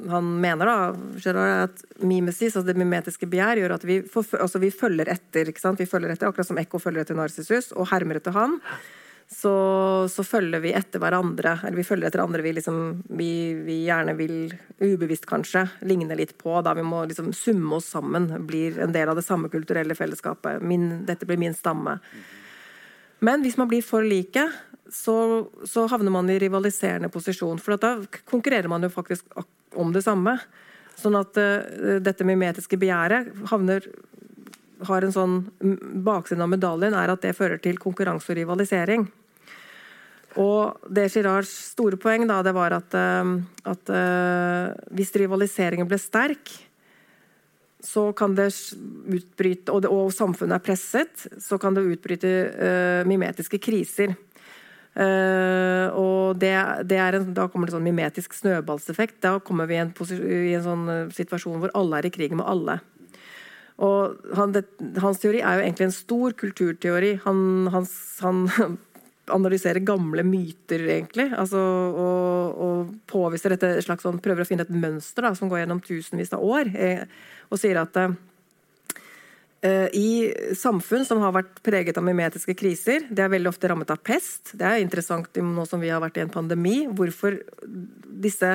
han 0.09 0.29
mener, 0.41 0.69
da, 0.69 1.33
er 1.33 1.41
at 1.67 1.83
mimesis, 2.01 2.55
altså 2.55 2.65
det 2.71 2.79
mimetiske 2.79 3.29
begjær, 3.29 3.61
gjør 3.61 3.75
at 3.75 3.85
vi, 3.85 3.99
for, 4.09 4.25
altså 4.39 4.61
vi 4.63 4.71
følger 4.73 5.11
etter. 5.11 5.51
Vi 5.51 5.89
følger 5.89 6.15
etter, 6.15 6.31
Akkurat 6.31 6.49
som 6.49 6.61
Ekko 6.61 6.81
følger 6.81 7.05
etter 7.05 7.19
Narsissus 7.19 7.73
og 7.75 7.91
hermer 7.91 8.21
etter 8.21 8.35
han 8.37 8.57
så, 9.29 10.07
så, 10.09 10.23
følger 10.23 10.59
vi 10.59 10.71
etter 10.73 11.01
hverandre. 11.01 11.59
Eller 11.63 11.77
vi 11.77 11.85
følger 11.85 12.09
etter 12.09 12.23
andre 12.23 12.41
vi, 12.41 12.53
liksom, 12.57 12.79
vi, 13.19 13.53
vi 13.65 13.77
gjerne 13.85 14.15
vil, 14.17 14.49
ubevisst 14.81 15.29
kanskje, 15.29 15.67
ligne 15.85 16.17
litt 16.17 16.33
på. 16.41 16.55
Da 16.65 16.73
vi 16.77 16.85
må 16.85 17.03
liksom 17.09 17.29
summe 17.37 17.77
oss 17.77 17.91
sammen, 17.93 18.29
blir 18.49 18.79
en 18.81 18.95
del 18.95 19.11
av 19.11 19.19
det 19.19 19.25
samme 19.27 19.51
kulturelle 19.53 19.95
fellesskapet. 19.95 20.63
Min, 20.65 21.05
dette 21.05 21.29
blir 21.29 21.39
min 21.41 21.53
stamme. 21.53 21.99
Men 23.21 23.43
hvis 23.45 23.59
man 23.59 23.69
blir 23.69 23.85
for 23.85 24.05
like, 24.05 24.47
så, 24.91 25.15
så 25.67 25.85
havner 25.91 26.13
man 26.13 26.29
i 26.29 26.39
rivaliserende 26.41 27.11
posisjon. 27.13 27.61
For 27.61 27.77
da 27.77 27.95
konkurrerer 28.29 28.69
man 28.71 28.83
jo 28.85 28.91
faktisk 28.93 29.27
om 29.77 29.93
det 29.93 30.03
samme. 30.05 30.37
Sånn 30.99 31.17
at 31.19 31.37
uh, 31.39 31.99
dette 32.03 32.27
mimetiske 32.27 32.79
begjæret 32.79 33.29
havner 33.51 33.85
har 34.87 35.03
en 35.03 35.11
sånn 35.11 35.33
Baksiden 36.05 36.43
av 36.45 36.51
medaljen 36.53 36.95
er 36.95 37.11
at 37.11 37.23
det 37.25 37.35
fører 37.35 37.59
til 37.59 37.79
konkurranse 37.81 38.31
og 38.31 38.39
rivalisering. 38.39 39.07
Og 40.39 40.89
det 40.93 41.09
Girards 41.11 41.51
store 41.73 41.97
poeng 41.99 42.27
da, 42.29 42.39
det 42.45 42.53
var 42.55 42.75
at, 42.77 42.93
eh, 42.95 43.31
at 43.71 43.91
uh, 43.91 44.71
hvis 44.93 45.11
rivaliseringen 45.17 45.89
ble 45.89 45.97
sterk, 45.99 46.51
så 47.83 48.09
kan 48.13 48.35
det 48.35 48.49
utbryte 48.51 49.71
og, 49.71 49.81
det, 49.83 49.89
og, 49.89 50.11
samfunnet 50.13 50.59
er 50.59 50.63
presset, 50.63 51.27
så 51.41 51.57
kan 51.59 51.75
det 51.75 51.87
utbryte 51.87 52.29
uh, 52.29 53.07
mimetiske 53.09 53.59
kriser. 53.63 54.13
Uh, 54.99 55.87
og 55.95 56.39
det, 56.41 56.51
det 56.91 56.97
en, 56.99 57.29
Da 57.31 57.45
kommer 57.47 57.69
det 57.69 57.75
sånn 57.77 57.85
mimetisk 57.85 58.33
snøballseffekt. 58.35 59.21
Da 59.23 59.37
kommer 59.39 59.69
vi 59.69 59.77
i 59.77 59.83
en, 59.83 59.93
i 59.95 60.55
en 60.57 60.65
sånn 60.65 60.87
situasjon 61.15 61.61
hvor 61.61 61.71
alle 61.77 62.01
er 62.01 62.09
i 62.09 62.13
krig 62.13 62.35
med 62.35 62.47
alle. 62.49 62.79
Og 63.79 64.35
han, 64.35 64.51
det, 64.55 64.65
hans 64.99 65.21
teori 65.21 65.39
er 65.39 65.55
jo 65.55 65.63
egentlig 65.63 65.87
en 65.87 65.95
stor 65.95 66.35
kulturteori. 66.39 67.13
Han, 67.23 67.41
hans, 67.71 67.93
han 68.25 68.43
analyserer 69.39 69.85
gamle 69.87 70.25
myter, 70.27 70.83
egentlig. 70.83 71.29
Altså, 71.39 71.59
og, 71.59 72.59
og, 72.65 72.95
påviser 73.09 73.55
dette 73.55 73.77
slags 73.85 74.03
sånn, 74.05 74.19
prøver 74.23 74.43
å 74.43 74.49
finne 74.49 74.65
et 74.67 74.73
mønster 74.73 75.25
da, 75.25 75.31
som 75.37 75.51
går 75.51 75.63
gjennom 75.63 75.83
tusenvis 75.85 76.35
av 76.35 76.43
år. 76.43 76.73
Eh, 76.75 77.05
og 77.49 77.61
sier 77.61 77.79
at 77.79 77.95
eh, 78.01 78.17
i 79.59 80.31
samfunn 80.55 81.03
som 81.03 81.19
har 81.19 81.33
vært 81.35 81.57
preget 81.65 81.97
av 81.99 82.05
mimetiske 82.07 82.53
kriser, 82.55 83.09
det 83.11 83.25
er 83.25 83.31
veldig 83.33 83.49
ofte 83.51 83.67
rammet 83.67 83.89
av 83.91 83.99
pest. 83.99 84.53
Det 84.55 84.63
er 84.63 84.79
interessant 84.79 85.35
nå 85.35 85.65
som 85.67 85.81
vi 85.83 85.89
har 85.91 85.99
vært 85.99 86.15
i 86.15 86.23
en 86.23 86.31
pandemi. 86.31 86.85
Hvorfor 86.87 87.35
disse 88.23 88.53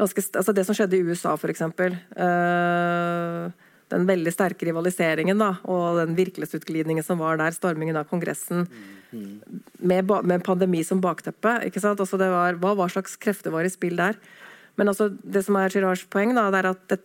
ganske, 0.00 0.24
altså 0.40 0.54
Det 0.56 0.64
som 0.66 0.76
skjedde 0.76 0.96
i 0.98 1.04
USA, 1.04 1.34
f.eks. 1.36 1.60
Eh, 1.60 3.50
den 3.90 4.06
veldig 4.06 4.32
sterke 4.32 4.68
rivaliseringen 4.68 5.40
da, 5.42 5.56
og 5.68 5.98
den 5.98 6.16
virkelighetsutglidningen 6.18 7.04
som 7.06 7.20
var 7.22 7.40
der, 7.40 7.54
stormingen 7.56 7.98
av 7.98 8.08
Kongressen, 8.10 8.68
med, 9.10 10.06
med 10.06 10.44
pandemi 10.46 10.84
som 10.86 11.02
bakteppe. 11.02 11.56
ikke 11.66 11.82
sant? 11.82 12.00
Altså 12.00 12.20
det 12.20 12.30
var, 12.30 12.60
hva, 12.62 12.76
hva 12.78 12.86
slags 12.92 13.18
krefter 13.18 13.50
var 13.54 13.66
i 13.66 13.72
spill 13.72 13.98
der? 13.98 14.18
Men 14.78 14.92
altså, 14.92 15.10
det 15.10 15.42
som 15.44 15.58
er 15.58 15.72
Girards 15.74 16.06
poeng, 16.08 16.36
da, 16.36 16.46
det 16.54 16.60
er 16.62 16.70
at 16.70 16.84
det, 16.92 17.00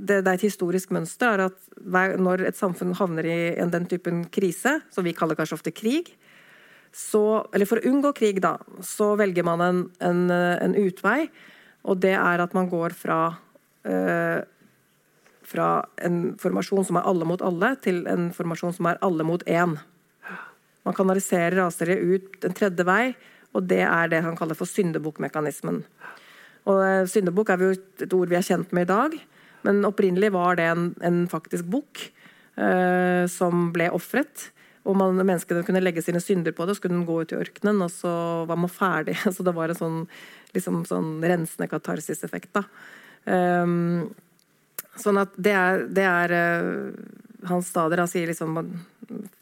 det, 0.00 0.22
det, 0.24 0.30
er 0.30 0.38
et 0.38 0.46
historisk 0.48 0.92
mønster. 0.96 1.28
er 1.34 1.50
at 1.50 1.58
hver, 1.76 2.16
Når 2.16 2.46
et 2.48 2.58
samfunn 2.58 2.96
havner 2.98 3.26
i 3.28 3.38
en, 3.60 3.70
den 3.70 3.86
typen 3.86 4.24
krise, 4.32 4.80
som 4.90 5.04
vi 5.04 5.14
kaller 5.16 5.38
kanskje 5.38 5.58
ofte 5.58 5.74
krig, 5.74 6.14
så, 6.90 7.46
eller 7.54 7.68
For 7.70 7.78
å 7.78 7.86
unngå 7.86 8.10
krig, 8.18 8.40
da, 8.42 8.56
så 8.82 9.12
velger 9.14 9.46
man 9.46 9.60
en, 9.62 9.82
en, 10.02 10.24
en 10.30 10.72
utvei. 10.74 11.28
Og 11.86 12.00
det 12.02 12.16
er 12.18 12.42
at 12.42 12.56
man 12.56 12.66
går 12.68 12.96
fra 12.98 13.20
øh, 13.86 14.40
fra 15.50 15.68
en 16.06 16.36
formasjon 16.40 16.86
som 16.86 16.98
er 17.00 17.06
alle 17.10 17.26
mot 17.26 17.42
alle, 17.42 17.74
til 17.82 18.04
en 18.10 18.30
formasjon 18.34 18.74
som 18.76 18.90
er 18.90 19.00
alle 19.04 19.26
mot 19.26 19.42
én. 19.50 19.76
Man 20.86 20.96
kanaliserer 20.96 21.58
raseriet 21.58 22.04
ut 22.06 22.46
en 22.46 22.56
tredje 22.56 22.86
vei, 22.86 23.14
og 23.54 23.66
det 23.70 23.82
er 23.82 24.12
det 24.12 24.22
han 24.24 24.38
kaller 24.38 24.58
for 24.58 24.70
syndebukkmekanismen. 24.70 25.82
Og 26.70 26.80
eh, 26.84 27.08
Syndebukk 27.10 27.50
er 27.50 27.64
jo 27.64 27.72
et 27.74 28.14
ord 28.14 28.30
vi 28.30 28.38
er 28.38 28.46
kjent 28.46 28.72
med 28.76 28.86
i 28.86 28.90
dag, 28.92 29.16
men 29.66 29.84
opprinnelig 29.88 30.32
var 30.34 30.56
det 30.60 30.70
en, 30.70 30.88
en 31.04 31.20
faktisk 31.30 31.68
bukk 31.72 32.06
eh, 32.56 33.26
som 33.30 33.68
ble 33.74 33.90
ofret. 33.96 34.48
Og 34.88 34.96
man, 34.96 35.18
menneskene 35.18 35.64
kunne 35.66 35.82
legge 35.82 36.02
sine 36.04 36.22
synder 36.24 36.54
på 36.56 36.64
det, 36.66 36.76
så 36.76 36.86
kunne 36.86 37.00
den 37.00 37.08
gå 37.08 37.20
ut 37.20 37.34
i 37.34 37.38
ørkenen, 37.40 37.82
og 37.84 37.92
så 37.92 38.12
var 38.48 38.58
man 38.60 38.72
ferdig. 38.72 39.18
Så 39.36 39.44
det 39.46 39.54
var 39.56 39.72
en 39.72 39.78
sånn, 39.78 40.00
liksom, 40.56 40.82
sånn 40.88 41.18
rensende 41.20 41.68
katarsiseffekt. 41.70 42.52
da. 42.56 42.64
Um, 43.28 44.10
Sånn 45.00 45.20
at 45.20 45.36
det 45.38 45.52
er, 45.54 45.84
det 45.92 46.04
er 46.04 46.32
uh, 46.34 47.48
Hans 47.48 47.70
Stader 47.70 48.02
han 48.02 48.10
sier 48.10 48.28
liksom 48.30 48.58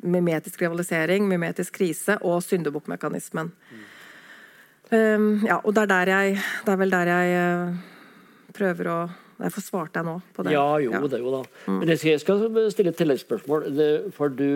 mimetisk 0.07 0.62
rivalisering, 0.62 1.27
mimetisk 1.29 1.79
krise 1.81 2.19
og 2.25 2.43
syndebukkmekanismen. 2.47 3.51
Mm. 3.51 3.87
Um, 4.89 5.27
ja, 5.45 5.59
og 5.59 5.75
det 5.77 5.85
er, 5.85 5.91
der 5.91 6.12
jeg, 6.12 6.37
det 6.64 6.73
er 6.73 6.81
vel 6.81 6.95
der 6.95 7.11
jeg 7.12 7.41
uh, 7.41 8.53
prøver 8.57 8.93
å 8.93 8.99
Derfor 9.39 9.62
svarte 9.62 10.01
jeg 10.01 10.09
nå 10.09 10.16
på 10.34 10.45
det. 10.45 10.53
Ja, 10.57 10.66
jo, 10.82 10.93
ja. 10.95 11.03
det 11.11 11.20
jo 11.22 11.32
da. 11.32 11.43
Mm. 11.68 11.76
Men 11.78 11.93
jeg 11.95 12.22
skal, 12.22 12.47
stille 12.74 12.91
et 12.91 12.99
tilleggsspørsmål. 12.99 13.68
For 14.16 14.34
du, 14.34 14.49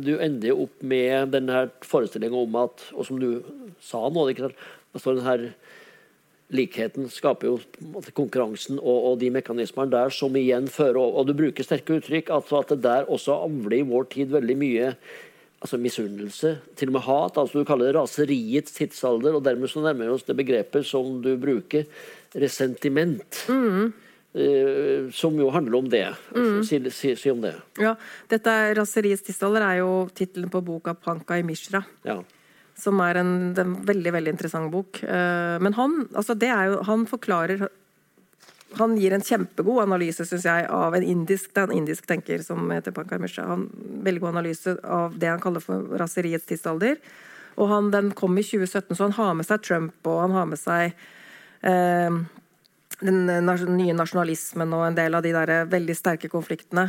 du 0.00 0.14
ender 0.16 0.62
opp 0.64 0.80
med 0.80 1.34
denne 1.34 1.66
forestillinga 1.84 2.40
om 2.40 2.56
at 2.62 2.86
Og 2.94 3.04
som 3.08 3.20
du 3.20 3.42
sa 3.84 4.06
nå, 4.08 4.30
ikke 4.32 4.48
sant? 4.48 4.64
Altså 4.96 5.14
likheten 6.50 7.06
skaper 7.12 7.46
jo 7.46 8.10
konkurransen 8.16 8.80
og, 8.80 8.96
og, 9.12 9.18
de 9.20 9.28
mekanismene 9.30 9.92
der 9.92 10.10
som 10.14 10.34
igjen 10.34 10.66
fører 10.66 10.98
over 10.98 11.20
og 11.22 11.28
du 11.28 11.36
bruker 11.38 11.66
sterke 11.66 12.00
uttrykk. 12.00 12.32
altså 12.34 12.62
At 12.62 12.72
det 12.74 12.82
der 12.88 13.06
også 13.06 13.36
avler 13.46 13.76
i 13.78 13.86
vår 13.86 14.08
tid 14.16 14.32
veldig 14.34 14.56
mye 14.58 14.88
altså 15.60 15.76
misunnelse, 15.76 16.54
til 16.76 16.88
og 16.88 16.96
med 16.96 17.04
hat. 17.04 17.38
altså 17.38 17.60
Du 17.60 17.68
kaller 17.68 17.90
det 17.90 18.00
raseriets 18.00 18.72
tidsalder, 18.72 19.36
og 19.36 19.44
dermed 19.44 19.68
så 19.68 19.82
nærmer 19.84 20.08
vi 20.08 20.14
oss 20.14 20.24
det 20.24 20.36
begrepet 20.38 20.86
som 20.88 21.20
du 21.22 21.34
bruker, 21.36 21.84
resentiment. 22.34 23.44
Mm. 23.48 23.92
Eh, 24.30 25.10
som 25.10 25.34
jo 25.34 25.48
handler 25.50 25.78
om 25.78 25.88
det. 25.90 26.06
Mm. 26.36 26.60
Si, 26.64 26.78
si, 26.90 27.16
si, 27.18 27.30
om 27.30 27.40
det. 27.42 27.56
Ja, 27.82 27.96
dette 28.30 28.74
'Raseriets 28.74 29.26
tidsalder' 29.26 29.66
er 29.66 29.80
jo 29.82 30.08
tittelen 30.14 30.50
på 30.50 30.62
boka 30.62 30.94
'Panka 30.94 31.38
i 31.38 31.42
Mishra'. 31.42 31.84
Ja 32.04 32.22
som 32.80 33.00
er 33.04 33.20
en, 33.20 33.34
en, 33.58 33.76
veldig 33.86 34.14
veldig 34.16 34.34
interessant 34.34 34.72
bok. 34.72 35.02
Uh, 35.04 35.58
men 35.62 35.76
han, 35.76 36.06
altså 36.14 36.36
det 36.38 36.50
er 36.52 36.70
jo, 36.70 36.80
han 36.88 37.06
forklarer 37.10 37.68
Han 38.78 38.92
gir 38.94 39.10
en 39.10 39.24
kjempegod 39.26 39.82
analyse, 39.82 40.22
syns 40.22 40.44
jeg, 40.46 40.66
av 40.70 40.94
en 40.94 41.02
indisk, 41.02 41.48
det 41.50 41.58
er 41.58 41.72
en 41.72 41.80
indisk 41.80 42.04
tenker 42.06 42.38
som 42.46 42.68
heter 42.70 42.94
Panka 42.94 43.16
i 43.18 43.22
Mishra. 43.24 43.48
Han, 43.48 43.64
veldig 44.06 44.22
god 44.22 44.30
analyse 44.36 44.76
av 44.86 45.16
det 45.18 45.26
han 45.26 45.42
kaller 45.42 45.64
for 45.64 45.98
raseriets 45.98 46.46
tidsalder. 46.46 47.00
Og 47.58 47.66
han, 47.66 47.90
Den 47.90 48.12
kom 48.14 48.38
i 48.38 48.44
2017, 48.46 48.94
så 48.94 49.08
han 49.08 49.16
har 49.18 49.34
med 49.34 49.48
seg 49.48 49.64
Trump, 49.66 49.96
og 50.06 50.20
han 50.22 50.36
har 50.38 50.46
med 50.46 50.62
seg 50.62 50.94
uh, 51.66 52.20
den 53.00 53.24
nye 53.76 53.96
nasjonalismen 53.96 54.76
og 54.76 54.86
en 54.86 54.96
del 54.98 55.16
av 55.16 55.24
de 55.24 55.34
der 55.34 55.52
veldig 55.70 55.96
sterke 55.96 56.30
konfliktene. 56.32 56.86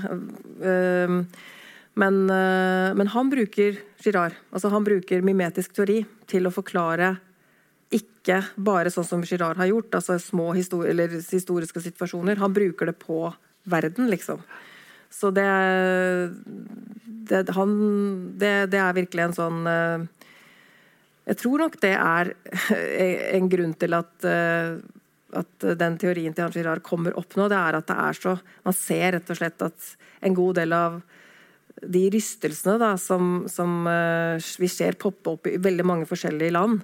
Uh, 0.61 1.23
men, 1.93 2.29
eh, 2.29 2.93
men, 2.95 3.07
han 3.07 3.29
bruker 3.29 3.79
Girard, 3.99 4.35
altså 4.51 4.71
han 4.71 4.85
bruker 4.87 5.23
mimetisk 5.25 5.75
teori 5.75 6.01
til 6.29 6.47
å 6.47 6.53
forklare 6.53 7.17
ikke 7.91 8.37
bare 8.55 8.91
sånn 8.93 9.07
som 9.07 9.25
Girard 9.27 9.59
har 9.59 9.67
gjort, 9.67 9.97
altså 9.99 10.15
små 10.21 10.53
histori 10.55 10.93
historiske 11.19 11.83
situasjoner. 11.83 12.39
Han 12.39 12.55
bruker 12.55 12.87
det 12.87 12.95
på 13.01 13.25
verden, 13.67 14.07
liksom. 14.07 14.39
Så 15.11 15.33
det, 15.35 15.43
det, 17.27 17.43
han, 17.51 17.73
det, 18.39 18.53
det 18.71 18.79
er 18.79 18.95
virkelig 18.95 19.25
en 19.25 19.35
sånn 19.35 19.65
eh, 19.67 20.05
Jeg 21.27 21.39
tror 21.41 21.65
nok 21.65 21.75
det 21.83 21.91
er 21.97 22.31
en 23.35 23.51
grunn 23.51 23.75
til 23.75 23.97
at, 23.99 24.13
eh, 24.23 24.79
at 25.37 25.65
den 25.79 25.97
teorien 26.01 26.33
til 26.35 26.45
Hans 26.45 26.57
Girard 26.57 26.83
kommer 26.85 27.15
opp 27.19 27.37
nå. 27.39 27.47
Det 27.51 27.57
er 27.57 27.77
at 27.79 27.87
det 27.89 27.97
er 28.03 28.17
så 28.19 28.35
Man 28.65 28.77
ser 28.77 29.17
rett 29.17 29.31
og 29.31 29.39
slett 29.39 29.65
at 29.65 29.91
en 30.21 30.37
god 30.37 30.59
del 30.59 30.75
av 30.75 31.01
de 31.81 32.01
rystelsene 32.13 32.77
da, 32.81 32.91
som, 32.99 33.45
som 33.49 33.87
uh, 33.87 34.35
vi 34.61 34.69
ser 34.69 34.99
poppe 35.01 35.33
opp 35.33 35.47
i 35.49 35.57
veldig 35.61 35.85
mange 35.87 36.09
forskjellige 36.09 36.53
land, 36.53 36.83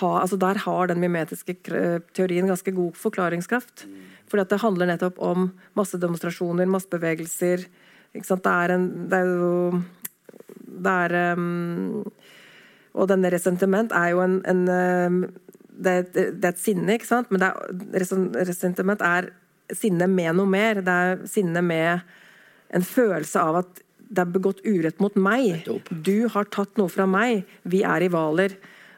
ha, 0.00 0.10
altså 0.18 0.38
der 0.40 0.58
har 0.64 0.90
den 0.90 0.98
mimetiske 0.98 1.54
teorien 2.16 2.48
ganske 2.50 2.72
god 2.74 2.96
forklaringskraft. 2.98 3.86
Fordi 4.26 4.42
at 4.42 4.50
det 4.50 4.62
handler 4.64 4.90
nettopp 4.90 5.20
om 5.22 5.50
massedemonstrasjoner, 5.78 6.66
massebevegelser. 6.66 7.66
Det 8.16 8.50
er, 8.50 8.72
en, 8.74 8.86
det 9.10 9.18
er 9.18 9.28
jo 9.28 9.82
Det 10.56 10.92
er 10.92 11.34
um, 11.36 12.04
Og 12.94 13.08
denne 13.10 13.30
resentiment 13.30 13.92
er 13.92 14.14
jo 14.14 14.22
en, 14.24 14.40
en 14.48 14.62
um, 15.12 15.18
det, 15.76 15.92
et, 15.92 16.12
det, 16.14 16.44
er 16.44 16.52
et, 16.52 16.60
sinne, 16.60 16.96
ikke 16.96 17.08
sant? 17.08 17.32
Men 17.34 17.44
er, 17.48 17.58
resentiment 18.48 19.02
er 19.04 19.30
sinne 19.74 20.08
med 20.10 20.38
noe 20.38 20.50
mer. 20.50 20.80
Det 20.84 20.94
er 21.08 21.26
sinne 21.30 21.62
med 21.64 22.06
en 22.74 22.86
følelse 22.86 23.42
av 23.42 23.60
at 23.64 23.82
det 24.06 24.22
er 24.22 24.30
begått 24.30 24.62
urett 24.66 25.00
mot 25.02 25.14
meg. 25.18 25.66
Du 25.90 26.28
har 26.32 26.48
tatt 26.54 26.78
noe 26.78 26.90
fra 26.92 27.08
meg. 27.10 27.46
Vi 27.66 27.82
er 27.86 28.04
rivaler. 28.04 28.54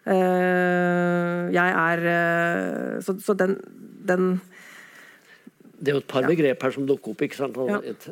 Eh, 0.08 1.48
jeg 1.52 1.72
er 1.76 2.04
eh, 2.08 3.00
Så, 3.04 3.18
så 3.20 3.34
den, 3.36 3.58
den 4.08 4.38
Det 5.76 5.90
er 5.92 5.98
jo 5.98 6.00
et 6.00 6.08
par 6.08 6.24
begrep 6.24 6.62
her 6.64 6.72
som 6.72 6.86
dukker 6.88 7.12
opp. 7.12 7.24
ikke 7.24 7.40
sant? 7.40 7.58
Ja. 7.68 7.80
Et, 7.84 8.08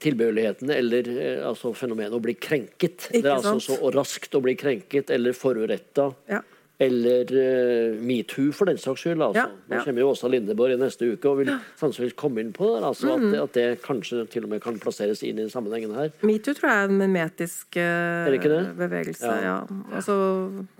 tilbøyeligheten 0.00 0.70
eller 0.72 1.10
eh, 1.12 1.42
altså 1.44 1.74
fenomenet 1.76 2.14
å 2.16 2.22
bli 2.24 2.34
krenket. 2.38 3.10
Ikke 3.10 3.24
det 3.26 3.32
er 3.32 3.36
altså 3.36 3.58
så 3.62 3.76
og 3.80 3.94
raskt 3.98 4.34
å 4.36 4.42
bli 4.44 4.56
krenket 4.58 5.12
eller 5.14 5.36
foruretta. 5.36 6.10
Ja. 6.30 6.40
Eller 6.80 7.28
uh, 7.28 7.98
metoo, 8.00 8.52
for 8.56 8.64
den 8.70 8.78
saks 8.80 9.02
skyld. 9.04 9.20
Altså. 9.20 9.42
Ja, 9.42 9.76
Nå 9.76 9.82
kommer 9.84 10.00
jo 10.00 10.10
Åsa 10.14 10.30
Lindeborg 10.32 10.72
i 10.72 10.78
neste 10.80 11.10
uke 11.12 11.28
og 11.28 11.42
vil 11.42 11.50
sannsynligvis 11.76 12.16
komme 12.16 12.40
inn 12.40 12.54
på 12.56 12.70
det. 12.72 12.80
Altså, 12.88 13.10
Mm. 13.18 13.26
at, 13.26 13.32
det 13.34 13.40
at 13.42 13.52
det 13.58 13.82
kanskje 13.84 14.22
til 14.32 14.44
og 14.46 14.50
med 14.54 14.62
kan 14.64 14.78
plasseres 14.80 15.20
inn 15.22 15.36
i 15.38 15.42
den 15.42 15.50
sammenhengen 15.52 15.92
her. 15.94 16.08
Metoo 16.24 16.54
tror 16.56 16.70
jeg 16.72 16.84
er 16.86 16.88
en 16.88 16.98
mimetisk 17.02 17.76
uh, 17.76 17.82
Er 18.30 18.32
ikke 18.38 18.48
det? 18.54 18.62
bevegelse. 18.80 19.26
Ja. 19.28 19.42
Ja. 19.44 19.58
Altså, 19.92 20.16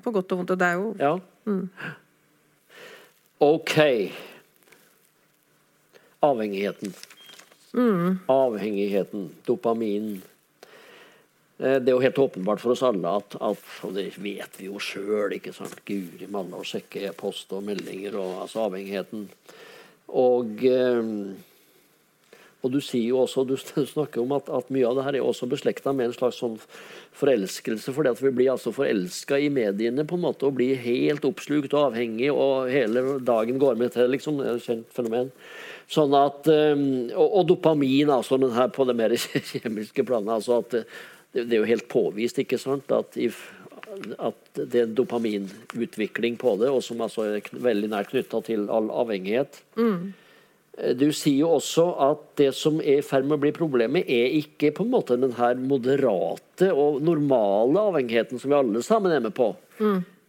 på 0.03 0.11
godt 0.17 0.33
og 0.33 0.39
vondt. 0.41 0.51
Og 0.57 0.59
det 0.59 0.67
er 0.67 0.81
jo 0.81 0.95
Ja. 0.99 1.13
Mm. 1.45 1.69
OK. 3.41 3.77
Avhengigheten. 6.23 6.95
Mm. 7.75 8.19
Avhengigheten. 8.29 9.31
Dopamin. 9.49 10.23
Eh, 11.61 11.79
Det 11.81 11.93
er 11.93 11.97
jo 11.97 12.05
helt 12.05 12.19
åpenbart 12.19 12.61
for 12.63 12.73
oss 12.73 12.83
alle 12.83 13.13
at, 13.21 13.37
at 13.41 13.85
og 13.85 13.95
det 13.95 14.09
vet 14.17 14.57
vi 14.59 14.71
jo 14.71 14.81
sjøl, 14.81 15.37
ikke 15.37 15.53
sant. 15.57 15.85
Guri 15.85 16.29
malla 16.31 16.61
å 16.61 16.67
sjekke 16.67 17.05
e-post 17.11 17.53
og 17.53 17.67
meldinger 17.69 18.17
og 18.21 18.43
altså 18.47 18.67
avhengigheten. 18.67 19.29
Og 20.11 20.65
eh, 20.65 21.15
og 22.61 22.75
du 22.75 22.81
sier 22.85 23.07
jo 23.09 23.23
også, 23.23 23.47
du 23.49 23.55
snakker 23.95 24.21
om 24.23 24.35
at, 24.37 24.51
at 24.53 24.69
mye 24.73 24.89
av 24.89 24.99
det 24.99 25.07
her 25.07 25.19
er 25.19 25.27
også 25.27 25.49
beslekta 25.51 25.95
med 25.97 26.11
en 26.11 26.17
slags 26.17 26.41
sånn 26.43 26.59
forelskelse. 27.17 27.95
fordi 27.97 28.13
at 28.13 28.21
vi 28.21 28.33
blir 28.37 28.51
altså 28.53 28.73
forelska 28.77 29.39
i 29.41 29.49
mediene 29.53 30.05
på 30.09 30.19
en 30.19 30.27
måte 30.27 30.49
og 30.49 30.59
blir 30.59 30.81
helt 30.83 31.25
oppslukt 31.25 31.73
og 31.73 31.91
avhengig, 31.91 32.29
og 32.33 32.69
hele 32.73 33.19
dagen 33.25 33.61
går 33.61 33.81
med 33.81 33.95
til 33.97 34.13
liksom, 34.13 34.41
det 34.41 34.51
er 34.51 34.61
et 34.61 34.69
kjent 34.69 34.93
fenomen. 34.97 35.33
Sånn 35.91 36.13
at, 36.15 36.51
eh, 36.53 36.85
og, 37.17 37.25
og 37.41 37.49
dopamin 37.49 38.13
altså 38.13 38.39
den 38.41 38.55
her 38.55 38.69
på 38.75 38.85
det 38.89 38.99
mer 38.99 39.17
kjemiske 39.55 40.05
planet. 40.05 40.37
altså 40.37 40.61
at 40.61 40.85
det, 41.33 41.47
det 41.47 41.57
er 41.57 41.63
jo 41.63 41.71
helt 41.71 41.89
påvist 41.91 42.41
ikke 42.43 42.59
sant, 42.61 42.91
at, 42.95 43.19
if, 43.21 43.43
at 44.19 44.59
det 44.59 44.83
er 44.83 44.89
en 44.89 44.97
dopaminutvikling 44.99 46.39
på 46.41 46.57
det, 46.63 46.71
og 46.73 46.83
som 46.87 47.03
altså 47.05 47.29
er 47.29 47.53
veldig 47.53 47.93
nært 47.93 48.11
knytta 48.13 48.43
til 48.47 48.67
all 48.73 48.91
avhengighet. 49.03 49.63
Mm. 49.79 50.13
Du 50.97 51.11
sier 51.13 51.43
jo 51.43 51.51
også 51.59 51.85
at 52.01 52.23
det 52.41 52.53
som 52.57 52.79
er 52.81 53.03
i 53.03 53.05
ferd 53.05 53.27
med 53.29 53.37
å 53.37 53.43
bli 53.43 53.53
problemet, 53.55 54.09
er 54.09 54.39
ikke 54.39 54.73
på 54.77 54.87
en 54.87 54.95
måte 54.95 55.19
den 55.21 55.35
her 55.37 55.59
moderate 55.61 56.71
og 56.73 57.03
normale 57.05 57.83
avhengigheten 57.91 58.41
som 58.41 58.53
vi 58.53 58.59
alle 58.59 58.83
sammen 58.87 59.13
er 59.13 59.23
med 59.27 59.35
på. 59.37 59.53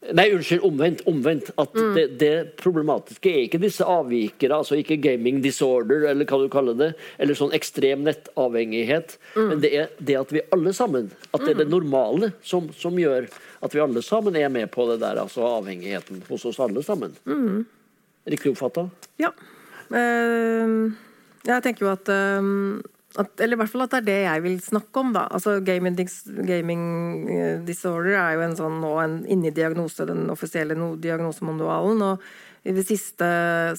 Nei, 0.01 0.31
unnskyld, 0.33 0.63
omvendt. 0.65 1.03
omvendt 1.05 1.51
at 1.61 1.75
det, 1.93 2.05
det 2.17 2.33
problematiske 2.57 3.29
er 3.29 3.43
ikke 3.45 3.59
disse 3.61 3.85
avvikere, 3.85 4.57
altså 4.57 4.79
ikke 4.79 4.97
gaming 4.97 5.43
disorder, 5.43 6.07
eller 6.09 6.25
hva 6.25 6.39
du 6.41 6.47
kaller 6.49 6.77
det, 6.79 6.87
eller 7.21 7.37
sånn 7.37 7.53
ekstrem 7.53 8.01
nettavhengighet, 8.07 9.13
men 9.37 9.61
det 9.61 9.71
er 9.77 9.91
det 10.01 10.17
at 10.17 10.33
vi 10.33 10.41
alle 10.57 10.73
sammen, 10.73 11.11
at 11.29 11.45
det 11.45 11.53
er 11.53 11.59
det 11.61 11.69
normale 11.69 12.31
som, 12.41 12.71
som 12.73 12.97
gjør 12.97 13.29
at 13.61 13.75
vi 13.77 13.83
alle 13.83 14.01
sammen 14.01 14.39
er 14.41 14.49
med 14.49 14.71
på 14.73 14.87
det 14.89 14.97
der, 15.03 15.21
altså 15.21 15.45
avhengigheten 15.59 16.23
hos 16.31 16.47
oss 16.49 16.57
alle 16.65 16.81
sammen. 16.85 17.13
Riktig 18.25 18.55
oppfatta? 18.55 18.87
Ja. 19.21 19.29
Uh, 19.93 20.89
jeg 21.45 21.61
tenker 21.65 21.85
jo 21.85 21.93
at, 21.93 22.09
eh, 22.13 22.49
at 23.19 23.41
Eller 23.43 23.57
i 23.57 23.59
hvert 23.59 23.71
fall 23.71 23.83
at 23.83 23.91
det 23.91 23.99
er 23.99 24.07
det 24.07 24.19
jeg 24.23 24.43
vil 24.45 24.61
snakke 24.63 25.01
om, 25.01 25.11
da. 25.15 25.25
Altså 25.35 25.57
Gaming, 25.65 25.97
gaming 26.47 26.83
eh, 27.27 27.57
disorder 27.67 28.15
er 28.15 28.37
jo 28.37 28.45
en 28.45 28.55
sånn 28.55 28.77
nå 28.83 28.91
en 29.03 29.17
inni 29.27 29.51
diagnose, 29.55 30.07
den 30.07 30.29
offisielle 30.31 30.77
no 30.79 30.93
diagnosemanualen. 31.01 32.05
Og 32.07 32.67
i 32.67 32.75
det 32.77 32.85
siste, 32.87 33.27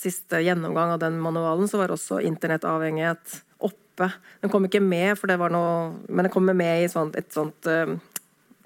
siste 0.03 0.43
gjennomgang 0.45 0.93
av 0.97 1.01
den 1.05 1.17
manualen 1.23 1.71
så 1.71 1.81
var 1.81 1.95
også 1.95 2.21
internettavhengighet 2.29 3.39
oppe. 3.65 4.11
Den 4.43 4.53
kom 4.53 4.67
ikke 4.69 4.83
med, 4.85 5.15
for 5.21 5.31
det 5.31 5.39
var 5.41 5.55
noe 5.55 5.93
Men 6.09 6.27
den 6.27 6.35
kommer 6.35 6.57
med 6.59 6.85
i 6.85 6.91
sånt, 6.93 7.17
et 7.17 7.33
sånt 7.33 7.71
uh, 7.71 7.95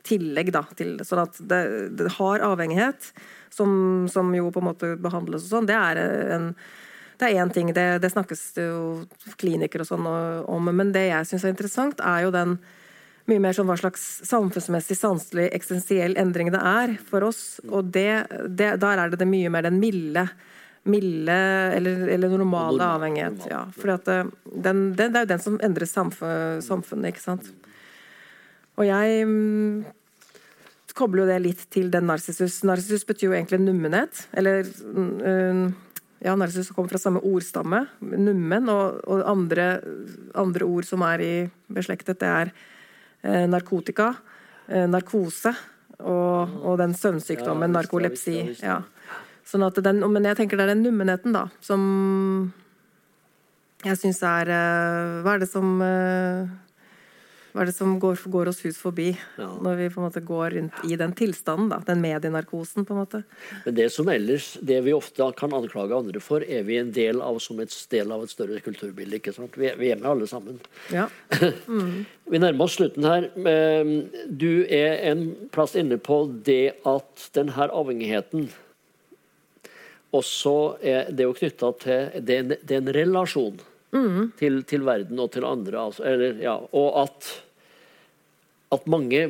tillegg, 0.06 0.50
da. 0.56 0.64
Til, 0.78 0.96
sånn 1.06 1.22
at 1.26 1.38
det, 1.38 1.60
det 1.98 2.10
har 2.16 2.42
avhengighet, 2.48 3.12
som, 3.54 4.08
som 4.10 4.34
jo 4.34 4.50
på 4.50 4.64
en 4.64 4.70
måte 4.72 4.96
behandles 4.98 5.46
og 5.46 5.52
sånn. 5.52 5.70
Det 5.70 5.78
er 5.78 6.02
en 6.34 6.50
det 7.20 7.28
er 7.28 7.42
én 7.42 7.52
ting, 7.52 7.70
det, 7.76 7.86
det 8.02 8.10
snakkes 8.12 8.42
jo 8.60 8.80
klinikere 9.40 9.84
og 9.86 9.88
sånn 9.88 10.08
om, 10.08 10.72
men 10.72 10.92
det 10.94 11.06
jeg 11.08 11.28
syns 11.30 11.46
er 11.46 11.54
interessant, 11.54 12.02
er 12.04 12.26
jo 12.26 12.34
den 12.34 12.58
mye 13.26 13.42
mer 13.42 13.56
sånn 13.56 13.66
hva 13.66 13.74
slags 13.80 14.02
samfunnsmessig, 14.28 14.96
sanselig, 15.00 15.48
eksistensiell 15.56 16.14
endring 16.20 16.52
det 16.54 16.60
er 16.62 16.92
for 17.08 17.26
oss. 17.26 17.58
Og 17.66 17.88
det, 17.94 18.26
det, 18.46 18.76
der 18.82 19.02
er 19.02 19.10
det, 19.10 19.18
det 19.22 19.26
mye 19.26 19.50
mer 19.50 19.66
den 19.66 19.80
milde, 19.82 20.28
milde 20.86 21.38
eller, 21.74 22.04
eller 22.14 22.36
normale 22.36 22.76
Normal- 22.78 23.00
avhengighet. 23.00 23.40
normal. 23.40 23.50
Ja, 23.50 23.64
fordi 23.74 23.96
det, 24.06 24.18
den, 24.68 24.82
det, 24.94 25.08
det 25.10 25.18
er 25.18 25.26
jo 25.26 25.32
den 25.32 25.44
som 25.48 25.58
endrer 25.66 25.90
samfunn, 25.90 26.62
samfunnet, 26.62 27.10
ikke 27.10 27.24
sant. 27.24 27.50
Og 28.76 28.86
jeg 28.86 29.26
mm, 29.26 29.82
kobler 30.96 31.24
jo 31.24 31.30
det 31.32 31.40
litt 31.42 31.66
til 31.74 31.90
den 31.90 32.06
narsissus. 32.06 32.60
Narsissus 32.68 33.06
betyr 33.08 33.32
jo 33.32 33.36
egentlig 33.36 33.58
nummenhet. 33.64 34.26
Eller 34.36 34.62
mm, 34.68 35.66
ja, 36.24 36.34
narsissus 36.38 36.72
kommer 36.74 36.88
fra 36.92 37.00
samme 37.00 37.20
ordstamme, 37.24 37.84
nummen, 38.00 38.68
og, 38.72 39.00
og 39.04 39.22
andre, 39.28 39.80
andre 40.34 40.64
ord 40.66 40.88
som 40.88 41.04
er 41.06 41.22
i 41.24 41.32
beslektet, 41.72 42.20
det 42.22 42.28
er 42.30 42.52
eh, 43.22 43.46
narkotika, 43.50 44.12
eh, 44.68 44.86
narkose 44.88 45.52
og, 46.00 46.56
og 46.62 46.78
den 46.80 46.94
søvnsykdommen, 46.96 47.70
Ja, 47.70 47.76
narkolepsi. 47.80 48.36
ja, 48.62 48.82
Sånn 49.46 49.62
at 49.62 49.76
den, 49.78 50.00
men 50.10 50.24
jeg 50.26 50.36
tenker 50.40 50.58
det 50.58 50.64
er 50.66 50.72
den 50.74 50.82
nummenheten, 50.82 51.32
da, 51.36 51.44
som 51.62 52.52
jeg 53.84 53.98
syns 54.00 54.22
er 54.26 54.48
eh, 54.50 55.18
Hva 55.22 55.36
er 55.36 55.42
det 55.44 55.50
som 55.50 55.76
eh, 55.84 56.48
hva 57.56 57.64
er 57.64 57.70
det 57.70 57.74
som 57.78 57.94
går, 58.02 58.18
går 58.30 58.50
oss 58.52 58.60
hus 58.66 58.76
forbi 58.76 59.08
Ja. 59.40 59.46
når 59.64 59.78
vi 59.78 59.86
på 59.94 60.00
en 60.02 60.04
måte 60.06 60.20
går 60.24 60.50
rundt 60.58 60.82
i 60.84 60.96
den 61.00 61.14
tilstanden? 61.16 61.70
da, 61.72 61.78
Den 61.86 62.02
medienarkosen, 62.04 62.84
på 62.84 62.92
en 62.92 63.00
måte. 63.00 63.22
Men 63.64 63.74
det 63.78 63.86
som 63.94 64.08
ellers, 64.12 64.58
det 64.60 64.82
vi 64.84 64.92
ofte 64.92 65.24
kan 65.38 65.54
anklage 65.56 65.96
andre 65.96 66.20
for, 66.20 66.44
er 66.44 66.62
vi 66.68 66.76
en 66.78 66.92
del 66.92 67.22
av 67.24 67.38
som 67.40 67.58
et 67.64 67.72
del 67.90 68.12
av 68.12 68.22
et 68.26 68.30
større 68.34 68.60
kulturbilde. 68.60 69.16
ikke 69.16 69.32
sant? 69.34 69.56
Vi 69.56 69.70
er, 69.72 69.76
vi 69.80 69.90
er 69.90 69.96
med 69.96 70.10
alle 70.12 70.28
sammen. 70.28 70.60
Ja. 70.92 71.08
Vi 72.26 72.38
nærmer 72.42 72.64
oss 72.66 72.74
slutten 72.74 73.04
her. 73.06 73.28
Du 74.26 74.66
er 74.66 74.96
en 75.12 75.20
plass 75.54 75.76
inne 75.78 75.94
på 76.02 76.24
det 76.44 76.74
at 76.84 77.28
denne 77.36 77.68
avhengigheten 77.70 78.48
også 80.16 80.54
er 80.82 81.10
det 81.14 81.26
jo 81.26 81.34
knytta 81.36 81.70
til 81.82 82.22
det 82.26 82.34
er, 82.36 82.44
en, 82.44 82.52
det 82.66 82.76
er 82.76 82.82
en 82.82 82.92
relasjon 82.96 83.58
til, 84.36 84.58
til 84.68 84.82
verden 84.84 85.18
og 85.22 85.30
til 85.32 85.46
andre. 85.48 85.86
Altså, 85.88 86.02
eller, 86.04 86.36
ja, 86.42 86.56
og 86.76 86.98
at, 87.06 87.30
at 88.74 88.90
mange 88.90 89.22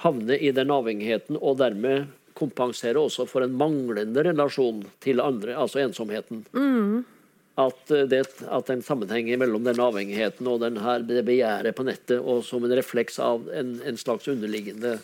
havner 0.00 0.40
i 0.40 0.52
den 0.56 0.72
avhengigheten 0.72 1.38
og 1.40 1.58
dermed 1.60 2.08
kompenserer 2.38 3.00
også 3.00 3.26
for 3.28 3.44
en 3.44 3.56
manglende 3.58 4.22
relasjon 4.24 4.84
til 5.04 5.20
andre, 5.20 5.56
altså 5.60 5.82
ensomheten. 5.82 6.44
At 7.60 7.92
eh, 7.92 8.06
det 8.08 8.22
at 8.48 8.70
en 8.72 8.82
sammenheng 8.82 9.28
mellom 9.38 9.66
den 9.66 9.80
avhengigheten 9.82 10.48
og 10.48 10.62
den 10.62 10.78
her, 10.80 11.04
det 11.04 11.26
begjæret 11.26 11.76
på 11.76 11.84
nettet, 11.84 12.20
og 12.20 12.44
som 12.46 12.64
en 12.64 12.76
refleks 12.78 13.18
av 13.20 13.50
en, 13.52 13.76
en 13.84 14.00
slags 14.00 14.28
underliggende 14.30 14.98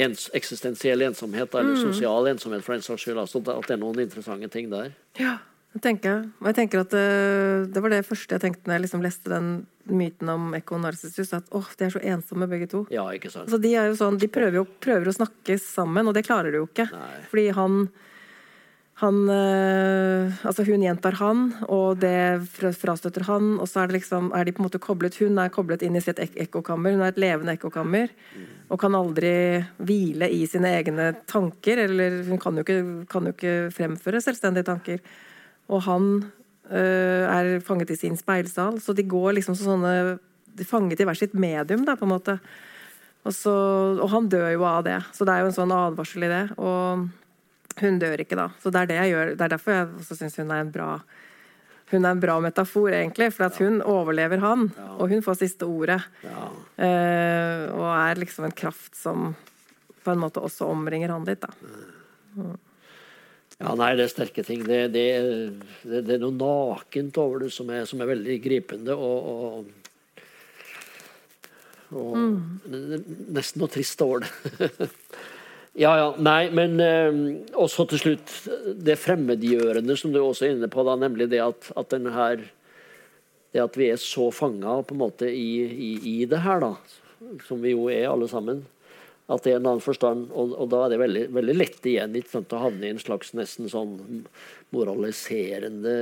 ens, 0.00 0.30
eksistensiell 0.32 1.04
ensomhet, 1.04 1.52
eller 1.54 1.76
sosial 1.76 2.30
ensomhet 2.30 2.64
for 2.64 2.78
den 2.78 2.84
saks 2.86 3.04
skyld, 3.04 3.20
altså 3.20 3.42
at 3.44 3.68
det 3.68 3.76
er 3.76 3.82
noen 3.82 4.00
interessante 4.06 4.48
ting 4.48 4.70
der. 4.72 4.94
Ja, 5.20 5.36
det 5.72 5.80
tenker 5.84 6.10
jeg. 6.10 6.30
Og 6.42 6.48
jeg 6.50 6.58
tenker 6.58 6.82
at 6.82 6.92
det, 6.92 7.06
det 7.72 7.82
var 7.82 7.94
det 7.94 8.02
første 8.04 8.36
jeg 8.36 8.44
tenkte 8.44 8.68
når 8.68 8.76
jeg 8.76 8.84
liksom 8.86 9.04
leste 9.04 9.32
den 9.32 9.50
myten 9.88 10.30
om 10.30 10.52
Ekko 10.54 10.76
og 10.76 10.84
Narsissus, 10.84 11.32
at 11.34 11.48
åh, 11.56 11.68
de 11.78 11.86
er 11.86 11.94
så 11.94 12.02
ensomme 12.12 12.46
begge 12.50 12.68
to. 12.70 12.84
Ja, 12.92 13.08
ikke 13.16 13.32
sant? 13.32 13.50
Så 13.50 13.58
de 13.62 13.72
er 13.74 13.90
jo 13.90 13.98
sånn, 13.98 14.20
de 14.20 14.30
prøver 14.30 14.60
jo 14.60 14.66
prøver 14.84 15.10
å 15.10 15.16
snakke 15.16 15.58
sammen, 15.58 16.06
og 16.06 16.14
det 16.16 16.26
klarer 16.28 16.54
de 16.54 16.60
jo 16.60 16.68
ikke. 16.68 16.86
Nei. 16.92 17.12
Fordi 17.32 17.46
han 17.56 17.84
han, 19.02 19.16
øh, 19.28 20.44
altså 20.46 20.62
hun 20.62 20.82
gjentar 20.84 21.16
han, 21.18 21.40
og 21.66 21.98
det 21.98 22.44
frastøtter 22.52 23.24
han. 23.26 23.56
Og 23.58 23.66
så 23.66 23.82
er, 23.82 23.90
det 23.90 23.96
liksom, 23.96 24.28
er 24.36 24.46
de 24.46 24.54
på 24.54 24.62
en 24.62 24.68
måte 24.68 24.78
koblet 24.82 25.16
Hun 25.18 25.40
er 25.42 25.50
koblet 25.50 25.82
inn 25.82 25.96
i 25.98 26.02
sitt 26.04 26.20
ek 26.22 26.36
ekkokammer. 26.44 26.94
Hun 26.94 27.02
er 27.02 27.10
et 27.10 27.18
levende 27.18 27.56
ekkokammer. 27.56 28.12
Og 28.70 28.78
kan 28.78 28.94
aldri 28.94 29.32
hvile 29.82 30.28
i 30.30 30.44
sine 30.46 30.70
egne 30.78 31.08
tanker. 31.26 31.82
Eller 31.88 32.20
hun 32.28 32.38
kan 32.38 32.54
jo 32.54 32.62
ikke, 32.62 32.78
kan 33.10 33.26
jo 33.26 33.34
ikke 33.34 33.56
fremføre 33.74 34.22
selvstendige 34.22 34.70
tanker. 34.70 35.02
Og 35.72 35.84
han 35.86 36.10
øh, 36.68 37.24
er 37.26 37.54
fanget 37.64 37.94
i 37.94 37.98
sin 37.98 38.18
speilsal. 38.20 38.78
Så 38.82 38.94
de 38.96 39.06
går 39.08 39.38
liksom 39.38 39.56
som 39.56 39.74
sånne 39.74 40.18
De 40.52 40.66
fanget 40.68 41.00
i 41.00 41.06
hvert 41.08 41.16
sitt 41.16 41.32
medium, 41.32 41.86
da, 41.88 41.96
på 41.96 42.04
en 42.04 42.12
måte. 42.12 42.36
Og, 43.24 43.32
så, 43.32 43.52
og 43.96 44.08
han 44.12 44.28
dør 44.28 44.50
jo 44.52 44.66
av 44.68 44.82
det. 44.84 44.98
Så 45.16 45.24
det 45.24 45.32
er 45.32 45.44
jo 45.44 45.48
en 45.48 45.56
sånn 45.56 45.72
advarsel 45.72 46.26
i 46.26 46.32
det. 46.32 46.42
Og 46.60 47.06
hun 47.80 48.00
dør 48.02 48.20
ikke, 48.20 48.36
da. 48.36 48.50
Så 48.60 48.68
det 48.68 48.82
er 48.82 48.90
det 48.90 48.98
jeg 48.98 49.14
gjør. 49.14 49.32
Det 49.32 49.46
er 49.46 49.54
derfor 49.54 49.76
jeg 49.76 49.86
også 50.02 50.18
syns 50.18 50.36
hun 50.42 50.52
er 50.52 50.66
en 50.66 50.74
bra 50.74 50.96
hun 51.92 52.06
er 52.06 52.14
en 52.14 52.20
bra 52.22 52.38
metafor, 52.40 52.88
egentlig. 52.96 53.28
For 53.36 53.46
at 53.48 53.58
hun 53.60 53.82
overlever 53.84 54.40
han, 54.40 54.70
og 54.96 55.12
hun 55.12 55.24
får 55.24 55.42
siste 55.42 55.68
ordet. 55.68 56.00
Ja. 56.24 56.46
Uh, 56.80 57.64
og 57.76 57.86
er 57.92 58.20
liksom 58.22 58.48
en 58.48 58.56
kraft 58.56 58.96
som 58.96 59.34
på 60.02 60.14
en 60.14 60.22
måte 60.22 60.42
også 60.42 60.70
omringer 60.72 61.12
han 61.12 61.26
litt, 61.28 61.44
da. 61.44 61.52
Ja, 63.62 63.76
nei, 63.78 63.92
det 63.94 64.08
er 64.08 64.10
sterke 64.10 64.42
ting. 64.42 64.64
Det, 64.66 64.80
det, 64.90 65.06
det, 65.86 66.00
det 66.08 66.16
er 66.16 66.22
noe 66.24 66.34
nakent 66.34 67.18
over 67.22 67.44
det 67.44 67.52
som 67.54 67.70
er, 67.70 67.84
som 67.86 68.02
er 68.02 68.10
veldig 68.10 68.38
gripende. 68.42 68.96
Og, 68.96 69.18
og, 69.32 69.66
og 71.94 72.16
nesten 72.66 73.62
noe 73.62 73.70
trist 73.70 74.02
over 74.02 74.24
det. 74.24 74.88
ja, 75.84 75.92
ja. 76.00 76.08
Nei, 76.18 76.50
men 76.50 76.74
Og 76.82 77.68
også 77.68 77.86
til 77.92 78.02
slutt 78.02 78.34
det 78.82 78.98
fremmedgjørende 78.98 79.94
som 80.00 80.10
du 80.10 80.18
også 80.24 80.48
er 80.48 80.56
inne 80.56 80.72
på, 80.72 80.82
da, 80.88 80.98
nemlig 80.98 81.30
det 81.30 81.44
at, 81.44 81.70
at 81.78 81.94
denne 81.94 82.16
her 82.16 82.42
det 83.52 83.60
at 83.60 83.74
vi 83.76 83.90
er 83.92 84.00
så 84.00 84.30
fanga 84.32 84.78
på 84.80 84.94
en 84.96 85.02
måte 85.02 85.28
i, 85.28 85.50
i, 85.68 85.90
i 86.08 86.24
det 86.24 86.40
her, 86.40 86.62
da, 86.64 86.72
som 87.46 87.60
vi 87.60 87.74
jo 87.74 87.90
er 87.92 88.08
alle 88.08 88.28
sammen. 88.30 88.64
At 89.32 89.46
det 89.46 89.54
er 89.54 89.60
en 89.60 89.68
annen 89.70 89.84
forstand, 89.84 90.26
og, 90.36 90.52
og 90.60 90.68
da 90.72 90.82
er 90.84 90.92
det 90.92 91.00
veldig, 91.00 91.22
veldig 91.32 91.54
lett 91.56 91.86
igjen 91.88 92.16
ikke 92.18 92.34
sant, 92.34 92.52
å 92.52 92.60
havne 92.66 92.88
i 92.88 92.92
en 92.92 93.00
slags 93.00 93.32
nesten 93.38 93.70
sånn 93.72 93.96
moraliserende 94.72 95.94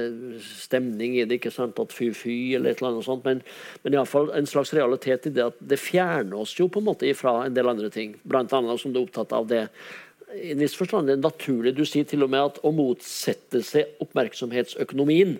stemning 0.42 1.16
i 1.18 1.24
det. 1.24 1.38
ikke 1.38 1.54
sant, 1.54 1.78
At 1.78 1.94
fy-fy 1.94 2.56
eller 2.58 2.72
et 2.72 2.82
eller 2.82 2.94
annet 2.94 3.06
sånt. 3.06 3.26
Men, 3.26 3.42
men 3.84 3.96
iallfall 3.96 4.30
en 4.34 4.50
slags 4.50 4.74
realitet 4.76 5.30
i 5.30 5.34
det 5.36 5.48
at 5.50 5.64
det 5.72 5.78
fjerner 5.80 6.42
oss 6.42 6.56
jo 6.58 6.68
på 6.70 6.82
en 6.82 6.90
måte 6.90 7.08
ifra 7.08 7.40
en 7.46 7.56
del 7.56 7.70
andre 7.70 7.90
ting. 7.94 8.16
Blant 8.22 8.54
annet 8.56 8.82
som 8.82 8.94
du 8.94 9.00
er 9.00 9.08
opptatt 9.08 9.34
av 9.36 9.50
det 9.50 9.66
i 10.30 10.52
en 10.52 10.60
viss 10.62 10.76
forstand 10.78 11.08
det 11.10 11.16
er 11.16 11.24
naturlig. 11.24 11.74
Du 11.74 11.82
sier 11.88 12.06
til 12.06 12.22
og 12.22 12.30
med 12.30 12.52
at 12.52 12.60
å 12.66 12.70
motsette 12.74 13.62
seg 13.66 14.00
oppmerksomhetsøkonomien 14.04 15.36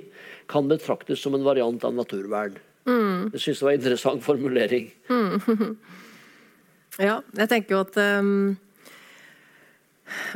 kan 0.50 0.70
betraktes 0.70 1.22
som 1.22 1.36
en 1.36 1.46
variant 1.46 1.84
av 1.86 1.94
naturvern. 1.94 2.58
Mm. 2.88 3.30
Jeg 3.36 3.42
syns 3.44 3.60
det 3.60 3.66
var 3.66 3.74
en 3.74 3.82
interessant 3.82 4.24
formulering. 4.24 4.90
Ja, 6.98 7.20
jeg 7.38 7.48
tenker 7.50 7.76
jo 7.76 7.80
at 7.84 7.96
um, 8.20 8.56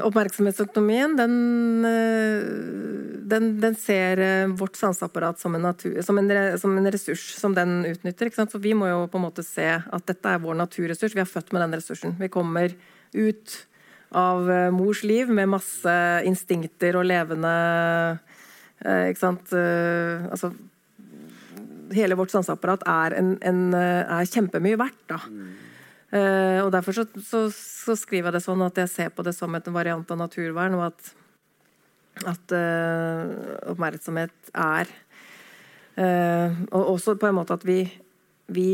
oppmerksomhetsøkonomien, 0.06 1.16
den, 1.18 1.34
uh, 1.82 3.20
den, 3.32 3.48
den 3.62 3.78
ser 3.80 4.22
uh, 4.22 4.54
vårt 4.58 4.78
sanseapparat 4.78 5.42
som, 5.42 5.56
som, 5.58 6.20
som 6.62 6.78
en 6.78 6.90
ressurs 6.94 7.26
som 7.40 7.56
den 7.56 7.80
utnytter. 7.90 8.30
Ikke 8.30 8.42
sant? 8.42 8.54
Så 8.54 8.62
vi 8.62 8.76
må 8.78 8.90
jo 8.90 9.06
på 9.10 9.20
en 9.20 9.26
måte 9.26 9.46
se 9.46 9.66
at 9.82 10.10
dette 10.10 10.34
er 10.36 10.42
vår 10.44 10.60
naturressurs. 10.62 11.16
Vi 11.16 11.24
er 11.24 11.30
født 11.30 11.54
med 11.54 11.64
den 11.66 11.78
ressursen. 11.80 12.14
Vi 12.20 12.30
kommer 12.32 12.76
ut 13.14 13.56
av 14.14 14.46
uh, 14.46 14.68
mors 14.74 15.02
liv 15.02 15.32
med 15.34 15.50
masse 15.56 15.96
instinkter 16.28 17.00
og 17.00 17.08
levende 17.08 17.50
Ikke 18.84 19.18
sant 19.18 19.50
Altså 19.54 20.50
hele 21.94 22.16
vårt 22.18 22.32
sanseapparat 22.32 22.84
er, 22.88 23.14
eh, 23.14 24.18
er 24.18 24.30
kjempemye 24.30 24.78
verdt. 24.78 25.02
Da. 25.08 25.18
Eh, 26.14 26.60
og 26.62 26.70
Derfor 26.74 26.94
så, 26.94 27.04
så, 27.26 27.46
så 27.50 27.96
skriver 27.98 28.30
jeg 28.30 28.36
det 28.36 28.44
sånn 28.44 28.62
at 28.66 28.78
jeg 28.84 28.92
ser 28.92 29.12
på 29.14 29.24
det 29.26 29.34
som 29.34 29.54
et 29.56 29.70
variant 29.74 30.10
av 30.14 30.20
naturvern, 30.20 30.76
og 30.78 30.88
at, 30.92 31.12
at 32.34 32.54
eh, 32.54 33.32
oppmerksomhet 33.72 34.52
er 34.54 34.90
eh, 35.98 36.60
Og 36.70 36.94
også 36.94 37.16
på 37.18 37.26
en 37.26 37.38
måte 37.40 37.56
at 37.56 37.66
vi, 37.66 37.80
vi 38.46 38.68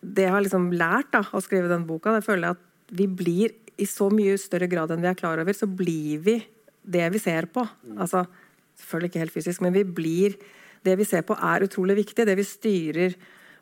Det 0.00 0.24
jeg 0.24 0.32
har 0.32 0.44
liksom 0.44 0.70
lært 0.72 1.12
da, 1.12 1.20
å 1.36 1.42
skrive 1.44 1.68
den 1.72 1.84
boka, 1.88 2.16
det 2.16 2.24
føler 2.24 2.48
jeg 2.48 2.56
at 2.56 2.96
vi 2.96 3.08
blir 3.08 3.52
i 3.80 3.88
så 3.88 4.08
mye 4.12 4.36
større 4.40 4.68
grad 4.68 4.90
enn 4.92 5.04
vi 5.04 5.08
er 5.08 5.18
klar 5.18 5.40
over, 5.40 5.56
så 5.56 5.68
blir 5.68 6.20
vi 6.24 6.34
det 6.82 7.06
vi 7.14 7.20
ser 7.22 7.46
på. 7.48 7.62
Altså, 7.96 8.24
selvfølgelig 8.76 9.08
ikke 9.08 9.22
helt 9.22 9.34
fysisk, 9.34 9.62
men 9.64 9.72
vi 9.72 9.84
blir 9.86 10.36
det 10.84 10.96
vi 10.98 11.06
ser 11.08 11.24
på, 11.24 11.36
er 11.38 11.64
utrolig 11.64 11.96
viktig. 12.02 12.26
Det 12.26 12.36
vi 12.36 12.44
styrer 12.46 13.16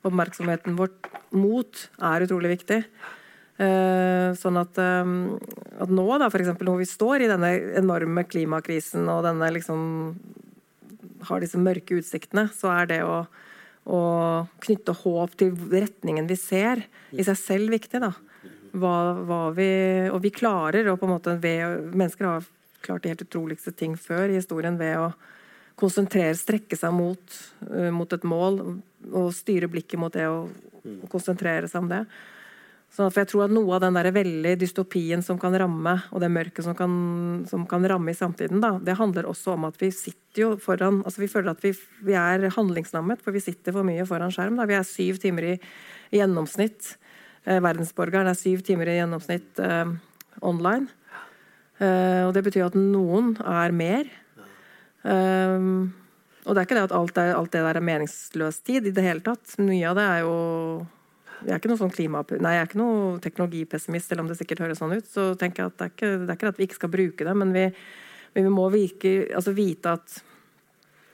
oppmerksomheten 0.06 0.76
vårt 0.78 1.08
mot, 1.36 1.88
er 2.00 2.26
utrolig 2.26 2.54
viktig. 2.56 2.80
Eh, 3.60 4.30
sånn 4.40 4.56
at, 4.56 4.78
eh, 4.80 5.10
at 5.84 5.92
nå, 5.92 6.06
da, 6.18 6.30
for 6.32 6.40
eksempel, 6.40 6.70
når 6.70 6.80
vi 6.80 6.88
står 6.88 7.24
i 7.24 7.30
denne 7.30 7.50
enorme 7.76 8.24
klimakrisen 8.24 9.08
og 9.12 9.26
denne 9.26 9.50
liksom 9.52 9.82
har 11.28 11.42
disse 11.42 11.60
mørke 11.60 11.98
utsiktene, 12.00 12.46
så 12.56 12.70
er 12.72 12.88
det 12.88 13.00
å, 13.04 13.18
å 13.84 14.00
knytte 14.64 14.96
håp 15.02 15.36
til 15.40 15.52
retningen 15.72 16.30
vi 16.30 16.38
ser, 16.40 16.86
i 17.12 17.26
seg 17.26 17.36
selv 17.36 17.76
viktig. 17.76 18.00
da. 18.00 18.14
Hva, 18.70 18.94
hva 19.26 19.42
vi, 19.52 19.68
og 20.08 20.22
vi 20.24 20.32
klarer 20.32 20.88
å 20.88 20.96
på 20.96 21.08
en 21.08 21.14
måte 21.16 21.36
ved, 21.42 21.90
Mennesker 21.92 22.28
har 22.28 22.48
klart 22.80 23.04
de 23.04 23.12
helt 23.12 23.26
utroligste 23.26 23.74
ting 23.76 23.96
før 23.98 24.30
i 24.30 24.38
historien 24.38 24.78
ved 24.80 24.96
å 25.02 25.10
konsentrere, 25.80 26.36
strekke 26.38 26.78
seg 26.78 26.92
mot, 26.94 27.38
uh, 27.70 27.88
mot 27.94 28.12
et 28.12 28.26
mål 28.28 28.60
og 29.10 29.32
styre 29.34 29.70
blikket 29.72 30.00
mot 30.00 30.12
det 30.14 30.28
og, 30.30 30.52
og 30.84 31.08
konsentrere 31.12 31.70
seg 31.70 31.84
om 31.84 31.90
det. 31.90 32.04
Så 32.90 33.06
for 33.06 33.22
jeg 33.22 33.28
tror 33.30 33.44
at 33.44 33.52
Noe 33.54 33.76
av 33.76 33.84
den 33.84 33.94
der 33.94 34.08
veldig 34.10 34.56
dystopien 34.58 35.20
som 35.22 35.38
kan 35.38 35.54
ramme, 35.54 35.92
og 36.10 36.22
det 36.22 36.30
mørket 36.34 36.66
som 36.66 36.74
kan, 36.74 36.94
som 37.46 37.62
kan 37.70 37.86
ramme 37.86 38.10
i 38.10 38.18
samtiden, 38.18 38.58
da, 38.62 38.72
det 38.82 38.96
handler 38.98 39.28
også 39.30 39.54
om 39.54 39.68
at 39.68 39.78
vi 39.78 39.92
sitter 39.94 40.42
jo 40.42 40.48
foran 40.58 40.98
altså 41.04 41.22
Vi 41.22 41.30
føler 41.30 41.52
at 41.52 41.62
vi, 41.62 41.70
vi 42.06 42.16
er 42.18 42.48
handlingslammet, 42.56 43.22
for 43.22 43.36
vi 43.36 43.44
sitter 43.44 43.76
for 43.76 43.86
mye 43.86 44.06
foran 44.08 44.34
skjerm. 44.34 44.58
Da. 44.58 44.66
Vi 44.66 44.74
er 44.74 44.86
syv 44.86 45.20
timer 45.22 45.52
i, 45.52 45.54
i 46.10 46.18
gjennomsnitt. 46.18 46.96
Eh, 47.46 47.60
verdensborgeren 47.62 48.30
er 48.30 48.38
syv 48.38 48.64
timer 48.66 48.90
i 48.90 48.98
gjennomsnitt 48.98 49.62
eh, 49.62 49.94
online. 50.42 50.90
Eh, 51.78 52.26
og 52.26 52.34
det 52.34 52.42
betyr 52.48 52.66
at 52.66 52.78
noen 52.78 53.36
er 53.38 53.76
mer. 53.76 54.10
Um, 55.02 55.90
og 56.44 56.54
det 56.54 56.60
er 56.60 56.66
ikke 56.66 56.78
det 56.78 56.86
at 56.88 56.96
alt, 56.96 57.18
er, 57.20 57.34
alt 57.36 57.52
det 57.52 57.62
der 57.64 57.78
er 57.78 57.84
meningsløs 57.84 58.62
tid 58.64 58.88
i 58.88 58.94
det 58.96 59.04
hele 59.04 59.24
tatt. 59.24 59.56
Mye 59.60 59.90
av 59.90 59.98
det 59.98 60.06
er 60.06 60.24
jo 60.24 60.34
Jeg 61.40 61.54
er 61.54 61.60
ikke 61.60 61.70
noe 61.70 61.80
sånn 61.80 61.92
klima... 61.94 62.20
Nei, 62.36 62.50
jeg 62.52 62.60
er 62.60 62.66
ikke 62.68 62.80
noe 62.80 63.20
teknologipessimist, 63.24 64.10
selv 64.10 64.24
om 64.24 64.26
det 64.28 64.36
sikkert 64.36 64.60
høres 64.66 64.80
sånn 64.82 64.92
ut. 64.92 65.06
Så 65.08 65.30
tenker 65.40 65.62
jeg 65.62 65.72
at 65.72 65.78
det 65.78 65.86
er 65.86 65.94
ikke, 65.94 66.10
det 66.20 66.26
er 66.28 66.36
ikke 66.36 66.50
at 66.52 66.58
vi 66.60 66.66
ikke 66.68 66.76
skal 66.76 66.92
bruke 66.92 67.28
det, 67.28 67.36
men 67.40 67.54
vi, 67.56 67.62
vi 68.36 68.42
må 68.52 68.66
virke, 68.74 69.14
altså 69.36 69.54
vite 69.56 69.94
at 69.96 70.18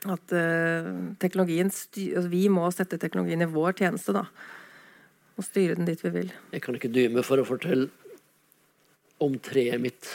at 0.06 0.34
uh, 0.34 1.70
styr, 1.74 2.16
altså 2.16 2.30
Vi 2.30 2.46
må 2.52 2.66
sette 2.70 2.98
teknologien 2.98 3.42
i 3.42 3.50
vår 3.50 3.72
tjeneste, 3.80 4.14
da. 4.14 4.26
Og 5.36 5.44
styre 5.44 5.76
den 5.76 5.88
dit 5.88 6.02
vi 6.04 6.12
vil. 6.14 6.32
Jeg 6.52 6.62
kan 6.64 6.76
ikke 6.78 6.92
dy 6.92 7.08
meg 7.12 7.26
for 7.26 7.42
å 7.42 7.46
fortelle 7.46 7.88
om 9.22 9.38
treet 9.40 9.80
mitt. 9.80 10.06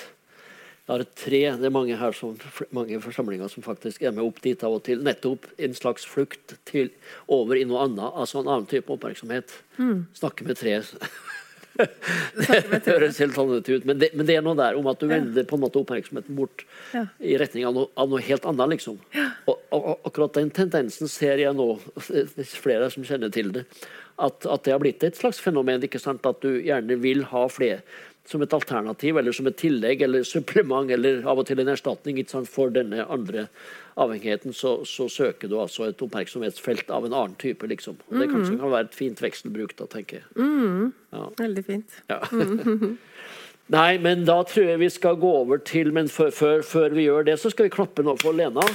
Har 0.91 1.05
tre. 1.15 1.39
Det 1.55 1.67
er 1.69 1.71
mange 1.71 1.95
her 1.95 2.15
som, 2.17 2.33
mange 2.75 2.99
forsamlinger 2.99 3.47
som 3.51 3.63
faktisk 3.63 4.03
er 4.03 4.11
med 4.11 4.25
opp 4.25 4.41
dit 4.43 4.63
av 4.67 4.75
og 4.75 4.83
til. 4.83 4.99
Nettopp 5.07 5.47
en 5.55 5.75
slags 5.77 6.03
flukt 6.03 6.57
til, 6.67 6.91
over 7.31 7.55
i 7.55 7.63
noe 7.67 7.85
annet, 7.87 8.09
altså 8.11 8.41
en 8.41 8.49
annen 8.51 8.67
type 8.67 8.91
oppmerksomhet. 8.91 9.53
Snakke 10.19 10.47
med 10.49 10.59
tre. 10.59 10.81
det 11.79 12.81
høres 12.91 13.19
helt 13.21 13.37
annet 13.39 13.69
ut, 13.69 13.85
men 13.87 13.99
det, 14.01 14.11
men 14.17 14.27
det 14.27 14.35
er 14.35 14.43
noe 14.45 14.57
der 14.59 14.75
om 14.75 14.89
at 14.91 14.99
du 14.99 15.07
vender 15.09 15.47
på 15.47 15.57
en 15.57 15.63
måte 15.63 15.79
oppmerksomheten 15.81 16.35
bort 16.37 16.65
Ja. 16.91 17.05
i 17.23 17.37
retning 17.39 17.65
av 17.69 17.75
noe, 17.77 17.87
av 17.95 18.11
noe 18.11 18.21
helt 18.25 18.45
annet, 18.49 18.73
liksom. 18.75 18.99
Og, 19.47 19.55
og, 19.71 19.79
og 19.79 20.09
akkurat 20.09 20.35
den 20.35 20.51
tendensen 20.53 21.07
ser 21.11 21.39
jeg 21.41 21.55
nå, 21.55 21.69
det 22.09 22.27
er 22.43 22.51
flere 22.51 22.91
som 22.91 23.07
kjenner 23.07 23.31
til 23.33 23.53
det, 23.55 23.63
at, 24.21 24.43
at 24.43 24.65
det 24.67 24.75
har 24.75 24.81
blitt 24.83 25.03
et 25.07 25.17
slags 25.17 25.39
fenomen. 25.41 25.81
ikke 25.87 26.01
sant, 26.01 26.25
At 26.27 26.43
du 26.43 26.59
gjerne 26.59 26.99
vil 27.01 27.23
ha 27.31 27.47
flere 27.49 27.81
som 28.29 28.41
et 28.41 28.53
alternativ, 28.53 29.17
eller 29.17 29.35
som 29.35 29.47
et 29.49 29.57
tillegg, 29.57 30.03
eller 30.05 30.23
supplement, 30.27 30.89
eller 30.91 31.23
av 31.27 31.41
og 31.41 31.47
til 31.49 31.59
en 31.59 31.71
erstatning 31.73 32.21
sant, 32.29 32.49
for 32.49 32.73
denne 32.73 33.05
andre 33.09 33.47
avhengigheten, 33.99 34.53
så, 34.55 34.77
så 34.87 35.09
søker 35.11 35.51
du 35.51 35.57
altså 35.59 35.89
et 35.89 36.01
oppmerksomhetsfelt 36.01 36.91
av 36.93 37.05
en 37.05 37.15
annen 37.17 37.35
type, 37.41 37.67
liksom. 37.67 37.97
Og 38.07 38.19
det 38.21 38.29
kanskje 38.31 38.57
kan 38.61 38.71
være 38.71 38.89
et 38.89 38.97
fint 38.97 39.21
vekselbruk, 39.25 39.75
da, 39.79 39.89
tenker 39.91 40.21
jeg. 40.21 40.91
Veldig 41.41 41.65
fint. 41.67 42.01
Ja. 42.11 42.21
Nei, 43.71 43.95
men 44.03 44.25
da 44.27 44.41
tror 44.47 44.65
jeg 44.67 44.81
vi 44.81 44.89
skal 44.91 45.19
gå 45.19 45.29
over 45.43 45.61
til 45.63 45.93
Men 45.95 46.09
før, 46.11 46.31
før, 46.35 46.63
før 46.65 46.95
vi 46.97 47.05
gjør 47.05 47.29
det, 47.29 47.37
så 47.39 47.51
skal 47.53 47.69
vi 47.69 47.75
klappe 47.77 48.03
nå 48.03 48.17
for 48.19 48.35
Lena. 48.35 48.65